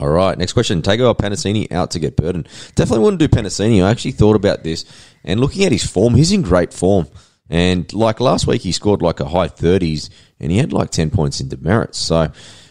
All 0.00 0.08
right, 0.08 0.38
next 0.38 0.52
question. 0.52 0.80
Tago 0.80 1.08
or 1.08 1.14
Panasini 1.16 1.72
out 1.72 1.90
to 1.90 1.98
get 1.98 2.16
Burton? 2.16 2.46
Definitely 2.76 3.04
wouldn't 3.04 3.18
do 3.18 3.28
Panasini. 3.28 3.84
I 3.84 3.90
actually 3.90 4.12
thought 4.12 4.36
about 4.36 4.62
this 4.62 4.84
and 5.24 5.40
looking 5.40 5.64
at 5.64 5.72
his 5.72 5.84
form, 5.84 6.14
he's 6.14 6.32
in 6.32 6.42
great 6.42 6.72
form. 6.72 7.08
And 7.50 7.92
like 7.92 8.20
last 8.20 8.46
week, 8.46 8.62
he 8.62 8.72
scored 8.72 9.02
like 9.02 9.20
a 9.20 9.28
high 9.28 9.48
30s 9.48 10.10
and 10.40 10.50
he 10.50 10.58
had 10.58 10.72
like 10.72 10.90
10 10.90 11.10
points 11.10 11.40
in 11.40 11.48
demerits. 11.48 11.98
So 11.98 12.16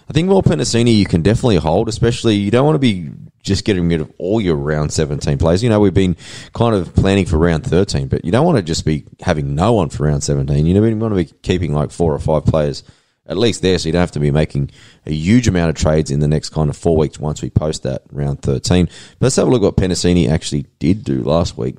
I 0.09 0.13
think 0.13 0.27
more 0.27 0.41
Panasini 0.41 0.95
you 0.95 1.05
can 1.05 1.21
definitely 1.21 1.57
hold, 1.57 1.89
especially 1.89 2.35
you 2.35 2.51
don't 2.51 2.65
want 2.65 2.75
to 2.75 2.79
be 2.79 3.11
just 3.43 3.65
getting 3.65 3.87
rid 3.87 4.01
of 4.01 4.11
all 4.17 4.41
your 4.41 4.55
round 4.55 4.91
17 4.91 5.37
players. 5.37 5.63
You 5.63 5.69
know, 5.69 5.79
we've 5.79 5.93
been 5.93 6.17
kind 6.53 6.75
of 6.75 6.93
planning 6.95 7.25
for 7.25 7.37
round 7.37 7.65
13, 7.65 8.07
but 8.07 8.25
you 8.25 8.31
don't 8.31 8.45
want 8.45 8.57
to 8.57 8.63
just 8.63 8.85
be 8.85 9.05
having 9.21 9.55
no 9.55 9.73
one 9.73 9.89
for 9.89 10.03
round 10.03 10.23
17. 10.23 10.65
You 10.65 10.73
know, 10.73 10.83
you 10.83 10.97
want 10.97 11.11
to 11.11 11.23
be 11.23 11.37
keeping 11.41 11.73
like 11.73 11.91
four 11.91 12.13
or 12.13 12.19
five 12.19 12.45
players 12.45 12.83
at 13.27 13.37
least 13.37 13.61
there, 13.61 13.77
so 13.77 13.87
you 13.87 13.93
don't 13.93 13.99
have 13.99 14.11
to 14.11 14.19
be 14.19 14.31
making 14.31 14.71
a 15.05 15.11
huge 15.11 15.47
amount 15.47 15.69
of 15.69 15.75
trades 15.75 16.11
in 16.11 16.21
the 16.21 16.27
next 16.27 16.49
kind 16.49 16.69
of 16.69 16.77
four 16.77 16.95
weeks 16.95 17.19
once 17.19 17.41
we 17.41 17.49
post 17.49 17.83
that 17.83 18.03
round 18.11 18.41
13. 18.41 18.85
But 18.85 19.25
let's 19.25 19.35
have 19.35 19.47
a 19.47 19.49
look 19.49 19.61
what 19.61 19.75
Penasini 19.75 20.29
actually 20.29 20.65
did 20.79 21.03
do 21.03 21.23
last 21.23 21.57
week. 21.57 21.77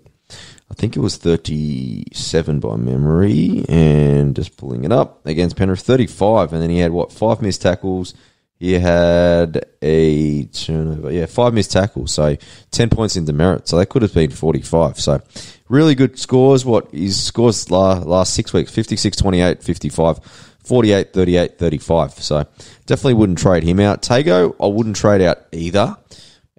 I 0.70 0.74
think 0.74 0.96
it 0.96 1.00
was 1.00 1.16
37 1.16 2.60
by 2.60 2.76
memory, 2.76 3.64
and 3.68 4.36
just 4.36 4.56
pulling 4.56 4.84
it 4.84 4.92
up 4.92 5.26
against 5.26 5.56
Penrith, 5.56 5.80
35, 5.80 6.52
and 6.52 6.62
then 6.62 6.70
he 6.70 6.78
had 6.78 6.92
what 6.92 7.10
five 7.10 7.40
missed 7.40 7.62
tackles. 7.62 8.14
He 8.58 8.72
had 8.72 9.64
a 9.80 10.44
turnover, 10.46 11.12
yeah, 11.12 11.26
five 11.26 11.54
missed 11.54 11.70
tackles, 11.70 12.12
so 12.12 12.36
10 12.72 12.90
points 12.90 13.16
in 13.16 13.24
demerit. 13.24 13.68
So 13.68 13.78
that 13.78 13.88
could 13.88 14.02
have 14.02 14.12
been 14.12 14.30
45. 14.30 14.98
So 14.98 15.22
really 15.68 15.94
good 15.94 16.18
scores. 16.18 16.64
What 16.64 16.90
his 16.90 17.22
scores 17.22 17.70
last, 17.70 18.04
last 18.04 18.34
six 18.34 18.52
weeks 18.52 18.72
56, 18.72 19.16
28, 19.16 19.62
55, 19.62 20.18
48, 20.64 21.12
38, 21.12 21.58
35. 21.58 22.12
So 22.14 22.46
definitely 22.86 23.14
wouldn't 23.14 23.38
trade 23.38 23.62
him 23.62 23.78
out. 23.78 24.02
Tago, 24.02 24.56
I 24.60 24.66
wouldn't 24.66 24.96
trade 24.96 25.22
out 25.22 25.46
either. 25.52 25.96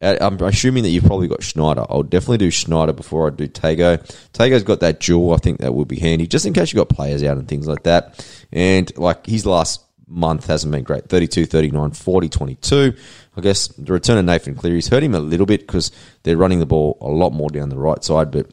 Uh, 0.01 0.17
I'm 0.21 0.41
assuming 0.41 0.83
that 0.83 0.89
you've 0.89 1.05
probably 1.05 1.27
got 1.27 1.43
Schneider. 1.43 1.85
I'll 1.89 2.03
definitely 2.03 2.37
do 2.37 2.51
Schneider 2.51 2.93
before 2.93 3.27
I 3.27 3.29
do 3.31 3.47
Tago. 3.47 3.99
Tago's 4.33 4.63
got 4.63 4.79
that 4.79 4.99
dual. 4.99 5.33
I 5.33 5.37
think 5.37 5.59
that 5.59 5.73
will 5.73 5.85
be 5.85 5.99
handy, 5.99 6.27
just 6.27 6.45
in 6.45 6.53
case 6.53 6.71
you've 6.71 6.87
got 6.87 6.95
players 6.95 7.23
out 7.23 7.37
and 7.37 7.47
things 7.47 7.67
like 7.67 7.83
that. 7.83 8.25
And 8.51 8.95
like 8.97 9.25
his 9.25 9.45
last 9.45 9.83
month 10.09 10.47
hasn't 10.47 10.71
been 10.71 10.83
great 10.83 11.07
32, 11.07 11.45
39, 11.45 11.91
40, 11.91 12.29
22. 12.29 12.93
I 13.37 13.41
guess 13.41 13.67
the 13.67 13.93
return 13.93 14.17
of 14.17 14.25
Nathan 14.25 14.55
Cleary's 14.55 14.87
hurt 14.87 15.03
him 15.03 15.15
a 15.15 15.19
little 15.19 15.45
bit 15.45 15.61
because 15.61 15.91
they're 16.23 16.37
running 16.37 16.59
the 16.59 16.65
ball 16.65 16.97
a 17.01 17.07
lot 17.07 17.31
more 17.31 17.49
down 17.49 17.69
the 17.69 17.77
right 17.77 18.03
side, 18.03 18.31
but 18.31 18.49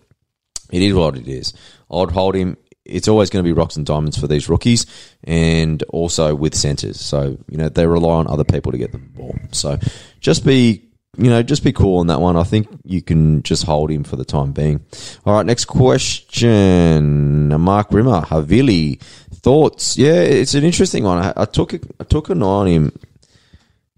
it 0.71 0.83
is 0.83 0.95
what 0.95 1.17
it 1.17 1.29
is. 1.29 1.55
I'd 1.91 2.11
hold 2.11 2.35
him. 2.35 2.57
It's 2.85 3.09
always 3.09 3.31
going 3.31 3.45
to 3.45 3.49
be 3.49 3.53
rocks 3.53 3.77
and 3.77 3.85
diamonds 3.85 4.17
for 4.17 4.29
these 4.29 4.49
rookies 4.49 4.87
and 5.25 5.83
also 5.89 6.37
with 6.37 6.55
centres. 6.55 7.01
So, 7.01 7.37
you 7.49 7.57
know, 7.57 7.69
they 7.69 7.85
rely 7.85 8.15
on 8.15 8.29
other 8.29 8.45
people 8.45 8.71
to 8.71 8.79
get 8.79 8.93
the 8.93 8.99
ball. 8.99 9.35
So 9.51 9.79
just 10.21 10.45
be 10.45 10.86
you 11.19 11.31
know, 11.31 11.43
just 11.43 11.65
be 11.65 11.73
cool 11.73 11.99
on 11.99 12.07
that 12.09 12.21
one. 12.21 12.37
I 12.37 12.43
think 12.45 12.69
you 12.85 13.03
can 13.03 13.43
just 13.43 13.65
hold 13.65 13.91
him 13.91 14.05
for 14.05 14.17
the 14.17 14.25
time 14.25 14.53
being. 14.53 14.85
All 15.25 15.35
right, 15.35 15.47
next 15.47 15.67
question. 15.67 17.49
Mark 17.61 17.89
Rimmer, 17.91 18.23
Havili. 18.23 19.01
Thoughts? 19.01 19.97
Yeah, 19.97 20.21
it's 20.21 20.55
an 20.55 20.65
interesting 20.65 21.05
one. 21.05 21.19
I, 21.19 21.33
I 21.37 21.45
took 21.45 21.73
a, 21.73 21.81
I 22.01 22.05
took 22.05 22.31
an 22.31 22.43
eye 22.43 22.47
on 22.47 22.67
him 22.67 22.93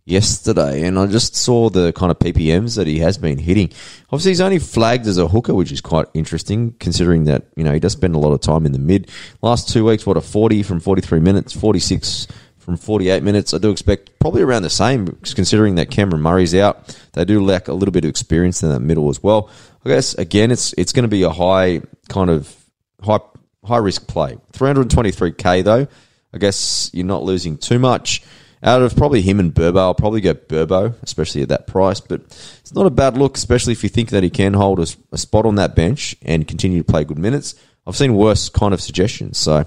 yesterday, 0.05 0.85
and 0.85 0.99
I 0.99 1.07
just 1.07 1.37
saw 1.37 1.69
the 1.69 1.93
kind 1.93 2.11
of 2.11 2.19
PPMs 2.19 2.77
that 2.77 2.87
he 2.87 2.99
has 3.01 3.19
been 3.19 3.39
hitting. 3.39 3.71
Obviously, 4.11 4.31
he's 4.31 4.41
only 4.41 4.59
flagged 4.59 5.07
as 5.07 5.19
a 5.19 5.29
hooker, 5.29 5.55
which 5.55 5.71
is 5.71 5.81
quite 5.81 6.07
interesting, 6.15 6.75
considering 6.79 7.25
that 7.25 7.47
you 7.57 7.65
know 7.65 7.73
he 7.73 7.81
does 7.81 7.93
spend 7.93 8.15
a 8.15 8.19
lot 8.19 8.33
of 8.33 8.41
time 8.41 8.67
in 8.67 8.73
the 8.73 8.79
mid. 8.79 9.11
Last 9.43 9.69
two 9.69 9.85
weeks, 9.85 10.07
what 10.07 10.17
a 10.17 10.21
forty 10.21 10.63
from 10.63 10.81
forty 10.81 11.03
three 11.03 11.21
minutes, 11.21 11.53
forty 11.53 11.81
six 11.81 12.27
from 12.69 12.77
48 12.77 13.23
minutes. 13.23 13.55
I 13.55 13.59
do 13.59 13.71
expect 13.71 14.19
probably 14.19 14.43
around 14.43 14.61
the 14.61 14.69
same, 14.69 15.07
considering 15.23 15.77
that 15.77 15.91
Cameron 15.91 16.21
Murray's 16.21 16.55
out. 16.55 16.95
They 17.15 17.25
do 17.25 17.43
lack 17.43 17.69
a 17.69 17.73
little 17.73 17.93
bit 17.93 18.05
of 18.05 18.11
experience 18.11 18.63
in 18.63 18.69
that 18.69 18.81
middle 18.81 19.09
as 19.09 19.23
well. 19.23 19.49
I 19.87 19.89
guess 19.89 20.13
again, 20.13 20.51
it's 20.51 20.75
it's 20.77 20.93
going 20.93 21.05
to 21.05 21.09
be 21.09 21.23
a 21.23 21.31
high 21.31 21.81
kind 22.11 22.29
of 22.29 22.55
high 23.03 23.21
high 23.65 23.79
risk 23.79 24.07
play. 24.07 24.37
323k 24.53 25.65
though. 25.65 25.89
I 26.35 26.37
guess 26.37 26.91
you're 26.93 27.07
not 27.07 27.23
losing 27.23 27.57
too 27.57 27.79
much. 27.79 28.23
Out 28.63 28.83
of 28.83 28.95
probably 28.95 29.23
him 29.23 29.41
and 29.41 29.55
Burbo, 29.55 29.79
I'll 29.79 29.95
probably 29.95 30.21
go 30.21 30.35
Burbo, 30.35 30.95
especially 31.03 31.41
at 31.41 31.49
that 31.49 31.67
price. 31.67 32.01
But 32.01 32.21
it's 32.21 32.75
not 32.75 32.85
a 32.85 32.91
bad 32.91 33.17
look, 33.17 33.39
especially 33.39 33.73
if 33.73 33.83
you 33.83 33.89
think 33.89 34.11
that 34.11 34.23
he 34.23 34.29
can 34.29 34.53
hold 34.53 34.79
a, 34.79 34.87
a 35.11 35.17
spot 35.17 35.47
on 35.47 35.55
that 35.55 35.75
bench 35.75 36.17
and 36.21 36.47
continue 36.47 36.83
to 36.83 36.85
play 36.85 37.05
good 37.05 37.17
minutes. 37.17 37.55
I've 37.87 37.97
seen 37.97 38.15
worse 38.15 38.51
kind 38.51 38.75
of 38.75 38.83
suggestions. 38.83 39.39
So 39.39 39.65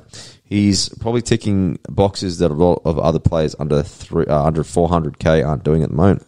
He's 0.51 0.89
probably 0.89 1.21
ticking 1.21 1.79
boxes 1.87 2.39
that 2.39 2.51
a 2.51 2.53
lot 2.53 2.81
of 2.83 2.99
other 2.99 3.19
players 3.19 3.55
under 3.57 3.83
three, 3.83 4.25
uh, 4.25 4.43
under 4.43 4.63
400k 4.63 5.47
aren't 5.47 5.63
doing 5.63 5.81
at 5.81 5.91
the 5.91 5.95
moment. 5.95 6.25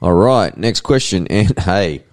All 0.00 0.14
right, 0.14 0.56
next 0.56 0.82
question. 0.82 1.26
And 1.30 1.58
hey, 1.58 2.04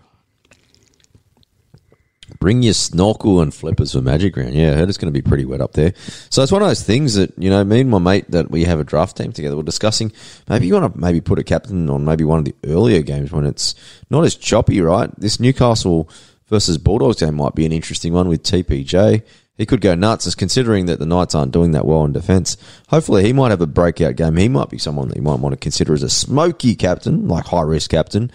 bring 2.39 2.63
your 2.63 2.73
snorkel 2.73 3.41
and 3.41 3.53
flippers 3.53 3.91
for 3.91 4.01
Magic 4.01 4.35
Round. 4.35 4.55
Yeah, 4.55 4.71
I 4.71 4.73
heard 4.73 4.89
it's 4.89 4.97
going 4.97 5.13
to 5.13 5.17
be 5.17 5.21
pretty 5.21 5.45
wet 5.45 5.61
up 5.61 5.73
there. 5.73 5.93
So 6.31 6.41
it's 6.41 6.51
one 6.51 6.63
of 6.63 6.67
those 6.67 6.81
things 6.81 7.13
that, 7.13 7.31
you 7.37 7.51
know, 7.51 7.63
me 7.63 7.81
and 7.81 7.89
my 7.91 7.99
mate 7.99 8.31
that 8.31 8.49
we 8.49 8.63
have 8.63 8.79
a 8.79 8.83
draft 8.83 9.17
team 9.17 9.31
together, 9.31 9.55
we're 9.55 9.61
discussing 9.61 10.11
maybe 10.49 10.65
you 10.65 10.73
want 10.73 10.95
to 10.95 10.99
maybe 10.99 11.21
put 11.21 11.37
a 11.37 11.43
captain 11.43 11.91
on 11.91 12.05
maybe 12.05 12.23
one 12.23 12.39
of 12.39 12.45
the 12.45 12.55
earlier 12.65 13.03
games 13.03 13.31
when 13.31 13.45
it's 13.45 13.75
not 14.09 14.25
as 14.25 14.33
choppy, 14.33 14.81
right? 14.81 15.11
This 15.15 15.39
Newcastle 15.39 16.09
versus 16.47 16.79
Bulldogs 16.79 17.19
game 17.19 17.35
might 17.35 17.53
be 17.53 17.67
an 17.67 17.71
interesting 17.71 18.13
one 18.13 18.27
with 18.27 18.41
TPJ 18.41 19.21
he 19.61 19.67
could 19.67 19.79
go 19.79 19.93
nuts, 19.93 20.25
as 20.25 20.33
considering 20.33 20.87
that 20.87 20.97
the 20.97 21.05
Knights 21.05 21.35
aren't 21.35 21.51
doing 21.51 21.69
that 21.73 21.85
well 21.85 22.03
in 22.03 22.13
defence. 22.13 22.57
Hopefully, 22.87 23.23
he 23.23 23.31
might 23.31 23.51
have 23.51 23.61
a 23.61 23.67
breakout 23.67 24.15
game. 24.15 24.35
He 24.35 24.49
might 24.49 24.71
be 24.71 24.79
someone 24.79 25.07
that 25.09 25.17
you 25.17 25.21
might 25.21 25.37
want 25.37 25.53
to 25.53 25.57
consider 25.57 25.93
as 25.93 26.01
a 26.01 26.09
smoky 26.09 26.73
captain, 26.73 27.27
like 27.27 27.45
high 27.45 27.61
risk 27.61 27.91
captain. 27.91 28.31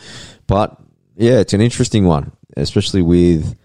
But 0.46 0.80
yeah, 1.16 1.40
it's 1.40 1.52
an 1.52 1.60
interesting 1.60 2.04
one, 2.04 2.30
especially 2.56 3.02
with. 3.02 3.56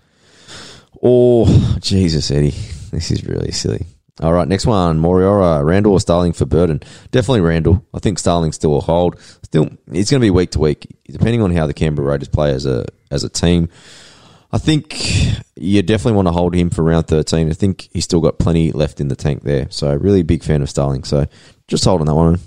Oh, 1.03 1.77
Jesus, 1.79 2.31
Eddie. 2.31 2.55
This 2.89 3.11
is 3.11 3.25
really 3.25 3.51
silly. 3.51 3.85
All 4.21 4.33
right, 4.33 4.47
next 4.47 4.65
one. 4.65 4.99
Moriora, 4.99 5.63
Randall 5.63 5.93
or 5.93 5.99
Starling 5.99 6.33
for 6.33 6.47
Burton? 6.47 6.81
Definitely 7.11 7.41
Randall. 7.41 7.85
I 7.93 7.99
think 7.99 8.17
Starling 8.17 8.53
still 8.53 8.75
a 8.75 8.81
hold. 8.81 9.19
Still, 9.43 9.69
it's 9.91 10.09
going 10.09 10.19
to 10.19 10.25
be 10.25 10.31
week 10.31 10.49
to 10.51 10.59
week, 10.59 10.87
depending 11.07 11.43
on 11.43 11.51
how 11.51 11.67
the 11.67 11.75
Canberra 11.75 12.07
Raiders 12.07 12.27
play 12.27 12.55
as 12.55 12.65
a 12.65 12.87
as 13.11 13.23
a 13.23 13.29
team. 13.29 13.69
I 14.53 14.57
think 14.57 14.97
you 15.55 15.81
definitely 15.81 16.17
want 16.17 16.27
to 16.27 16.33
hold 16.33 16.53
him 16.53 16.69
for 16.69 16.83
round 16.83 17.07
13. 17.07 17.49
I 17.49 17.53
think 17.53 17.89
he's 17.93 18.03
still 18.03 18.19
got 18.19 18.39
plenty 18.39 18.71
left 18.71 18.99
in 18.99 19.07
the 19.07 19.15
tank 19.15 19.43
there. 19.43 19.67
So, 19.69 19.93
really 19.95 20.23
big 20.23 20.43
fan 20.43 20.61
of 20.61 20.69
Starling. 20.69 21.03
So, 21.03 21.25
just 21.67 21.85
holding 21.85 22.07
that 22.07 22.15
one. 22.15 22.39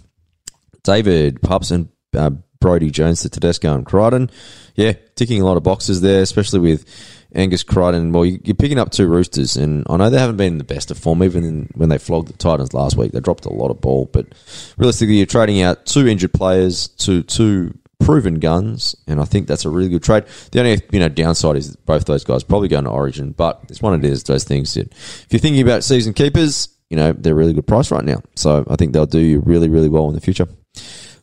David 0.83 1.41
Pups 1.41 1.71
and 1.71 1.89
uh, 2.15 2.31
Brodie 2.61 2.91
Jones 2.91 3.23
to 3.23 3.31
Tedesco 3.31 3.75
and 3.75 3.87
Crichton. 3.87 4.31
Yeah, 4.75 4.95
ticking 5.15 5.41
a 5.41 5.45
lot 5.45 5.57
of 5.57 5.63
boxes 5.63 6.01
there, 6.03 6.23
especially 6.23 6.61
with 6.61 6.85
Angus 7.35 7.63
Crichton. 7.63 8.13
Well, 8.13 8.25
you're 8.25 8.55
picking 8.55 8.79
up 8.79 8.91
two 8.91 9.07
Roosters, 9.07 9.57
and 9.57 9.85
I 9.89 9.97
know 9.97 10.11
they 10.11 10.19
haven't 10.19 10.37
been 10.37 10.55
in 10.55 10.59
the 10.59 10.65
best 10.65 10.91
of 10.91 10.99
form, 10.99 11.23
even 11.23 11.71
when 11.75 11.89
they 11.89 11.99
flogged 11.99 12.29
the 12.29 12.33
Titans 12.35 12.75
last 12.75 12.97
week. 12.97 13.13
They 13.13 13.21
dropped 13.21 13.47
a 13.47 13.53
lot 13.53 13.71
of 13.71 13.81
ball, 13.81 14.11
but 14.13 14.27
realistically, 14.77 15.17
you're 15.17 15.27
trading 15.27 15.63
out 15.63 15.87
two 15.87 16.07
injured 16.07 16.33
players 16.33 16.89
to 16.89 17.23
two 17.23 17.79
proven 18.05 18.35
guns, 18.35 18.95
and 19.07 19.21
I 19.21 19.25
think 19.25 19.47
that's 19.47 19.65
a 19.65 19.71
really 19.71 19.89
good 19.89 20.03
trade. 20.03 20.25
The 20.53 20.61
only 20.61 20.83
you 20.93 21.01
know 21.01 21.09
downside 21.09 21.57
is 21.57 21.75
both 21.75 22.05
those 22.05 22.25
guys 22.25 22.45
probably 22.45 22.69
going 22.69 22.85
to 22.85 22.91
Origin, 22.91 23.33
but 23.33 23.61
it's 23.69 23.83
one 23.83 23.95
of 23.95 24.03
those 24.03 24.23
those 24.25 24.45
things 24.45 24.75
that 24.75 24.93
if 24.93 25.27
you're 25.31 25.41
thinking 25.41 25.63
about 25.63 25.85
season 25.85 26.13
keepers, 26.13 26.69
you 26.91 26.97
know 26.97 27.13
they're 27.13 27.35
really 27.35 27.55
good 27.55 27.67
price 27.67 27.91
right 27.91 28.05
now. 28.05 28.23
So 28.37 28.65
I 28.69 28.77
think 28.77 28.93
they'll 28.93 29.07
do 29.07 29.19
you 29.19 29.41
really 29.41 29.69
really 29.69 29.89
well 29.89 30.09
in 30.09 30.15
the 30.15 30.21
future. 30.21 30.47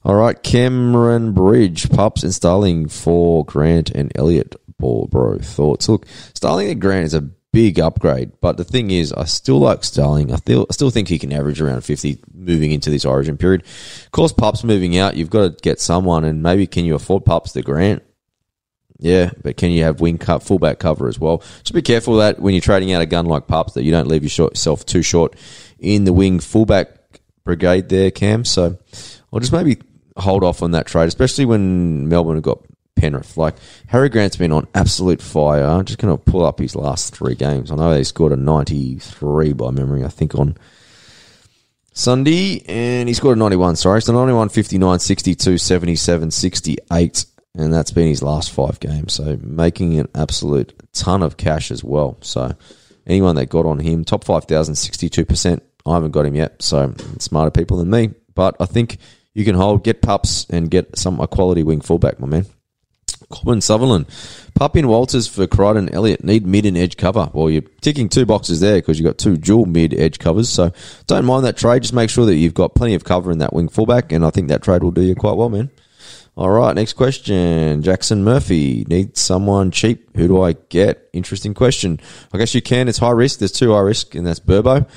All 0.03 0.15
right, 0.15 0.41
Cameron 0.41 1.33
Bridge, 1.33 1.89
Pups 1.91 2.23
and 2.23 2.33
Starling 2.33 2.87
for 2.87 3.45
Grant 3.45 3.91
and 3.91 4.11
Elliot. 4.15 4.55
Bro, 4.79 5.37
thoughts. 5.43 5.87
Look, 5.87 6.07
Starling 6.33 6.71
and 6.71 6.81
Grant 6.81 7.05
is 7.05 7.13
a 7.13 7.29
big 7.51 7.79
upgrade. 7.79 8.31
But 8.41 8.57
the 8.57 8.63
thing 8.63 8.91
is, 8.91 9.11
I 9.13 9.25
still 9.25 9.59
like 9.59 9.83
Starling. 9.83 10.31
I 10.31 10.37
still, 10.37 10.65
I 10.69 10.73
still 10.73 10.89
think 10.89 11.07
he 11.07 11.19
can 11.19 11.33
average 11.33 11.61
around 11.61 11.81
50 11.81 12.19
moving 12.33 12.71
into 12.71 12.89
this 12.89 13.05
origin 13.05 13.37
period. 13.37 13.63
Of 13.63 14.11
course, 14.11 14.33
Pups 14.33 14.63
moving 14.63 14.97
out, 14.97 15.15
you've 15.15 15.29
got 15.29 15.41
to 15.41 15.61
get 15.61 15.79
someone, 15.79 16.23
and 16.23 16.41
maybe 16.41 16.67
can 16.67 16.85
you 16.85 16.95
afford 16.95 17.25
Pups 17.25 17.53
the 17.53 17.61
Grant? 17.61 18.03
Yeah, 18.99 19.31
but 19.41 19.57
can 19.57 19.71
you 19.71 19.83
have 19.83 19.99
wing 19.99 20.19
cut 20.19 20.43
fullback 20.43 20.77
cover 20.77 21.07
as 21.07 21.19
well? 21.19 21.39
Just 21.63 21.73
be 21.73 21.81
careful 21.81 22.17
that 22.17 22.39
when 22.39 22.53
you're 22.53 22.61
trading 22.61 22.93
out 22.93 23.01
a 23.01 23.07
gun 23.07 23.25
like 23.25 23.47
Pups, 23.47 23.73
that 23.73 23.83
you 23.83 23.91
don't 23.91 24.07
leave 24.07 24.23
yourself 24.23 24.85
too 24.85 25.01
short 25.01 25.35
in 25.79 26.03
the 26.03 26.13
wing 26.13 26.39
fullback 26.39 26.89
brigade 27.43 27.89
there, 27.89 28.11
Cam. 28.11 28.45
So 28.45 28.77
I'll 29.33 29.39
just 29.39 29.51
maybe 29.51 29.79
hold 30.17 30.43
off 30.43 30.61
on 30.61 30.71
that 30.71 30.85
trade, 30.85 31.07
especially 31.07 31.45
when 31.45 32.09
Melbourne 32.09 32.35
have 32.35 32.43
got 32.43 32.63
Penrith. 33.01 33.35
Like 33.35 33.55
Harry 33.87 34.09
Grant's 34.09 34.35
been 34.35 34.51
on 34.51 34.67
absolute 34.75 35.23
fire. 35.23 35.65
I'm 35.65 35.85
just 35.85 35.97
going 35.97 36.15
to 36.15 36.23
pull 36.23 36.45
up 36.45 36.59
his 36.59 36.75
last 36.75 37.15
three 37.15 37.33
games. 37.33 37.71
I 37.71 37.75
know 37.75 37.91
they 37.91 38.03
scored 38.03 38.31
a 38.31 38.35
93 38.35 39.53
by 39.53 39.71
memory, 39.71 40.05
I 40.05 40.09
think, 40.09 40.35
on 40.35 40.55
Sunday, 41.93 42.63
and 42.67 43.09
he 43.09 43.15
scored 43.15 43.37
a 43.37 43.39
91, 43.39 43.75
sorry. 43.77 44.03
So 44.03 44.13
91, 44.13 44.49
59, 44.49 44.99
62, 44.99 45.57
77, 45.57 46.29
68, 46.29 47.25
and 47.55 47.73
that's 47.73 47.91
been 47.91 48.07
his 48.07 48.21
last 48.21 48.51
five 48.51 48.79
games. 48.79 49.13
So 49.13 49.35
making 49.41 49.97
an 49.97 50.07
absolute 50.13 50.71
ton 50.93 51.23
of 51.23 51.37
cash 51.37 51.71
as 51.71 51.83
well. 51.83 52.19
So 52.21 52.55
anyone 53.07 53.35
that 53.37 53.47
got 53.47 53.65
on 53.65 53.79
him, 53.79 54.05
top 54.05 54.23
5,000, 54.23 54.75
62%. 54.75 55.59
I 55.87 55.93
haven't 55.95 56.11
got 56.11 56.27
him 56.27 56.35
yet, 56.35 56.61
so 56.61 56.93
smarter 57.17 57.49
people 57.49 57.77
than 57.77 57.89
me. 57.89 58.11
But 58.35 58.55
I 58.59 58.67
think 58.67 58.99
you 59.33 59.43
can 59.43 59.55
hold, 59.55 59.83
get 59.83 60.03
pups, 60.03 60.45
and 60.51 60.69
get 60.69 60.99
some 60.99 61.19
a 61.19 61.27
quality 61.27 61.63
wing 61.63 61.81
fullback, 61.81 62.19
my 62.19 62.27
man. 62.27 62.45
Corbin 63.31 63.61
Sutherland. 63.61 64.05
Pup 64.53 64.75
in 64.75 64.87
Walters 64.87 65.27
for 65.27 65.47
Crichton 65.47 65.93
Elliott. 65.93 66.23
Need 66.23 66.45
mid 66.45 66.65
and 66.65 66.77
edge 66.77 66.97
cover. 66.97 67.29
Well, 67.33 67.49
you're 67.49 67.63
ticking 67.81 68.09
two 68.09 68.25
boxes 68.25 68.59
there 68.59 68.75
because 68.75 68.99
you've 68.99 69.07
got 69.07 69.17
two 69.17 69.37
dual 69.37 69.65
mid 69.65 69.93
edge 69.93 70.19
covers. 70.19 70.49
So 70.49 70.71
don't 71.07 71.25
mind 71.25 71.45
that 71.45 71.57
trade. 71.57 71.81
Just 71.81 71.93
make 71.93 72.09
sure 72.09 72.25
that 72.25 72.35
you've 72.35 72.53
got 72.53 72.75
plenty 72.75 72.93
of 72.93 73.03
cover 73.03 73.31
in 73.31 73.39
that 73.39 73.53
wing 73.53 73.69
fullback, 73.69 74.11
and 74.11 74.25
I 74.25 74.29
think 74.29 74.49
that 74.49 74.61
trade 74.61 74.83
will 74.83 74.91
do 74.91 75.01
you 75.01 75.15
quite 75.15 75.37
well, 75.37 75.49
man. 75.49 75.71
All 76.37 76.49
right, 76.49 76.73
next 76.73 76.93
question. 76.93 77.81
Jackson 77.81 78.23
Murphy 78.23 78.85
needs 78.87 79.19
someone 79.19 79.69
cheap. 79.69 80.15
Who 80.15 80.29
do 80.29 80.41
I 80.41 80.53
get? 80.53 81.09
Interesting 81.11 81.53
question. 81.53 81.99
I 82.31 82.37
guess 82.37 82.55
you 82.55 82.61
can. 82.61 82.87
It's 82.87 82.99
high 82.99 83.11
risk. 83.11 83.39
There's 83.39 83.51
two 83.51 83.73
high 83.73 83.81
risk, 83.81 84.15
and 84.15 84.25
that's 84.25 84.39
Burbo. 84.39 84.87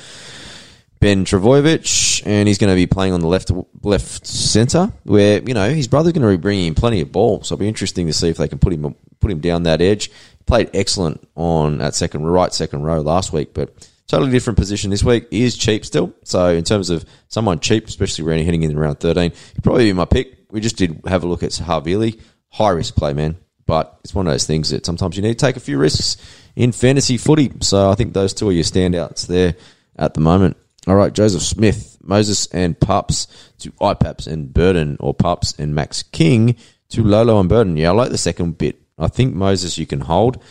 Ben 1.05 1.27
Trbojevic, 1.27 2.23
and 2.25 2.49
he's 2.49 2.57
going 2.57 2.71
to 2.71 2.75
be 2.75 2.87
playing 2.87 3.13
on 3.13 3.21
the 3.21 3.27
left 3.27 3.53
left 3.83 4.27
centre, 4.27 4.91
where 5.03 5.43
you 5.43 5.53
know 5.53 5.69
his 5.69 5.87
brother's 5.87 6.15
going 6.15 6.27
to 6.27 6.35
be 6.35 6.41
bringing 6.41 6.69
in 6.69 6.75
plenty 6.75 7.03
of 7.03 7.13
ball. 7.13 7.43
So 7.43 7.53
it'll 7.53 7.61
be 7.61 7.69
interesting 7.69 8.07
to 8.07 8.15
see 8.15 8.31
if 8.31 8.39
they 8.39 8.49
can 8.49 8.59
put 8.59 8.73
him 8.73 8.95
put 9.21 9.31
him 9.31 9.41
down 9.41 9.65
that 9.65 9.83
edge. 9.83 10.07
He 10.07 10.45
played 10.47 10.71
excellent 10.73 11.23
on 11.35 11.77
that 11.77 11.95
second 11.95 12.25
right 12.25 12.55
second 12.55 12.85
row 12.85 13.03
last 13.03 13.35
week, 13.35 13.53
but 13.53 13.87
totally 14.07 14.31
different 14.31 14.59
position 14.59 14.91
this 14.91 15.05
week. 15.05 15.27
He 15.31 15.43
is 15.43 15.59
cheap 15.59 15.85
still, 15.85 16.15
so 16.25 16.49
in 16.49 16.65
terms 16.65 16.89
of 16.89 17.05
someone 17.29 17.61
cheap, 17.61 17.87
especially 17.87 18.25
when 18.25 18.43
heading 18.43 18.63
in 18.63 18.75
around 18.75 18.97
thirteen, 18.97 19.33
he'd 19.57 19.63
probably 19.63 19.85
be 19.85 19.93
my 19.93 20.07
pick. 20.07 20.39
We 20.51 20.63
just 20.63 20.79
did 20.79 21.03
have 21.07 21.23
a 21.23 21.27
look 21.27 21.43
at 21.43 21.51
Havili, 21.51 22.19
high 22.49 22.71
risk 22.71 22.95
play, 22.95 23.13
man, 23.13 23.37
but 23.67 23.99
it's 24.05 24.15
one 24.15 24.27
of 24.27 24.33
those 24.33 24.47
things 24.47 24.71
that 24.71 24.87
sometimes 24.87 25.17
you 25.17 25.23
need 25.23 25.39
to 25.39 25.47
take 25.47 25.57
a 25.57 25.61
few 25.61 25.77
risks 25.77 26.17
in 26.57 26.73
fantasy 26.73 27.19
footy. 27.19 27.53
So 27.61 27.91
I 27.91 27.95
think 27.95 28.15
those 28.15 28.33
two 28.33 28.49
are 28.49 28.53
your 28.53 28.65
standouts 28.65 29.27
there 29.27 29.57
at 29.97 30.15
the 30.15 30.21
moment. 30.21 30.57
All 30.87 30.97
right, 30.97 31.13
Joseph 31.13 31.43
Smith, 31.43 31.97
Moses 32.03 32.47
and 32.49 32.79
Pups 32.79 33.27
to 33.59 33.71
IPAPs 33.73 34.27
and 34.27 34.53
Burden, 34.53 34.97
or 35.01 35.15
Pups 35.15 35.55
and 35.59 35.75
Max 35.75 36.03
King 36.03 36.57
to 36.91 37.03
Lolo 37.03 37.41
and 37.41 37.49
Burden. 37.49 37.77
Yeah, 37.77 37.91
I 37.91 37.93
like 37.93 38.11
the 38.11 38.19
second 38.19 38.59
bit. 38.59 38.81
I 38.99 39.09
think 39.09 39.35
Moses 39.35 39.79
you 39.79 39.87
can 39.87 40.01
hold. 40.01 40.43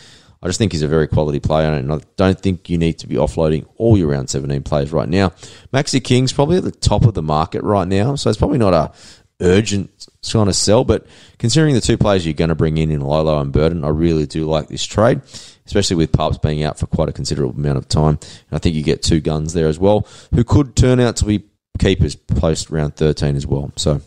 I 0.42 0.46
just 0.48 0.58
think 0.58 0.72
he's 0.72 0.82
a 0.82 0.88
very 0.88 1.08
quality 1.08 1.40
player, 1.40 1.72
and 1.72 1.90
I 1.90 2.00
don't 2.16 2.38
think 2.38 2.68
you 2.68 2.76
need 2.76 2.98
to 2.98 3.06
be 3.06 3.14
offloading 3.14 3.66
all 3.76 3.96
your 3.96 4.08
round 4.08 4.28
17 4.28 4.62
players 4.62 4.92
right 4.92 5.08
now. 5.08 5.30
Maxi 5.72 6.02
King's 6.02 6.32
probably 6.32 6.58
at 6.58 6.64
the 6.64 6.70
top 6.70 7.04
of 7.04 7.14
the 7.14 7.22
market 7.22 7.62
right 7.62 7.88
now, 7.88 8.16
so 8.16 8.28
it's 8.28 8.38
probably 8.38 8.58
not 8.58 8.74
a 8.74 8.92
urgent 9.40 10.08
kind 10.30 10.48
of 10.48 10.56
sell, 10.56 10.84
but 10.84 11.06
considering 11.38 11.74
the 11.74 11.80
two 11.80 11.96
players 11.96 12.26
you're 12.26 12.34
going 12.34 12.48
to 12.48 12.54
bring 12.54 12.76
in 12.76 12.90
in 12.90 13.00
Lolo 13.00 13.40
and 13.40 13.52
Burden, 13.52 13.84
I 13.84 13.88
really 13.88 14.26
do 14.26 14.44
like 14.44 14.68
this 14.68 14.84
trade 14.84 15.22
especially 15.66 15.96
with 15.96 16.12
Pups 16.12 16.38
being 16.38 16.62
out 16.62 16.78
for 16.78 16.86
quite 16.86 17.08
a 17.08 17.12
considerable 17.12 17.54
amount 17.54 17.78
of 17.78 17.88
time. 17.88 18.18
And 18.20 18.52
I 18.52 18.58
think 18.58 18.74
you 18.74 18.82
get 18.82 19.02
two 19.02 19.20
guns 19.20 19.52
there 19.52 19.68
as 19.68 19.78
well, 19.78 20.06
who 20.34 20.44
could 20.44 20.76
turn 20.76 21.00
out 21.00 21.16
to 21.16 21.24
be 21.24 21.44
keepers 21.78 22.14
post 22.14 22.70
round 22.70 22.96
13 22.96 23.36
as 23.36 23.46
well. 23.46 23.72
So, 23.76 24.00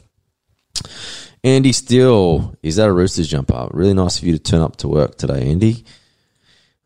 Andy 1.44 1.72
Steele, 1.72 2.56
is 2.64 2.78
that 2.78 2.88
a 2.88 2.94
Roosters 2.94 3.28
jumper? 3.28 3.68
Really 3.72 3.94
nice 3.94 4.20
of 4.20 4.26
you 4.26 4.34
to 4.34 4.40
turn 4.40 4.62
up 4.62 4.78
to 4.78 4.88
work 4.88 5.18
today, 5.18 5.50
Andy. 5.50 5.84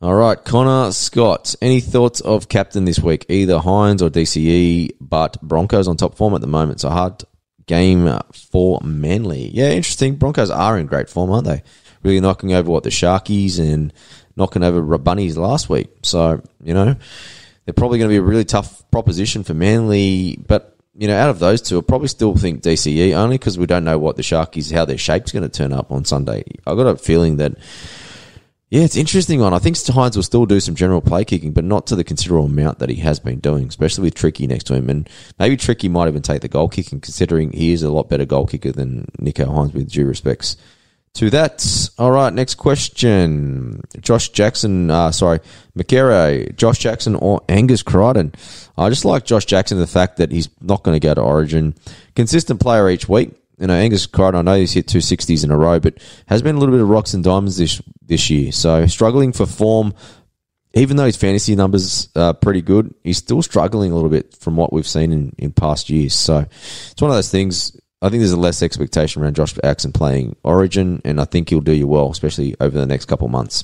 All 0.01 0.15
right, 0.15 0.43
Connor 0.43 0.91
Scott. 0.91 1.53
Any 1.61 1.79
thoughts 1.79 2.21
of 2.21 2.49
captain 2.49 2.85
this 2.85 2.99
week? 2.99 3.27
Either 3.29 3.59
Hynes 3.59 4.01
or 4.01 4.09
DCE, 4.09 4.93
but 4.99 5.39
Broncos 5.43 5.87
on 5.87 5.95
top 5.95 6.15
form 6.15 6.33
at 6.33 6.41
the 6.41 6.47
moment. 6.47 6.81
So 6.81 6.89
hard 6.89 7.23
game 7.65 8.07
uh, 8.07 8.21
for 8.33 8.79
Manly. 8.83 9.49
Yeah, 9.49 9.69
interesting. 9.69 10.15
Broncos 10.15 10.49
are 10.49 10.77
in 10.77 10.87
great 10.87 11.09
form, 11.09 11.31
aren't 11.31 11.47
they? 11.47 11.63
Really 12.03 12.19
knocking 12.19 12.53
over 12.53 12.69
what 12.69 12.83
the 12.83 12.89
Sharkies 12.89 13.59
and 13.59 13.93
knocking 14.35 14.63
over 14.63 14.97
Bunnies 14.97 15.37
last 15.37 15.69
week. 15.69 15.89
So, 16.03 16.41
you 16.63 16.73
know, 16.73 16.95
they're 17.65 17.73
probably 17.73 17.99
going 17.99 18.09
to 18.09 18.13
be 18.13 18.17
a 18.17 18.21
really 18.21 18.45
tough 18.45 18.89
proposition 18.91 19.43
for 19.43 19.53
Manly. 19.53 20.37
But, 20.47 20.77
you 20.97 21.07
know, 21.07 21.17
out 21.17 21.29
of 21.29 21.39
those 21.39 21.61
two, 21.61 21.77
I 21.77 21.81
probably 21.81 22.07
still 22.07 22.35
think 22.35 22.63
DCE 22.63 23.13
only 23.13 23.37
because 23.37 23.57
we 23.57 23.67
don't 23.67 23.83
know 23.83 23.99
what 23.99 24.15
the 24.15 24.23
Sharkies, 24.23 24.73
how 24.73 24.85
their 24.85 24.97
shape's 24.97 25.31
going 25.31 25.43
to 25.43 25.49
turn 25.49 25.73
up 25.73 25.91
on 25.91 26.05
Sunday. 26.05 26.43
I've 26.65 26.77
got 26.77 26.87
a 26.87 26.97
feeling 26.97 27.37
that, 27.37 27.53
yeah, 28.71 28.83
it's 28.83 28.95
interesting 28.95 29.41
one. 29.41 29.53
I 29.53 29.59
think 29.59 29.75
Hynes 29.75 30.15
will 30.15 30.23
still 30.23 30.45
do 30.45 30.61
some 30.61 30.75
general 30.75 31.01
play 31.01 31.25
kicking, 31.25 31.51
but 31.51 31.65
not 31.65 31.87
to 31.87 31.95
the 31.97 32.05
considerable 32.05 32.45
amount 32.45 32.79
that 32.79 32.87
he 32.87 32.95
has 32.95 33.19
been 33.19 33.39
doing, 33.39 33.67
especially 33.67 34.05
with 34.05 34.15
Tricky 34.15 34.47
next 34.47 34.63
to 34.67 34.75
him. 34.75 34.89
And 34.89 35.09
maybe 35.37 35.57
Tricky 35.57 35.89
might 35.89 36.07
even 36.07 36.21
take 36.21 36.41
the 36.41 36.47
goal 36.47 36.69
kicking, 36.69 37.01
considering 37.01 37.51
he 37.51 37.73
is 37.73 37.83
a 37.83 37.91
lot 37.91 38.07
better 38.07 38.23
goal 38.23 38.47
kicker 38.47 38.71
than 38.71 39.11
Nico 39.19 39.45
Hynes, 39.45 39.73
with 39.73 39.91
due 39.91 40.05
respects 40.05 40.55
to 41.15 41.29
that. 41.31 41.89
All 41.97 42.11
right, 42.11 42.31
next 42.31 42.55
question. 42.55 43.81
Josh 43.99 44.29
Jackson, 44.29 44.89
uh, 44.89 45.11
sorry, 45.11 45.41
McCary, 45.77 46.55
Josh 46.55 46.79
Jackson 46.79 47.15
or 47.15 47.41
Angus 47.49 47.83
Crichton? 47.83 48.33
I 48.77 48.87
just 48.87 49.03
like 49.03 49.25
Josh 49.25 49.43
Jackson, 49.43 49.79
the 49.79 49.85
fact 49.87 50.15
that 50.15 50.31
he's 50.31 50.47
not 50.61 50.83
going 50.83 50.95
to 50.95 51.05
go 51.05 51.13
to 51.13 51.21
Origin. 51.21 51.75
Consistent 52.15 52.61
player 52.61 52.89
each 52.89 53.09
week. 53.09 53.31
You 53.61 53.67
know, 53.67 53.75
Angus 53.75 54.07
Crichton, 54.07 54.35
I 54.35 54.41
know 54.41 54.59
he's 54.59 54.73
hit 54.73 54.87
two 54.87 54.97
60s 54.97 55.43
in 55.43 55.51
a 55.51 55.57
row, 55.57 55.79
but 55.79 55.99
has 56.27 56.41
been 56.41 56.55
a 56.55 56.59
little 56.59 56.73
bit 56.73 56.81
of 56.81 56.89
rocks 56.89 57.13
and 57.13 57.23
diamonds 57.23 57.57
this, 57.57 57.81
this 58.01 58.29
year. 58.29 58.51
So 58.51 58.87
struggling 58.87 59.31
for 59.31 59.45
form, 59.45 59.93
even 60.73 60.97
though 60.97 61.05
his 61.05 61.15
fantasy 61.15 61.55
numbers 61.55 62.09
are 62.15 62.33
pretty 62.33 62.61
good, 62.61 62.93
he's 63.03 63.19
still 63.19 63.41
struggling 63.41 63.91
a 63.91 63.95
little 63.95 64.09
bit 64.09 64.35
from 64.35 64.57
what 64.57 64.73
we've 64.73 64.87
seen 64.87 65.11
in, 65.13 65.35
in 65.37 65.51
past 65.51 65.89
years. 65.89 66.13
So 66.13 66.39
it's 66.39 67.01
one 67.01 67.11
of 67.11 67.17
those 67.17 67.31
things 67.31 67.79
I 68.01 68.09
think 68.09 68.21
there's 68.21 68.31
a 68.31 68.39
less 68.39 68.63
expectation 68.63 69.21
around 69.21 69.35
Josh 69.35 69.53
Jackson 69.53 69.91
playing 69.91 70.35
Origin, 70.43 71.01
and 71.05 71.21
I 71.21 71.25
think 71.25 71.49
he'll 71.49 71.61
do 71.61 71.71
you 71.71 71.87
well, 71.87 72.09
especially 72.09 72.55
over 72.59 72.77
the 72.77 72.87
next 72.87 73.05
couple 73.05 73.27
months. 73.27 73.63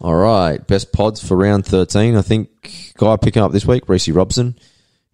All 0.00 0.16
right, 0.16 0.64
best 0.66 0.92
pods 0.92 1.26
for 1.26 1.36
round 1.36 1.66
13. 1.66 2.16
I 2.16 2.22
think 2.22 2.92
guy 2.96 3.16
picking 3.16 3.42
up 3.42 3.52
this 3.52 3.64
week, 3.64 3.88
Reece 3.88 4.08
Robson. 4.08 4.56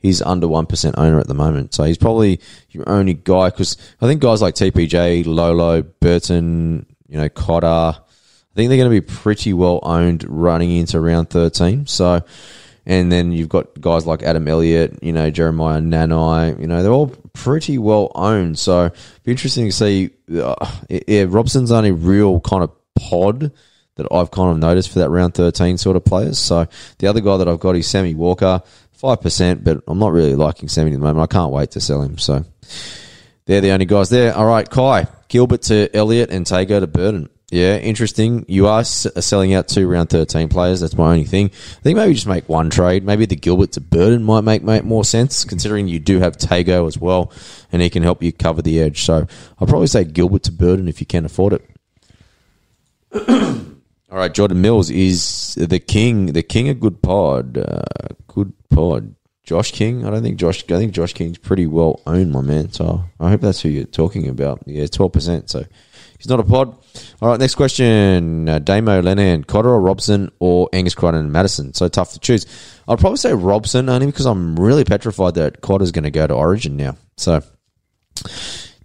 He's 0.01 0.23
under 0.23 0.47
1% 0.47 0.95
owner 0.97 1.21
at 1.21 1.29
the 1.29 1.35
moment. 1.35 1.75
So 1.75 1.85
he's 1.85 1.99
probably 1.99 2.41
your 2.71 2.89
only 2.89 3.15
guy 3.15 3.51
because 3.51 3.77
I 4.01 4.07
think 4.07 4.21
guys 4.21 4.43
like 4.43 4.55
TPJ, 4.55 5.27
Lolo, 5.27 5.83
Burton, 5.83 6.87
you 7.09 7.19
know, 7.19 7.29
Cotter, 7.29 7.67
I 7.67 8.55
think 8.55 8.69
they're 8.69 8.79
going 8.79 8.91
to 8.91 9.01
be 9.01 9.03
pretty 9.03 9.53
well 9.53 9.81
owned 9.83 10.25
running 10.29 10.71
into 10.71 11.01
round 11.01 11.31
13. 11.31 11.87
So 11.87 12.23
and 12.87 13.13
then 13.13 13.33
you've 13.33 13.49
got 13.49 13.81
guys 13.81 14.07
like 14.07 14.23
Adam 14.23 14.49
Elliott, 14.49 15.03
you 15.03 15.13
know, 15.13 15.31
Jeremiah 15.31 15.81
Nanai, 15.81 16.61
you 16.61 16.67
know, 16.67 16.83
they're 16.83 16.93
all 16.93 17.09
pretty 17.33 17.79
well 17.79 18.11
owned. 18.15 18.59
So 18.59 18.87
it'd 18.87 19.23
be 19.23 19.31
interesting 19.31 19.67
to 19.67 19.73
see. 19.73 20.11
Uh, 20.29 20.55
yeah, 20.89 21.27
Robson's 21.29 21.71
only 21.71 21.93
real 21.93 22.41
kind 22.41 22.63
of 22.63 22.73
pod 22.97 23.53
that 23.97 24.07
I've 24.11 24.31
kind 24.31 24.51
of 24.51 24.59
noticed 24.59 24.91
for 24.91 25.01
that 25.01 25.11
round 25.11 25.35
13 25.35 25.77
sort 25.79 25.97
of 25.97 26.05
players. 26.05 26.39
So 26.39 26.67
the 26.99 27.07
other 27.07 27.21
guy 27.21 27.37
that 27.37 27.49
I've 27.49 27.61
got 27.61 27.77
is 27.77 27.87
Sammy 27.87 28.15
Walker, 28.15 28.63
5%, 29.01 29.65
but 29.65 29.83
I'm 29.89 29.99
not 29.99 30.13
really 30.13 30.35
liking 30.35 30.69
Sammy 30.69 30.91
at 30.91 30.95
the 30.95 31.01
moment. 31.01 31.21
I 31.21 31.33
can't 31.33 31.53
wait 31.53 31.71
to 31.73 31.81
sell 31.81 32.03
him. 32.03 32.19
So 32.19 32.45
they're 33.47 33.61
the 33.61 33.71
only 33.71 33.87
guys 33.87 34.11
there. 34.11 34.35
All 34.35 34.47
right, 34.47 34.69
Kai, 34.69 35.07
Gilbert 35.29 35.63
to 35.63 35.95
Elliott 35.95 36.31
and 36.31 36.45
Tago 36.45 36.81
to 36.81 36.87
Burton. 36.87 37.31
Yeah, 37.51 37.79
interesting. 37.79 38.45
You 38.47 38.69
are 38.69 38.81
uh, 38.81 38.85
selling 38.85 39.55
out 39.55 39.67
two 39.67 39.89
round 39.89 40.09
13 40.11 40.49
players. 40.49 40.81
That's 40.81 40.97
my 40.97 41.11
only 41.11 41.25
thing. 41.25 41.47
I 41.47 41.83
think 41.83 41.97
maybe 41.97 42.15
just 42.15 42.29
make 42.29 42.49
one 42.49 42.71
trade. 42.71 43.05
Maybe 43.05 43.27
the 43.27 43.35
Gilbert 43.35 43.73
to 43.73 43.81
Burden 43.81 44.23
might 44.23 44.43
make, 44.43 44.63
make 44.63 44.85
more 44.85 45.05
sense, 45.05 45.45
considering 45.45 45.89
you 45.89 45.99
do 45.99 46.21
have 46.21 46.37
Tago 46.37 46.87
as 46.87 46.97
well, 46.97 47.33
and 47.73 47.83
he 47.83 47.91
can 47.91 48.05
help 48.05 48.23
you 48.23 48.33
cover 48.33 48.63
the 48.63 48.81
edge. 48.81 49.03
So 49.03 49.27
I'll 49.59 49.67
probably 49.67 49.89
say 49.89 50.05
Gilbert 50.05 50.45
to 50.45 50.53
Burden 50.53 50.87
if 50.87 51.01
you 51.01 51.07
can 51.07 51.25
afford 51.25 51.55
it. 51.55 51.67
All 54.11 54.19
right, 54.19 54.33
Jordan 54.33 54.61
Mills 54.61 54.91
is 54.91 55.55
the 55.55 55.79
king. 55.79 56.27
The 56.27 56.43
king 56.43 56.69
of 56.69 56.81
good 56.81 57.01
pod. 57.03 57.59
Uh, 57.59 57.83
good 58.27 58.53
pod. 58.69 59.15
Josh 59.45 59.73
King. 59.73 60.05
I 60.05 60.11
don't 60.11 60.23
think 60.23 60.37
Josh. 60.37 60.65
I 60.65 60.79
think 60.79 60.93
Josh 60.93 61.13
King's 61.13 61.39
pretty 61.39 61.67
well 61.67 62.01
owned, 62.07 62.33
my 62.33 62.41
man. 62.41 62.73
So 62.73 63.05
I 63.19 63.31
hope 63.31 63.41
that's 63.41 63.61
who 63.61 63.69
you're 63.69 63.85
talking 63.85 64.29
about. 64.29 64.63
Yeah, 64.67 64.87
twelve 64.87 65.13
percent. 65.13 65.51
So 65.51 65.65
He's 66.21 66.29
not 66.29 66.39
a 66.39 66.45
pod. 66.45 66.77
All 67.23 67.31
right, 67.31 67.41
next 67.41 67.55
question. 67.55 68.47
Uh, 68.47 68.59
Damo, 68.59 69.01
Lennon, 69.01 69.43
Cotter 69.43 69.71
or 69.71 69.81
Robson 69.81 70.31
or 70.39 70.69
Angus 70.71 70.95
Crichton 70.95 71.19
and 71.19 71.33
Matterson? 71.33 71.73
So 71.73 71.89
tough 71.89 72.13
to 72.13 72.19
choose. 72.19 72.45
I'd 72.87 72.99
probably 72.99 73.17
say 73.17 73.33
Robson 73.33 73.89
only 73.89 74.05
because 74.05 74.27
I'm 74.27 74.61
really 74.61 74.85
petrified 74.85 75.37
that 75.37 75.63
Cotter's 75.63 75.93
going 75.93 76.05
to 76.05 76.11
go 76.11 76.27
to 76.27 76.35
Origin 76.35 76.77
now. 76.77 76.99
So 77.17 77.43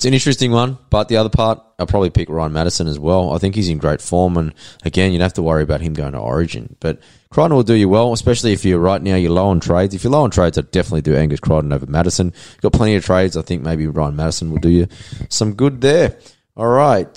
an 0.05 0.13
interesting 0.13 0.51
one. 0.51 0.77
But 0.89 1.07
the 1.07 1.17
other 1.17 1.29
part, 1.29 1.61
I'll 1.77 1.85
probably 1.85 2.09
pick 2.09 2.29
Ryan 2.29 2.53
Matterson 2.53 2.87
as 2.87 2.97
well. 2.97 3.33
I 3.33 3.37
think 3.37 3.55
he's 3.55 3.69
in 3.69 3.77
great 3.77 4.01
form. 4.01 4.37
And 4.37 4.53
again, 4.83 5.11
you 5.11 5.17
don't 5.17 5.25
have 5.25 5.33
to 5.33 5.41
worry 5.41 5.63
about 5.63 5.81
him 5.81 5.93
going 5.93 6.13
to 6.13 6.19
Origin. 6.19 6.75
But 6.79 6.99
Crichton 7.29 7.55
will 7.55 7.63
do 7.63 7.73
you 7.73 7.89
well, 7.89 8.13
especially 8.13 8.53
if 8.53 8.63
you're 8.63 8.79
right 8.79 9.01
now, 9.01 9.15
you're 9.15 9.31
low 9.31 9.47
on 9.47 9.59
trades. 9.59 9.93
If 9.93 10.03
you're 10.03 10.11
low 10.11 10.23
on 10.23 10.31
trades, 10.31 10.57
I'd 10.57 10.71
definitely 10.71 11.01
do 11.01 11.15
Angus 11.15 11.39
Crichton 11.39 11.73
over 11.73 11.85
Matterson. 11.85 12.33
Got 12.61 12.73
plenty 12.73 12.95
of 12.95 13.05
trades. 13.05 13.35
I 13.35 13.41
think 13.41 13.61
maybe 13.61 13.87
Ryan 13.87 14.15
Matterson 14.15 14.51
will 14.51 14.59
do 14.59 14.69
you 14.69 14.87
some 15.29 15.53
good 15.53 15.81
there. 15.81 16.17
All 16.57 16.67
right. 16.67 17.07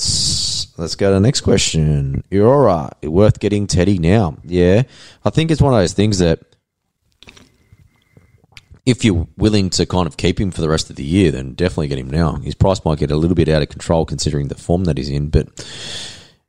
Let's 0.79 0.95
go 0.97 1.09
to 1.09 1.15
the 1.15 1.21
next 1.21 1.43
question. 1.43 2.25
Iora, 2.31 2.93
worth 3.09 3.39
getting 3.39 3.67
Teddy 3.67 3.99
now? 3.99 4.37
Yeah. 4.45 4.83
I 5.25 5.31
think 5.31 5.51
it's 5.51 5.63
one 5.63 5.75
of 5.75 5.81
those 5.81 5.93
things 5.93 6.19
that 6.19 6.48
if 8.89 9.05
you're 9.05 9.29
willing 9.37 9.71
to 9.71 9.87
kind 9.87 10.07
of 10.07 10.17
keep 10.17 10.41
him 10.41 10.51
for 10.51 10.63
the 10.63 10.69
rest 10.69 10.89
of 10.91 10.97
the 10.97 11.05
year, 11.05 11.31
then 11.31 11.53
definitely 11.53 11.89
get 11.89 11.99
him 11.99 12.11
now. 12.11 12.37
His 12.37 12.55
price 12.55 12.85
might 12.85 12.99
get 12.99 13.11
a 13.11 13.17
little 13.17 13.35
bit 13.35 13.49
out 13.49 13.63
of 13.63 13.69
control 13.69 14.07
considering 14.07 14.49
the 14.49 14.55
form 14.55 14.85
that 14.85 14.97
he's 14.97 15.11
in, 15.11 15.29
but 15.29 15.49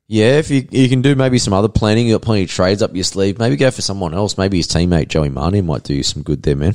yeah, 0.07 0.39
if 0.39 0.49
you 0.49 0.67
you 0.71 0.89
can 0.89 1.03
do 1.03 1.15
maybe 1.15 1.37
some 1.37 1.53
other 1.53 1.67
planning, 1.67 2.07
you 2.07 2.15
got 2.15 2.23
plenty 2.23 2.43
of 2.43 2.49
trades 2.49 2.81
up 2.81 2.95
your 2.95 3.03
sleeve. 3.03 3.37
Maybe 3.37 3.57
go 3.57 3.69
for 3.69 3.83
someone 3.83 4.15
else. 4.15 4.39
Maybe 4.39 4.57
his 4.57 4.67
teammate 4.67 5.07
Joey 5.07 5.29
Manu 5.29 5.61
might 5.61 5.83
do 5.83 5.93
you 5.93 6.01
some 6.01 6.23
good 6.23 6.41
there, 6.41 6.55
man. 6.55 6.73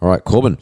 All 0.00 0.08
right, 0.08 0.22
Corbin. 0.22 0.58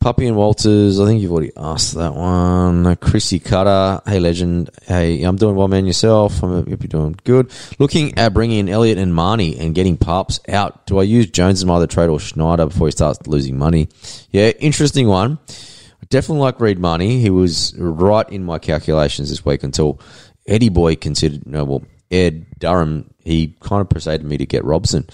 Puppy 0.00 0.26
and 0.26 0.36
Walters, 0.36 1.00
I 1.00 1.06
think 1.06 1.20
you've 1.20 1.32
already 1.32 1.52
asked 1.56 1.94
that 1.94 2.14
one. 2.14 2.94
Chrissy 2.96 3.40
Cutter, 3.40 4.00
hey 4.06 4.20
legend, 4.20 4.70
hey, 4.86 5.22
I'm 5.24 5.36
doing 5.36 5.56
well, 5.56 5.66
man. 5.66 5.86
Yourself, 5.86 6.42
I'm 6.42 6.50
hope 6.50 6.68
you're 6.68 6.76
doing 6.76 7.16
good. 7.24 7.50
Looking 7.78 8.16
at 8.16 8.32
bringing 8.32 8.60
in 8.60 8.68
Elliott 8.68 8.98
and 8.98 9.12
Mahoney 9.12 9.58
and 9.58 9.74
getting 9.74 9.96
Pups 9.96 10.40
out. 10.48 10.86
Do 10.86 10.98
I 10.98 11.02
use 11.02 11.28
Jones 11.30 11.60
as 11.60 11.64
my 11.64 11.74
other 11.74 11.88
trade 11.88 12.10
or 12.10 12.20
Schneider 12.20 12.66
before 12.66 12.86
he 12.86 12.92
starts 12.92 13.26
losing 13.26 13.58
money? 13.58 13.88
Yeah, 14.30 14.50
interesting 14.60 15.08
one. 15.08 15.38
I 15.48 16.06
definitely 16.08 16.42
like 16.42 16.60
Reed 16.60 16.78
Mahoney. 16.78 17.20
He 17.20 17.30
was 17.30 17.74
right 17.76 18.28
in 18.30 18.44
my 18.44 18.58
calculations 18.58 19.30
this 19.30 19.44
week 19.44 19.64
until 19.64 20.00
Eddie 20.46 20.68
Boy 20.68 20.94
considered, 20.94 21.44
no, 21.44 21.64
well, 21.64 21.82
Ed 22.10 22.46
Durham, 22.58 23.12
he 23.24 23.56
kind 23.60 23.80
of 23.80 23.90
persuaded 23.90 24.26
me 24.26 24.38
to 24.38 24.46
get 24.46 24.64
Robson. 24.64 25.06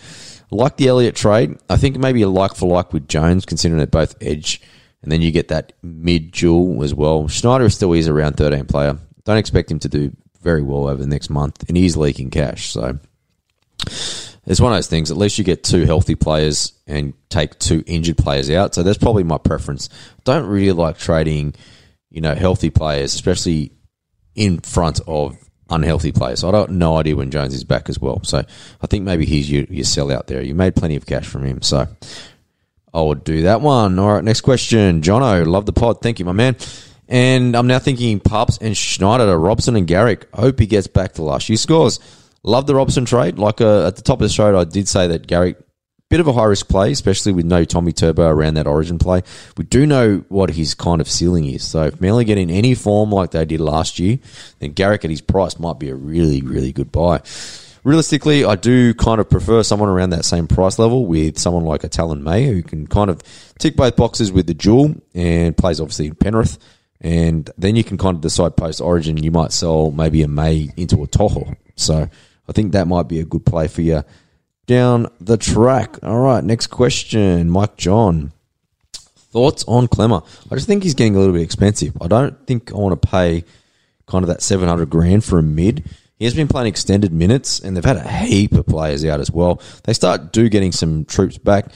Like 0.54 0.76
the 0.76 0.88
Elliott 0.88 1.16
trade, 1.16 1.58
I 1.68 1.76
think 1.76 1.98
maybe 1.98 2.22
a 2.22 2.28
like 2.28 2.54
for 2.54 2.68
like 2.68 2.92
with 2.92 3.08
Jones, 3.08 3.44
considering 3.44 3.78
they're 3.78 3.86
both 3.86 4.14
edge, 4.20 4.60
and 5.02 5.10
then 5.10 5.20
you 5.20 5.30
get 5.32 5.48
that 5.48 5.72
mid 5.82 6.30
dual 6.30 6.82
as 6.84 6.94
well. 6.94 7.26
Schneider 7.28 7.68
still 7.70 7.92
is 7.92 8.06
a 8.06 8.12
round 8.14 8.36
13 8.36 8.66
player. 8.66 8.98
Don't 9.24 9.36
expect 9.36 9.70
him 9.70 9.80
to 9.80 9.88
do 9.88 10.16
very 10.42 10.62
well 10.62 10.88
over 10.88 11.02
the 11.02 11.08
next 11.08 11.28
month, 11.28 11.64
and 11.68 11.76
he's 11.76 11.96
leaking 11.96 12.30
cash. 12.30 12.70
So 12.70 12.98
it's 14.46 14.60
one 14.60 14.72
of 14.72 14.76
those 14.76 14.86
things. 14.86 15.10
At 15.10 15.16
least 15.16 15.38
you 15.38 15.44
get 15.44 15.64
two 15.64 15.86
healthy 15.86 16.14
players 16.14 16.72
and 16.86 17.14
take 17.30 17.58
two 17.58 17.82
injured 17.86 18.18
players 18.18 18.50
out. 18.50 18.74
So 18.74 18.82
that's 18.82 18.98
probably 18.98 19.24
my 19.24 19.38
preference. 19.38 19.88
Don't 20.24 20.46
really 20.46 20.72
like 20.72 20.98
trading, 20.98 21.54
you 22.10 22.20
know, 22.20 22.34
healthy 22.34 22.70
players, 22.70 23.14
especially 23.14 23.72
in 24.34 24.60
front 24.60 25.00
of 25.06 25.36
unhealthy 25.70 26.12
players. 26.12 26.44
I 26.44 26.50
don't 26.50 26.72
no 26.72 26.96
idea 26.96 27.16
when 27.16 27.30
Jones 27.30 27.54
is 27.54 27.64
back 27.64 27.88
as 27.88 27.98
well. 27.98 28.22
So 28.24 28.38
I 28.38 28.86
think 28.86 29.04
maybe 29.04 29.24
he's 29.24 29.50
your, 29.50 29.64
your 29.64 29.84
sell 29.84 30.12
out 30.12 30.26
there. 30.26 30.42
You 30.42 30.54
made 30.54 30.76
plenty 30.76 30.96
of 30.96 31.06
cash 31.06 31.26
from 31.26 31.44
him. 31.44 31.62
So 31.62 31.86
I 32.92 33.00
would 33.00 33.24
do 33.24 33.42
that 33.42 33.60
one. 33.60 33.98
All 33.98 34.14
right, 34.14 34.24
next 34.24 34.42
question. 34.42 35.02
Jono, 35.02 35.46
love 35.46 35.66
the 35.66 35.72
pod. 35.72 36.00
Thank 36.00 36.18
you, 36.18 36.24
my 36.24 36.32
man. 36.32 36.56
And 37.08 37.54
I'm 37.56 37.66
now 37.66 37.78
thinking 37.78 38.20
Pups 38.20 38.58
and 38.58 38.76
Schneider 38.76 39.26
to 39.26 39.36
Robson 39.36 39.76
and 39.76 39.86
Garrick. 39.86 40.26
Hope 40.34 40.58
he 40.58 40.66
gets 40.66 40.86
back 40.86 41.14
to 41.14 41.22
last 41.22 41.48
year's 41.48 41.60
scores. 41.60 42.00
Love 42.42 42.66
the 42.66 42.74
Robson 42.74 43.04
trade. 43.04 43.38
Like 43.38 43.60
uh, 43.60 43.86
at 43.86 43.96
the 43.96 44.02
top 44.02 44.20
of 44.20 44.22
the 44.22 44.28
show, 44.28 44.58
I 44.58 44.64
did 44.64 44.88
say 44.88 45.08
that 45.08 45.26
Garrick 45.26 45.58
bit 46.14 46.20
of 46.20 46.28
a 46.28 46.32
high 46.32 46.44
risk 46.44 46.68
play, 46.68 46.92
especially 46.92 47.32
with 47.32 47.44
no 47.44 47.64
Tommy 47.64 47.90
Turbo 47.90 48.28
around 48.28 48.54
that 48.54 48.68
Origin 48.68 49.00
play. 49.00 49.24
We 49.56 49.64
do 49.64 49.84
know 49.84 50.24
what 50.28 50.48
his 50.48 50.72
kind 50.72 51.00
of 51.00 51.10
ceiling 51.10 51.44
is. 51.44 51.64
So 51.64 51.86
if 51.86 52.00
Manly 52.00 52.24
get 52.24 52.38
in 52.38 52.50
any 52.50 52.76
form 52.76 53.10
like 53.10 53.32
they 53.32 53.44
did 53.44 53.58
last 53.58 53.98
year, 53.98 54.20
then 54.60 54.74
Garrick 54.74 55.04
at 55.04 55.10
his 55.10 55.20
price 55.20 55.58
might 55.58 55.80
be 55.80 55.88
a 55.88 55.94
really, 55.96 56.40
really 56.40 56.70
good 56.70 56.92
buy. 56.92 57.20
Realistically, 57.82 58.44
I 58.44 58.54
do 58.54 58.94
kind 58.94 59.20
of 59.20 59.28
prefer 59.28 59.64
someone 59.64 59.88
around 59.88 60.10
that 60.10 60.24
same 60.24 60.46
price 60.46 60.78
level 60.78 61.04
with 61.04 61.36
someone 61.36 61.64
like 61.64 61.82
a 61.82 61.88
Taylan 61.88 62.22
May 62.22 62.46
who 62.46 62.62
can 62.62 62.86
kind 62.86 63.10
of 63.10 63.20
tick 63.58 63.74
both 63.74 63.96
boxes 63.96 64.30
with 64.30 64.46
the 64.46 64.54
dual 64.54 64.94
and 65.16 65.56
plays 65.56 65.80
obviously 65.80 66.06
in 66.06 66.14
Penrith. 66.14 66.58
And 67.00 67.50
then 67.58 67.74
you 67.74 67.82
can 67.82 67.98
kind 67.98 68.14
of 68.14 68.20
decide 68.20 68.56
post 68.56 68.80
Origin, 68.80 69.20
you 69.20 69.32
might 69.32 69.50
sell 69.50 69.90
maybe 69.90 70.22
a 70.22 70.28
May 70.28 70.70
into 70.76 71.02
a 71.02 71.08
Toho. 71.08 71.56
So 71.74 72.08
I 72.48 72.52
think 72.52 72.70
that 72.70 72.86
might 72.86 73.08
be 73.08 73.18
a 73.18 73.24
good 73.24 73.44
play 73.44 73.66
for 73.66 73.82
you 73.82 74.04
down 74.66 75.08
the 75.20 75.36
track. 75.36 75.98
All 76.02 76.20
right, 76.20 76.42
next 76.42 76.68
question. 76.68 77.50
Mike 77.50 77.76
John. 77.76 78.32
Thoughts 78.94 79.64
on 79.66 79.88
Klemmer? 79.88 80.24
I 80.50 80.54
just 80.54 80.68
think 80.68 80.84
he's 80.84 80.94
getting 80.94 81.16
a 81.16 81.18
little 81.18 81.34
bit 81.34 81.42
expensive. 81.42 81.96
I 82.00 82.06
don't 82.06 82.46
think 82.46 82.72
I 82.72 82.76
want 82.76 83.00
to 83.00 83.08
pay 83.08 83.44
kind 84.06 84.22
of 84.22 84.28
that 84.28 84.42
700 84.42 84.88
grand 84.88 85.24
for 85.24 85.38
a 85.38 85.42
mid. 85.42 85.84
He 86.18 86.24
has 86.24 86.34
been 86.34 86.46
playing 86.46 86.68
extended 86.68 87.12
minutes, 87.12 87.58
and 87.58 87.76
they've 87.76 87.84
had 87.84 87.96
a 87.96 88.08
heap 88.08 88.52
of 88.52 88.66
players 88.66 89.04
out 89.04 89.20
as 89.20 89.30
well. 89.30 89.60
They 89.82 89.92
start 89.92 90.32
do 90.32 90.48
getting 90.48 90.70
some 90.70 91.04
troops 91.04 91.36
back. 91.36 91.66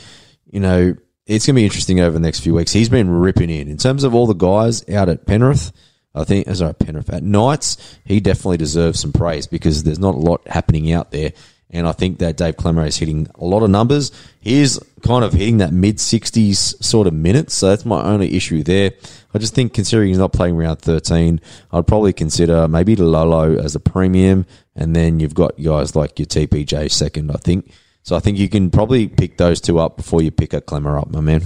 You 0.51 0.61
know, 0.61 0.97
it's 1.27 1.47
going 1.47 1.57
to 1.57 1.61
be 1.61 1.65
interesting 1.65 2.01
over 2.01 2.13
the 2.13 2.21
next 2.21 2.41
few 2.41 2.55
weeks. 2.55 2.73
He's 2.73 2.89
been 2.89 3.11
ripping 3.11 3.51
in. 3.51 3.69
In 3.69 3.77
terms 3.77 4.05
of 4.05 4.15
all 4.15 4.27
the 4.27 4.35
guys 4.35 4.89
out 4.89 5.09
at 5.09 5.27
Penrith, 5.27 5.73
I 6.15 6.25
think, 6.25 6.49
uh, 6.49 6.55
sorry, 6.55 6.75
Penrith, 6.75 7.13
at 7.13 7.23
Knights, 7.23 7.99
he 8.05 8.21
definitely 8.21 8.57
deserves 8.57 9.01
some 9.01 9.13
praise 9.13 9.47
because 9.47 9.83
there's 9.83 9.99
not 9.99 10.15
a 10.15 10.19
lot 10.19 10.47
happening 10.47 10.93
out 10.93 11.11
there. 11.11 11.33
And 11.71 11.87
I 11.87 11.93
think 11.93 12.19
that 12.19 12.39
Dave 12.39 12.57
Klemmer 12.57 12.87
is 12.87 12.97
hitting 12.97 13.29
a 13.35 13.45
lot 13.45 13.63
of 13.63 13.69
numbers. 13.69 14.11
He's 14.41 14.79
kind 15.03 15.23
of 15.23 15.35
hitting 15.35 15.59
that 15.59 15.73
mid 15.73 15.97
60s 15.97 16.83
sort 16.83 17.07
of 17.07 17.13
minutes. 17.13 17.55
So 17.55 17.69
that's 17.69 17.85
my 17.85 18.03
only 18.03 18.35
issue 18.35 18.63
there. 18.63 18.93
I 19.35 19.39
just 19.39 19.55
think 19.55 19.75
considering 19.75 20.09
he's 20.09 20.19
not 20.19 20.33
playing 20.33 20.57
round 20.57 20.81
13, 20.81 21.41
I'd 21.71 21.87
probably 21.87 22.15
consider 22.15 22.67
maybe 22.69 22.97
Lolo 22.97 23.59
as 23.59 23.75
a 23.75 23.81
premium. 23.81 24.47
And 24.75 24.97
then 24.97 25.21
you've 25.21 25.35
got 25.35 25.63
guys 25.63 25.95
like 25.95 26.19
your 26.19 26.27
TPJ 26.27 26.91
second, 26.91 27.31
I 27.31 27.37
think. 27.37 27.71
So 28.03 28.17
I 28.17 28.21
think 28.21 28.39
you 28.39 28.49
can 28.49 28.71
probably 28.71 29.07
pick 29.07 29.37
those 29.37 29.61
two 29.61 29.79
up 29.79 29.99
before 29.99 30.23
you 30.23 30.31
pick 30.31 30.55
a 30.55 30.63
Klemmer 30.63 30.99
up, 30.99 31.11
my 31.11 31.21
man. 31.21 31.43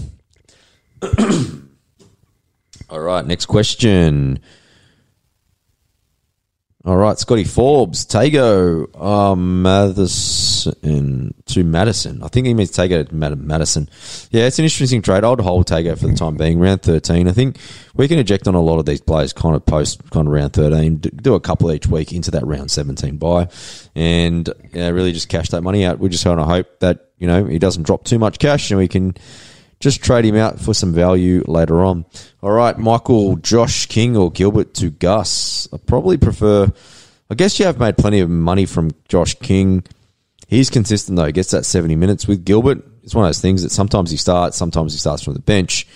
All 2.88 3.00
right, 3.00 3.26
next 3.26 3.46
question. 3.46 4.38
All 6.85 6.97
right, 6.97 7.16
Scotty 7.16 7.45
Forbes, 7.45 8.05
Tago, 8.05 8.88
uh, 9.01 9.37
Matterson 9.37 11.33
to 11.47 11.62
Matterson. 11.62 12.21
I 12.25 12.29
think 12.29 12.49
he 12.49 12.55
means 12.55 12.73
Tago 12.73 13.09
to 13.09 13.14
Matterson. 13.37 13.88
Yeah, 14.33 14.47
it's 14.47 14.59
an 14.59 14.64
interesting 14.64 15.01
trade. 15.01 15.23
I'd 15.23 15.38
hold 15.38 15.68
Tago 15.68 15.97
for 15.97 16.09
the 16.09 16.14
time 16.14 16.37
being. 16.37 16.59
Round 16.59 16.83
13. 16.83 17.29
I 17.29 17.33
think 17.33 17.59
we 17.95 18.09
can 18.09 18.18
eject 18.18 18.49
on 18.49 18.57
a 18.57 18.61
lot 18.61 18.81
of 18.81 18.87
these 18.87 19.01
players 19.01 19.33
kind 19.33 19.55
of 19.55 19.64
post 19.64 20.03
kind 20.11 20.27
of 20.27 20.35
round 20.35 20.55
13, 20.55 20.97
do 20.99 21.35
a 21.35 21.40
couple 21.40 21.71
each 21.71 21.87
week 21.87 22.12
into 22.12 22.33
that 22.33 22.45
round 22.45 22.68
17 22.68 23.16
buy 23.16 23.47
and 23.95 24.53
yeah, 24.73 24.88
really 24.88 25.12
just 25.12 25.29
cash 25.29 25.51
that 25.51 25.62
money 25.62 25.85
out. 25.85 26.01
We're 26.01 26.09
just 26.09 26.25
kind 26.25 26.40
of 26.40 26.49
hope 26.49 26.81
that, 26.81 27.11
you 27.18 27.29
know, 27.29 27.45
he 27.45 27.61
doesn't 27.61 27.85
drop 27.85 28.03
too 28.03 28.18
much 28.18 28.40
cash 28.40 28.73
and 28.73 28.79
we 28.79 28.88
can 28.88 29.14
just 29.83 30.01
trade 30.03 30.25
him 30.25 30.37
out 30.37 30.61
for 30.61 30.73
some 30.73 30.95
value 30.95 31.42
later 31.49 31.83
on. 31.83 32.07
All 32.40 32.53
right, 32.53 32.79
Michael, 32.79 33.37
Josh 33.37 33.87
King, 33.87 34.16
or 34.16 34.31
Gilbert 34.31 34.75
to 34.75 34.90
Gus. 34.90 35.68
I 35.73 35.77
probably 35.77 36.16
prefer. 36.16 36.73
I 37.29 37.35
guess 37.35 37.59
you 37.59 37.66
have 37.66 37.81
made 37.81 37.99
plenty 37.99 38.21
of 38.21 38.31
money 38.31 38.64
from 38.64 38.92
Josh 39.09 39.35
King. 39.35 39.85
He's 40.47 40.71
consistent 40.71 41.16
though. 41.16 41.31
Gets 41.33 41.51
that 41.51 41.66
seventy 41.66 41.97
minutes 41.97 42.29
with 42.29 42.45
Gilbert. 42.45 42.87
It's 43.03 43.14
one 43.14 43.25
of 43.25 43.29
those 43.29 43.40
things 43.40 43.64
that 43.64 43.71
sometimes 43.71 44.12
he 44.12 44.16
starts, 44.16 44.57
sometimes 44.57 44.92
he 44.92 44.99
starts 45.01 45.25
from 45.25 45.35
the 45.35 45.40
bench, 45.40 45.88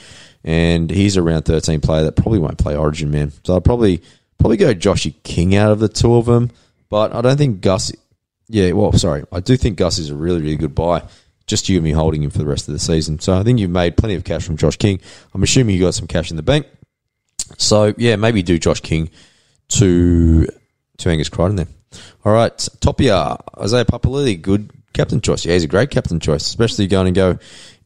and 0.42 0.90
he's 0.90 1.16
a 1.16 1.22
round 1.22 1.44
thirteen 1.44 1.81
player 1.81 2.03
that 2.03 2.16
probably 2.16 2.40
won't 2.40 2.59
play 2.59 2.77
Origin, 2.77 3.12
man. 3.12 3.31
So 3.44 3.55
I'd 3.55 3.64
probably 3.64 4.03
probably 4.38 4.57
go 4.57 4.75
Joshy 4.75 5.14
King 5.22 5.55
out 5.55 5.70
of 5.70 5.79
the 5.79 5.88
two 5.88 6.16
of 6.16 6.27
them, 6.27 6.51
but 6.88 7.14
I 7.14 7.20
don't 7.20 7.37
think 7.38 7.61
Gus. 7.61 7.92
Yeah, 8.49 8.72
well, 8.72 8.92
sorry, 8.92 9.25
I 9.31 9.38
do 9.38 9.57
think 9.57 9.79
Gus 9.79 9.99
is 9.99 10.11
a 10.11 10.16
really 10.16 10.40
really 10.40 10.57
good 10.57 10.75
buy 10.75 11.05
just 11.46 11.68
you 11.68 11.76
and 11.76 11.85
me 11.85 11.92
holding 11.92 12.22
him 12.22 12.30
for 12.30 12.38
the 12.38 12.46
rest 12.46 12.68
of 12.68 12.72
the 12.72 12.78
season. 12.80 13.18
So 13.18 13.38
I 13.38 13.42
think 13.42 13.59
you've 13.59 13.70
made 13.70 13.96
plenty 13.96 14.14
of 14.14 14.24
cash 14.24 14.44
from 14.44 14.56
Josh 14.56 14.76
King. 14.76 15.00
I'm 15.35 15.42
assuming 15.42 15.76
you 15.76 15.82
got 15.82 15.94
some 15.94 16.09
cash 16.09 16.30
in 16.30 16.37
the 16.37 16.42
bank. 16.42 16.66
So 17.59 17.94
yeah, 17.96 18.16
maybe 18.16 18.42
do 18.42 18.59
Josh 18.59 18.80
King 18.80 19.11
to 19.68 20.46
to 20.98 21.09
Angus 21.09 21.28
Crichton 21.28 21.56
there. 21.56 21.68
All 22.24 22.32
right, 22.32 22.56
Topia 22.56 23.38
Isaiah 23.59 23.85
Papali'i, 23.85 24.40
good 24.40 24.70
captain 24.92 25.20
choice. 25.20 25.44
Yeah, 25.44 25.54
he's 25.54 25.64
a 25.64 25.68
great 25.68 25.90
captain 25.90 26.18
choice, 26.18 26.46
especially 26.46 26.87
going 26.87 27.12
to 27.12 27.18
go 27.18 27.38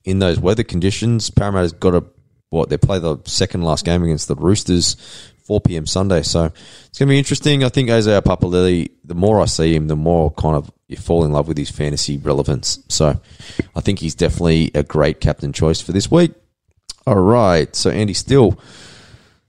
in 0.05 0.19
those 0.19 0.41
weather 0.41 0.63
conditions. 0.63 1.31
Parramatta's 1.31 1.73
got 1.73 1.95
a 1.95 2.05
what 2.49 2.69
they 2.69 2.79
play 2.79 2.99
the 2.99 3.19
second 3.27 3.63
last 3.63 3.85
game 3.85 4.03
against 4.03 4.27
the 4.27 4.35
Roosters, 4.35 4.97
4 5.45 5.61
p.m. 5.61 5.87
Sunday. 5.87 6.23
So 6.23 6.47
it's 6.47 6.99
going 6.99 7.09
to 7.09 7.13
be 7.13 7.19
interesting. 7.19 7.63
I 7.63 7.69
think 7.69 7.91
Isaiah 7.91 8.23
Papali'i, 8.23 8.91
the 9.05 9.15
more 9.15 9.41
I 9.41 9.45
see 9.45 9.75
him, 9.75 9.87
the 9.87 9.97
more 9.97 10.33
kind 10.33 10.57
of 10.57 10.71
you 10.91 10.97
fall 10.97 11.25
in 11.25 11.33
love 11.33 11.49
with 11.49 11.57
his 11.57 11.71
fantasy 11.71 12.19
relevance. 12.19 12.83
So 12.89 13.21
I 13.75 13.81
think 13.81 13.99
he's 13.99 14.15
definitely 14.15 14.71
a 14.75 14.83
great 14.83 15.21
captain 15.21 15.53
choice 15.53 15.81
for 15.81 15.93
this 15.93 16.11
week. 16.11 16.33
All 17.07 17.21
right. 17.21 17.75
So 17.75 17.91
Andy 17.91 18.15
Still, 18.15 18.59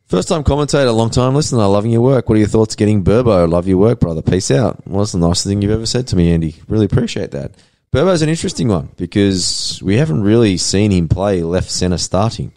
first 0.05 0.27
time 0.27 0.43
commentator, 0.43 0.91
long 0.91 1.09
time 1.09 1.35
listener, 1.35 1.65
loving 1.67 1.91
your 1.91 2.01
work. 2.01 2.29
What 2.29 2.35
are 2.35 2.39
your 2.39 2.47
thoughts 2.47 2.75
getting 2.75 3.03
Burbo? 3.03 3.49
Love 3.49 3.67
your 3.67 3.77
work, 3.77 3.99
brother. 3.99 4.21
Peace 4.21 4.51
out. 4.51 4.85
What's 4.87 5.11
the 5.11 5.17
nicest 5.17 5.47
thing 5.47 5.61
you've 5.61 5.71
ever 5.71 5.85
said 5.85 6.07
to 6.07 6.15
me, 6.15 6.31
Andy? 6.31 6.55
Really 6.67 6.85
appreciate 6.85 7.31
that. 7.31 7.51
Burbo's 7.91 8.21
an 8.21 8.29
interesting 8.29 8.69
one 8.69 8.89
because 8.95 9.81
we 9.83 9.97
haven't 9.97 10.23
really 10.23 10.55
seen 10.55 10.91
him 10.91 11.09
play 11.09 11.43
left 11.43 11.69
centre 11.69 11.97
starting. 11.97 12.53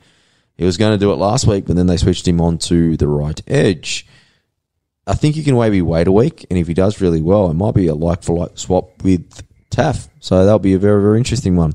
He 0.56 0.64
was 0.64 0.76
going 0.76 0.92
to 0.92 0.98
do 0.98 1.12
it 1.12 1.16
last 1.16 1.46
week, 1.46 1.66
but 1.66 1.74
then 1.74 1.88
they 1.88 1.96
switched 1.96 2.28
him 2.28 2.40
on 2.40 2.58
to 2.58 2.96
the 2.96 3.08
right 3.08 3.40
edge. 3.48 4.06
I 5.06 5.14
think 5.14 5.36
you 5.36 5.44
can 5.44 5.58
maybe 5.58 5.82
wait 5.82 6.06
a 6.06 6.12
week, 6.12 6.46
and 6.48 6.58
if 6.58 6.66
he 6.66 6.74
does 6.74 7.00
really 7.00 7.20
well, 7.20 7.50
it 7.50 7.54
might 7.54 7.74
be 7.74 7.88
a 7.88 7.94
like 7.94 8.22
for 8.22 8.36
like 8.36 8.52
swap 8.58 9.02
with 9.02 9.42
Taff. 9.74 10.08
So 10.20 10.44
that'll 10.44 10.58
be 10.60 10.74
a 10.74 10.78
very, 10.78 11.02
very 11.02 11.18
interesting 11.18 11.56
one. 11.56 11.74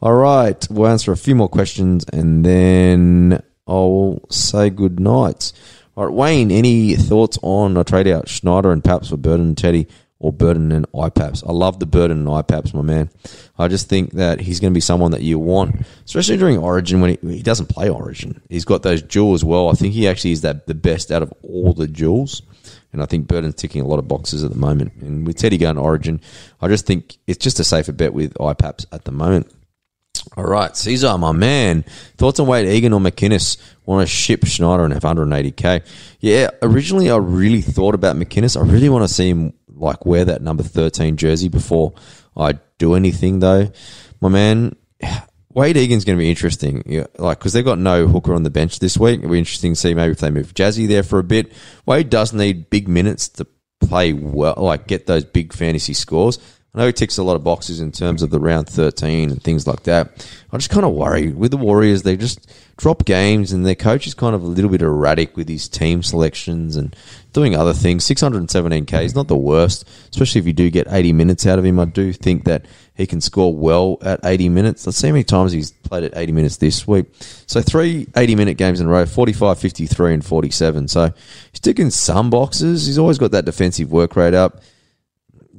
All 0.00 0.14
right, 0.14 0.66
we'll 0.70 0.88
answer 0.88 1.12
a 1.12 1.16
few 1.16 1.34
more 1.34 1.48
questions 1.48 2.04
and 2.12 2.44
then 2.44 3.42
I'll 3.66 4.20
say 4.30 4.70
good 4.70 5.00
night. 5.00 5.52
All 5.96 6.06
right, 6.06 6.14
Wayne, 6.14 6.50
any 6.50 6.94
thoughts 6.94 7.38
on 7.42 7.76
a 7.76 7.84
trade 7.84 8.06
out 8.06 8.28
Schneider 8.28 8.70
and 8.70 8.82
Paps 8.82 9.08
for 9.10 9.16
Burton 9.16 9.48
and 9.48 9.58
Teddy 9.58 9.88
or 10.18 10.32
Burton 10.32 10.70
and 10.70 10.90
IPAPs? 10.92 11.46
I 11.46 11.52
love 11.52 11.80
the 11.80 11.86
Burton 11.86 12.18
and 12.18 12.28
IPAPs, 12.28 12.72
my 12.72 12.82
man. 12.82 13.10
I 13.58 13.68
just 13.68 13.88
think 13.88 14.12
that 14.12 14.40
he's 14.40 14.60
going 14.60 14.72
to 14.72 14.76
be 14.76 14.80
someone 14.80 15.10
that 15.10 15.22
you 15.22 15.38
want, 15.38 15.84
especially 16.04 16.36
during 16.36 16.56
Origin 16.56 17.00
when 17.00 17.18
he, 17.20 17.36
he 17.36 17.42
doesn't 17.42 17.68
play 17.68 17.90
Origin. 17.90 18.40
He's 18.48 18.64
got 18.64 18.82
those 18.82 19.02
as 19.02 19.44
well. 19.44 19.68
I 19.68 19.72
think 19.72 19.92
he 19.92 20.06
actually 20.06 20.32
is 20.32 20.42
that 20.42 20.66
the 20.66 20.74
best 20.74 21.10
out 21.10 21.22
of 21.22 21.34
all 21.42 21.74
the 21.74 21.86
duals. 21.86 22.42
And 22.92 23.02
I 23.02 23.06
think 23.06 23.28
Burton's 23.28 23.54
ticking 23.54 23.82
a 23.82 23.86
lot 23.86 23.98
of 23.98 24.08
boxes 24.08 24.42
at 24.42 24.50
the 24.50 24.58
moment. 24.58 24.92
And 25.00 25.26
with 25.26 25.36
Teddy 25.36 25.58
going 25.58 25.76
to 25.76 25.82
Origin, 25.82 26.20
I 26.60 26.68
just 26.68 26.86
think 26.86 27.18
it's 27.26 27.42
just 27.42 27.60
a 27.60 27.64
safer 27.64 27.92
bet 27.92 28.12
with 28.12 28.34
IPAPs 28.34 28.86
at 28.92 29.04
the 29.04 29.12
moment. 29.12 29.52
All 30.36 30.44
right, 30.44 30.76
Caesar, 30.76 31.16
my 31.18 31.32
man. 31.32 31.82
Thoughts 32.16 32.40
on 32.40 32.46
Wade 32.46 32.68
Egan 32.68 32.92
or 32.92 33.00
McInnes? 33.00 33.56
Want 33.86 34.06
to 34.06 34.12
ship 34.12 34.44
Schneider 34.44 34.84
and 34.84 34.92
have 34.92 35.02
180k? 35.02 35.84
Yeah, 36.20 36.50
originally 36.62 37.10
I 37.10 37.16
really 37.16 37.62
thought 37.62 37.94
about 37.94 38.16
McInnes. 38.16 38.60
I 38.60 38.64
really 38.70 38.88
want 38.88 39.06
to 39.08 39.12
see 39.12 39.30
him 39.30 39.54
like 39.68 40.04
wear 40.04 40.24
that 40.26 40.42
number 40.42 40.62
13 40.62 41.16
jersey 41.16 41.48
before 41.48 41.94
I 42.36 42.58
do 42.78 42.94
anything, 42.94 43.40
though. 43.40 43.70
My 44.20 44.28
man, 44.28 44.76
Wayde 45.54 45.76
Egan's 45.76 46.04
going 46.04 46.16
to 46.16 46.22
be 46.22 46.30
interesting, 46.30 47.06
like 47.18 47.38
because 47.38 47.52
they've 47.52 47.64
got 47.64 47.78
no 47.78 48.06
hooker 48.06 48.34
on 48.34 48.44
the 48.44 48.50
bench 48.50 48.78
this 48.78 48.96
week. 48.96 49.18
It'll 49.18 49.32
be 49.32 49.38
interesting 49.38 49.72
to 49.72 49.80
see 49.80 49.94
maybe 49.94 50.12
if 50.12 50.18
they 50.18 50.30
move 50.30 50.54
Jazzy 50.54 50.86
there 50.86 51.02
for 51.02 51.18
a 51.18 51.24
bit. 51.24 51.52
Wade 51.86 52.08
does 52.08 52.32
need 52.32 52.70
big 52.70 52.86
minutes 52.86 53.28
to 53.30 53.46
play 53.80 54.12
well, 54.12 54.54
like 54.58 54.86
get 54.86 55.06
those 55.06 55.24
big 55.24 55.52
fantasy 55.52 55.94
scores. 55.94 56.38
I 56.72 56.78
know 56.78 56.86
he 56.86 56.92
ticks 56.92 57.18
a 57.18 57.24
lot 57.24 57.34
of 57.34 57.42
boxes 57.42 57.80
in 57.80 57.90
terms 57.90 58.22
of 58.22 58.30
the 58.30 58.38
round 58.38 58.68
13 58.68 59.30
and 59.30 59.42
things 59.42 59.66
like 59.66 59.82
that. 59.84 60.24
I 60.52 60.56
just 60.56 60.70
kind 60.70 60.86
of 60.86 60.92
worry 60.92 61.32
with 61.32 61.50
the 61.50 61.56
Warriors. 61.56 62.04
They 62.04 62.16
just 62.16 62.48
drop 62.76 63.04
games 63.04 63.50
and 63.50 63.66
their 63.66 63.74
coach 63.74 64.06
is 64.06 64.14
kind 64.14 64.36
of 64.36 64.44
a 64.44 64.46
little 64.46 64.70
bit 64.70 64.80
erratic 64.80 65.36
with 65.36 65.48
his 65.48 65.68
team 65.68 66.04
selections 66.04 66.76
and 66.76 66.94
doing 67.32 67.56
other 67.56 67.72
things. 67.72 68.04
617k 68.04 69.02
is 69.02 69.16
not 69.16 69.26
the 69.26 69.36
worst, 69.36 69.84
especially 70.10 70.38
if 70.38 70.46
you 70.46 70.52
do 70.52 70.70
get 70.70 70.86
80 70.88 71.12
minutes 71.12 71.44
out 71.44 71.58
of 71.58 71.64
him. 71.64 71.80
I 71.80 71.86
do 71.86 72.12
think 72.12 72.44
that 72.44 72.66
he 73.00 73.06
can 73.06 73.20
score 73.20 73.54
well 73.54 73.96
at 74.02 74.20
80 74.24 74.50
minutes. 74.50 74.86
Let's 74.86 74.98
see 74.98 75.06
how 75.06 75.14
many 75.14 75.24
times 75.24 75.52
he's 75.52 75.70
played 75.70 76.04
at 76.04 76.16
80 76.16 76.32
minutes 76.32 76.58
this 76.58 76.86
week. 76.86 77.06
So 77.46 77.62
three 77.62 78.06
80 78.14 78.34
minute 78.34 78.58
games 78.58 78.78
in 78.78 78.86
a 78.86 78.90
row 78.90 79.06
45, 79.06 79.58
53, 79.58 80.14
and 80.14 80.24
47. 80.24 80.88
So 80.88 81.12
he's 81.50 81.60
ticking 81.60 81.88
some 81.90 82.28
boxes. 82.28 82.86
He's 82.86 82.98
always 82.98 83.16
got 83.16 83.30
that 83.30 83.46
defensive 83.46 83.90
work 83.90 84.16
rate 84.16 84.34
up 84.34 84.60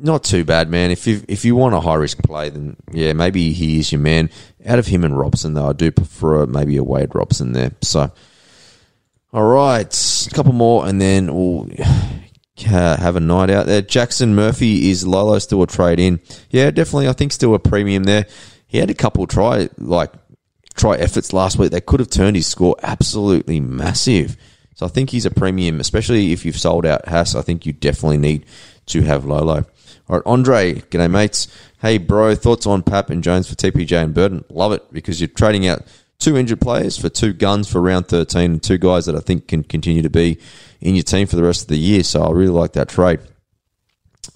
not 0.03 0.23
too 0.23 0.43
bad, 0.43 0.67
man. 0.69 0.89
If 0.89 1.05
you 1.05 1.21
if 1.27 1.45
you 1.45 1.55
want 1.55 1.75
a 1.75 1.79
high 1.79 1.95
risk 1.95 2.23
play, 2.23 2.49
then 2.49 2.75
yeah, 2.91 3.13
maybe 3.13 3.53
he 3.53 3.79
is 3.79 3.91
your 3.91 4.01
man. 4.01 4.29
Out 4.65 4.79
of 4.79 4.87
him 4.87 5.03
and 5.03 5.17
Robson, 5.17 5.53
though, 5.53 5.69
I 5.69 5.73
do 5.73 5.91
prefer 5.91 6.47
maybe 6.47 6.77
a 6.77 6.83
Wade 6.83 7.13
Robson 7.13 7.53
there. 7.53 7.71
So, 7.81 8.11
all 9.31 9.43
right, 9.43 10.27
a 10.27 10.29
couple 10.33 10.53
more, 10.53 10.87
and 10.87 10.99
then 10.99 11.33
we'll 11.33 11.69
have 12.63 13.15
a 13.15 13.19
night 13.19 13.49
out 13.49 13.65
there. 13.65 13.81
Jackson 13.81 14.35
Murphy 14.35 14.89
is 14.89 15.05
Lolo 15.05 15.39
still 15.39 15.61
a 15.63 15.67
trade 15.67 15.99
in? 15.99 16.19
Yeah, 16.49 16.71
definitely. 16.71 17.07
I 17.07 17.13
think 17.13 17.31
still 17.31 17.55
a 17.55 17.59
premium 17.59 18.03
there. 18.03 18.25
He 18.67 18.77
had 18.77 18.89
a 18.89 18.95
couple 18.95 19.27
try 19.27 19.69
like 19.77 20.11
try 20.75 20.95
efforts 20.95 21.33
last 21.33 21.57
week. 21.57 21.71
They 21.71 21.81
could 21.81 21.99
have 21.99 22.09
turned 22.09 22.35
his 22.35 22.47
score 22.47 22.75
absolutely 22.81 23.59
massive. 23.59 24.37
So 24.75 24.85
I 24.85 24.89
think 24.89 25.09
he's 25.09 25.25
a 25.25 25.31
premium, 25.31 25.79
especially 25.79 26.31
if 26.31 26.45
you've 26.45 26.59
sold 26.59 26.85
out 26.85 27.07
Haas. 27.07 27.35
I 27.35 27.41
think 27.41 27.65
you 27.65 27.73
definitely 27.73 28.17
need 28.17 28.45
to 28.87 29.01
have 29.01 29.25
Lolo. 29.25 29.65
All 30.09 30.17
right, 30.17 30.23
Andre, 30.25 30.73
g'day 30.75 31.09
mates. 31.09 31.47
Hey 31.81 31.97
bro, 31.97 32.35
thoughts 32.35 32.65
on 32.65 32.83
Pap 32.83 33.09
and 33.09 33.23
Jones 33.23 33.49
for 33.49 33.55
TPJ 33.55 34.03
and 34.03 34.13
Burton? 34.13 34.43
Love 34.49 34.71
it 34.71 34.91
because 34.91 35.19
you're 35.19 35.27
trading 35.27 35.67
out 35.67 35.83
two 36.19 36.37
injured 36.37 36.61
players 36.61 36.97
for 36.97 37.09
two 37.09 37.33
guns 37.33 37.69
for 37.69 37.81
round 37.81 38.07
13 38.07 38.51
and 38.51 38.63
two 38.63 38.77
guys 38.77 39.05
that 39.07 39.15
I 39.15 39.19
think 39.19 39.47
can 39.47 39.63
continue 39.63 40.01
to 40.03 40.09
be 40.09 40.37
in 40.81 40.95
your 40.95 41.03
team 41.03 41.27
for 41.27 41.35
the 41.35 41.43
rest 41.43 41.63
of 41.63 41.67
the 41.67 41.77
year. 41.77 42.03
So 42.03 42.23
I 42.23 42.31
really 42.31 42.51
like 42.51 42.73
that 42.73 42.89
trade. 42.89 43.19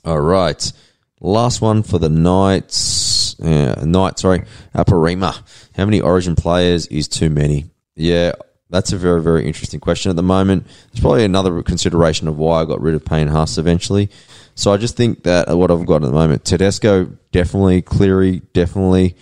All 0.03 0.19
right. 0.19 0.71
Last 1.19 1.61
one 1.61 1.83
for 1.83 1.97
the 1.97 2.09
Knights. 2.09 3.39
Uh, 3.39 4.13
sorry. 4.15 4.43
Aparima. 4.73 5.41
How 5.75 5.85
many 5.85 6.01
Origin 6.01 6.35
players 6.35 6.87
is 6.87 7.07
too 7.07 7.29
many? 7.29 7.65
Yeah, 7.95 8.33
that's 8.69 8.93
a 8.93 8.97
very, 8.97 9.21
very 9.21 9.45
interesting 9.47 9.79
question 9.79 10.09
at 10.09 10.15
the 10.15 10.23
moment. 10.23 10.67
It's 10.91 10.99
probably 10.99 11.23
another 11.23 11.61
consideration 11.63 12.27
of 12.27 12.37
why 12.37 12.61
I 12.61 12.65
got 12.65 12.81
rid 12.81 12.95
of 12.95 13.05
Payne 13.05 13.27
Haas 13.27 13.57
eventually. 13.57 14.09
So 14.55 14.71
I 14.71 14.77
just 14.77 14.95
think 14.95 15.23
that 15.23 15.49
what 15.57 15.71
I've 15.71 15.85
got 15.85 16.03
at 16.03 16.07
the 16.07 16.11
moment, 16.11 16.45
Tedesco 16.45 17.05
definitely, 17.31 17.81
Cleary 17.81 18.41
definitely, 18.53 19.15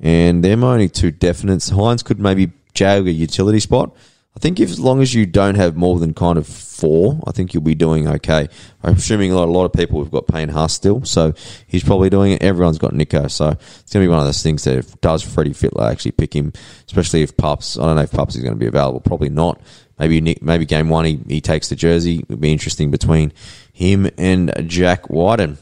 and 0.00 0.42
they're 0.42 0.56
my 0.56 0.72
only 0.72 0.88
two 0.88 1.12
definites. 1.12 1.72
Hynes 1.72 2.04
could 2.04 2.18
maybe 2.18 2.50
jag 2.74 3.06
a 3.06 3.12
utility 3.12 3.60
spot. 3.60 3.94
I 4.36 4.38
think 4.38 4.60
if 4.60 4.70
as 4.70 4.78
long 4.78 5.02
as 5.02 5.12
you 5.12 5.26
don't 5.26 5.56
have 5.56 5.76
more 5.76 5.98
than 5.98 6.14
kind 6.14 6.38
of 6.38 6.46
four, 6.46 7.20
I 7.26 7.32
think 7.32 7.52
you'll 7.52 7.64
be 7.64 7.74
doing 7.74 8.06
okay. 8.06 8.48
I'm 8.82 8.94
assuming 8.94 9.32
a 9.32 9.34
lot, 9.34 9.48
a 9.48 9.52
lot 9.52 9.64
of 9.64 9.72
people 9.72 10.02
have 10.02 10.12
got 10.12 10.28
Payne 10.28 10.48
Haas 10.48 10.72
still, 10.72 11.04
so 11.04 11.34
he's 11.66 11.82
probably 11.82 12.10
doing 12.10 12.32
it. 12.32 12.42
Everyone's 12.42 12.78
got 12.78 12.92
Nicho, 12.92 13.30
so 13.30 13.48
it's 13.48 13.92
going 13.92 14.04
to 14.04 14.06
be 14.06 14.08
one 14.08 14.20
of 14.20 14.24
those 14.24 14.42
things 14.42 14.64
that 14.64 14.78
if 14.78 15.00
does 15.00 15.22
Freddy 15.22 15.50
Fittler 15.50 15.90
actually 15.90 16.12
pick 16.12 16.34
him, 16.34 16.52
especially 16.86 17.22
if 17.22 17.36
Pups, 17.36 17.76
I 17.76 17.82
don't 17.82 17.96
know 17.96 18.02
if 18.02 18.12
Pups 18.12 18.36
is 18.36 18.42
going 18.42 18.54
to 18.54 18.58
be 18.58 18.66
available, 18.66 19.00
probably 19.00 19.30
not. 19.30 19.60
Maybe 19.98 20.38
maybe 20.40 20.64
game 20.64 20.88
one 20.88 21.04
he, 21.04 21.20
he 21.28 21.40
takes 21.42 21.68
the 21.68 21.76
jersey. 21.76 22.20
It 22.20 22.28
would 22.30 22.40
be 22.40 22.52
interesting 22.52 22.90
between 22.90 23.34
him 23.72 24.08
and 24.16 24.50
Jack 24.66 25.10
Wighton. 25.10 25.58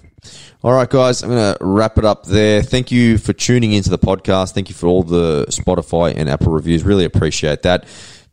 All 0.62 0.72
right, 0.72 0.88
guys, 0.88 1.22
I'm 1.22 1.30
going 1.30 1.54
to 1.54 1.64
wrap 1.64 1.98
it 1.98 2.04
up 2.04 2.26
there. 2.26 2.62
Thank 2.62 2.90
you 2.90 3.18
for 3.18 3.32
tuning 3.32 3.72
into 3.72 3.90
the 3.90 3.98
podcast. 3.98 4.52
Thank 4.52 4.68
you 4.68 4.74
for 4.74 4.86
all 4.86 5.02
the 5.02 5.46
Spotify 5.46 6.14
and 6.16 6.28
Apple 6.28 6.52
reviews. 6.52 6.82
Really 6.82 7.04
appreciate 7.04 7.62
that. 7.62 7.86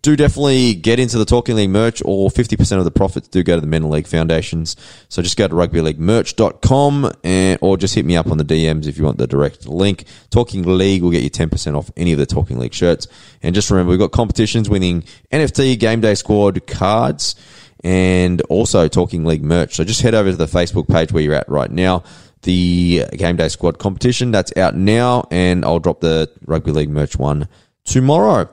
Do 0.05 0.15
definitely 0.15 0.75
get 0.75 0.99
into 0.99 1.17
the 1.17 1.25
Talking 1.25 1.55
League 1.55 1.71
merch, 1.71 1.99
or 2.05 2.29
50% 2.29 2.77
of 2.77 2.83
the 2.83 2.91
profits 2.91 3.27
do 3.27 3.41
go 3.41 3.55
to 3.55 3.61
the 3.61 3.65
Men 3.65 3.89
League 3.89 4.05
Foundations. 4.05 4.75
So 5.09 5.23
just 5.23 5.35
go 5.35 5.47
to 5.47 5.55
rugbyleaguemerch.com 5.55 7.11
and, 7.23 7.59
or 7.59 7.75
just 7.75 7.95
hit 7.95 8.05
me 8.05 8.15
up 8.15 8.29
on 8.29 8.37
the 8.37 8.45
DMs 8.45 8.85
if 8.85 8.99
you 8.99 9.03
want 9.03 9.17
the 9.17 9.25
direct 9.25 9.67
link. 9.67 10.05
Talking 10.29 10.61
League 10.61 11.01
will 11.01 11.09
get 11.09 11.23
you 11.23 11.31
10% 11.31 11.75
off 11.75 11.89
any 11.97 12.11
of 12.11 12.19
the 12.19 12.27
Talking 12.27 12.59
League 12.59 12.75
shirts. 12.75 13.07
And 13.41 13.55
just 13.55 13.71
remember, 13.71 13.89
we've 13.89 13.97
got 13.97 14.11
competitions 14.11 14.69
winning 14.69 15.05
NFT 15.31 15.79
Game 15.79 16.01
Day 16.01 16.13
Squad 16.13 16.67
cards 16.67 17.35
and 17.83 18.41
also 18.43 18.87
Talking 18.87 19.25
League 19.25 19.43
merch. 19.43 19.73
So 19.73 19.83
just 19.83 20.03
head 20.03 20.13
over 20.13 20.29
to 20.29 20.37
the 20.37 20.45
Facebook 20.45 20.87
page 20.87 21.13
where 21.13 21.23
you're 21.23 21.33
at 21.33 21.49
right 21.49 21.71
now. 21.71 22.03
The 22.43 23.05
Game 23.13 23.37
Day 23.37 23.47
Squad 23.47 23.79
competition 23.79 24.29
that's 24.29 24.55
out 24.55 24.75
now, 24.75 25.27
and 25.31 25.65
I'll 25.65 25.79
drop 25.79 26.01
the 26.01 26.29
Rugby 26.45 26.73
League 26.73 26.91
merch 26.91 27.17
one 27.17 27.47
tomorrow. 27.85 28.49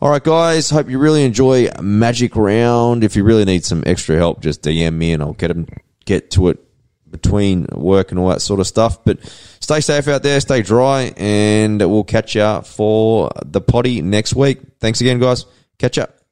All 0.00 0.10
right, 0.10 0.22
guys. 0.22 0.70
Hope 0.70 0.88
you 0.88 0.98
really 0.98 1.24
enjoy 1.24 1.70
Magic 1.80 2.36
Round. 2.36 3.02
If 3.02 3.16
you 3.16 3.24
really 3.24 3.44
need 3.44 3.64
some 3.64 3.82
extra 3.86 4.16
help, 4.16 4.40
just 4.40 4.62
DM 4.62 4.94
me 4.94 5.12
and 5.12 5.22
I'll 5.22 5.32
get 5.32 5.48
them 5.48 5.66
get 6.04 6.30
to 6.32 6.48
it 6.48 6.58
between 7.10 7.66
work 7.72 8.10
and 8.10 8.18
all 8.18 8.28
that 8.28 8.42
sort 8.42 8.60
of 8.60 8.66
stuff. 8.66 9.02
But 9.04 9.24
stay 9.60 9.80
safe 9.80 10.08
out 10.08 10.22
there, 10.22 10.40
stay 10.40 10.62
dry, 10.62 11.14
and 11.16 11.80
we'll 11.80 12.04
catch 12.04 12.34
you 12.34 12.60
for 12.62 13.30
the 13.44 13.60
potty 13.60 14.02
next 14.02 14.34
week. 14.34 14.60
Thanks 14.80 15.00
again, 15.00 15.20
guys. 15.20 15.46
Catch 15.78 15.98
up. 15.98 16.23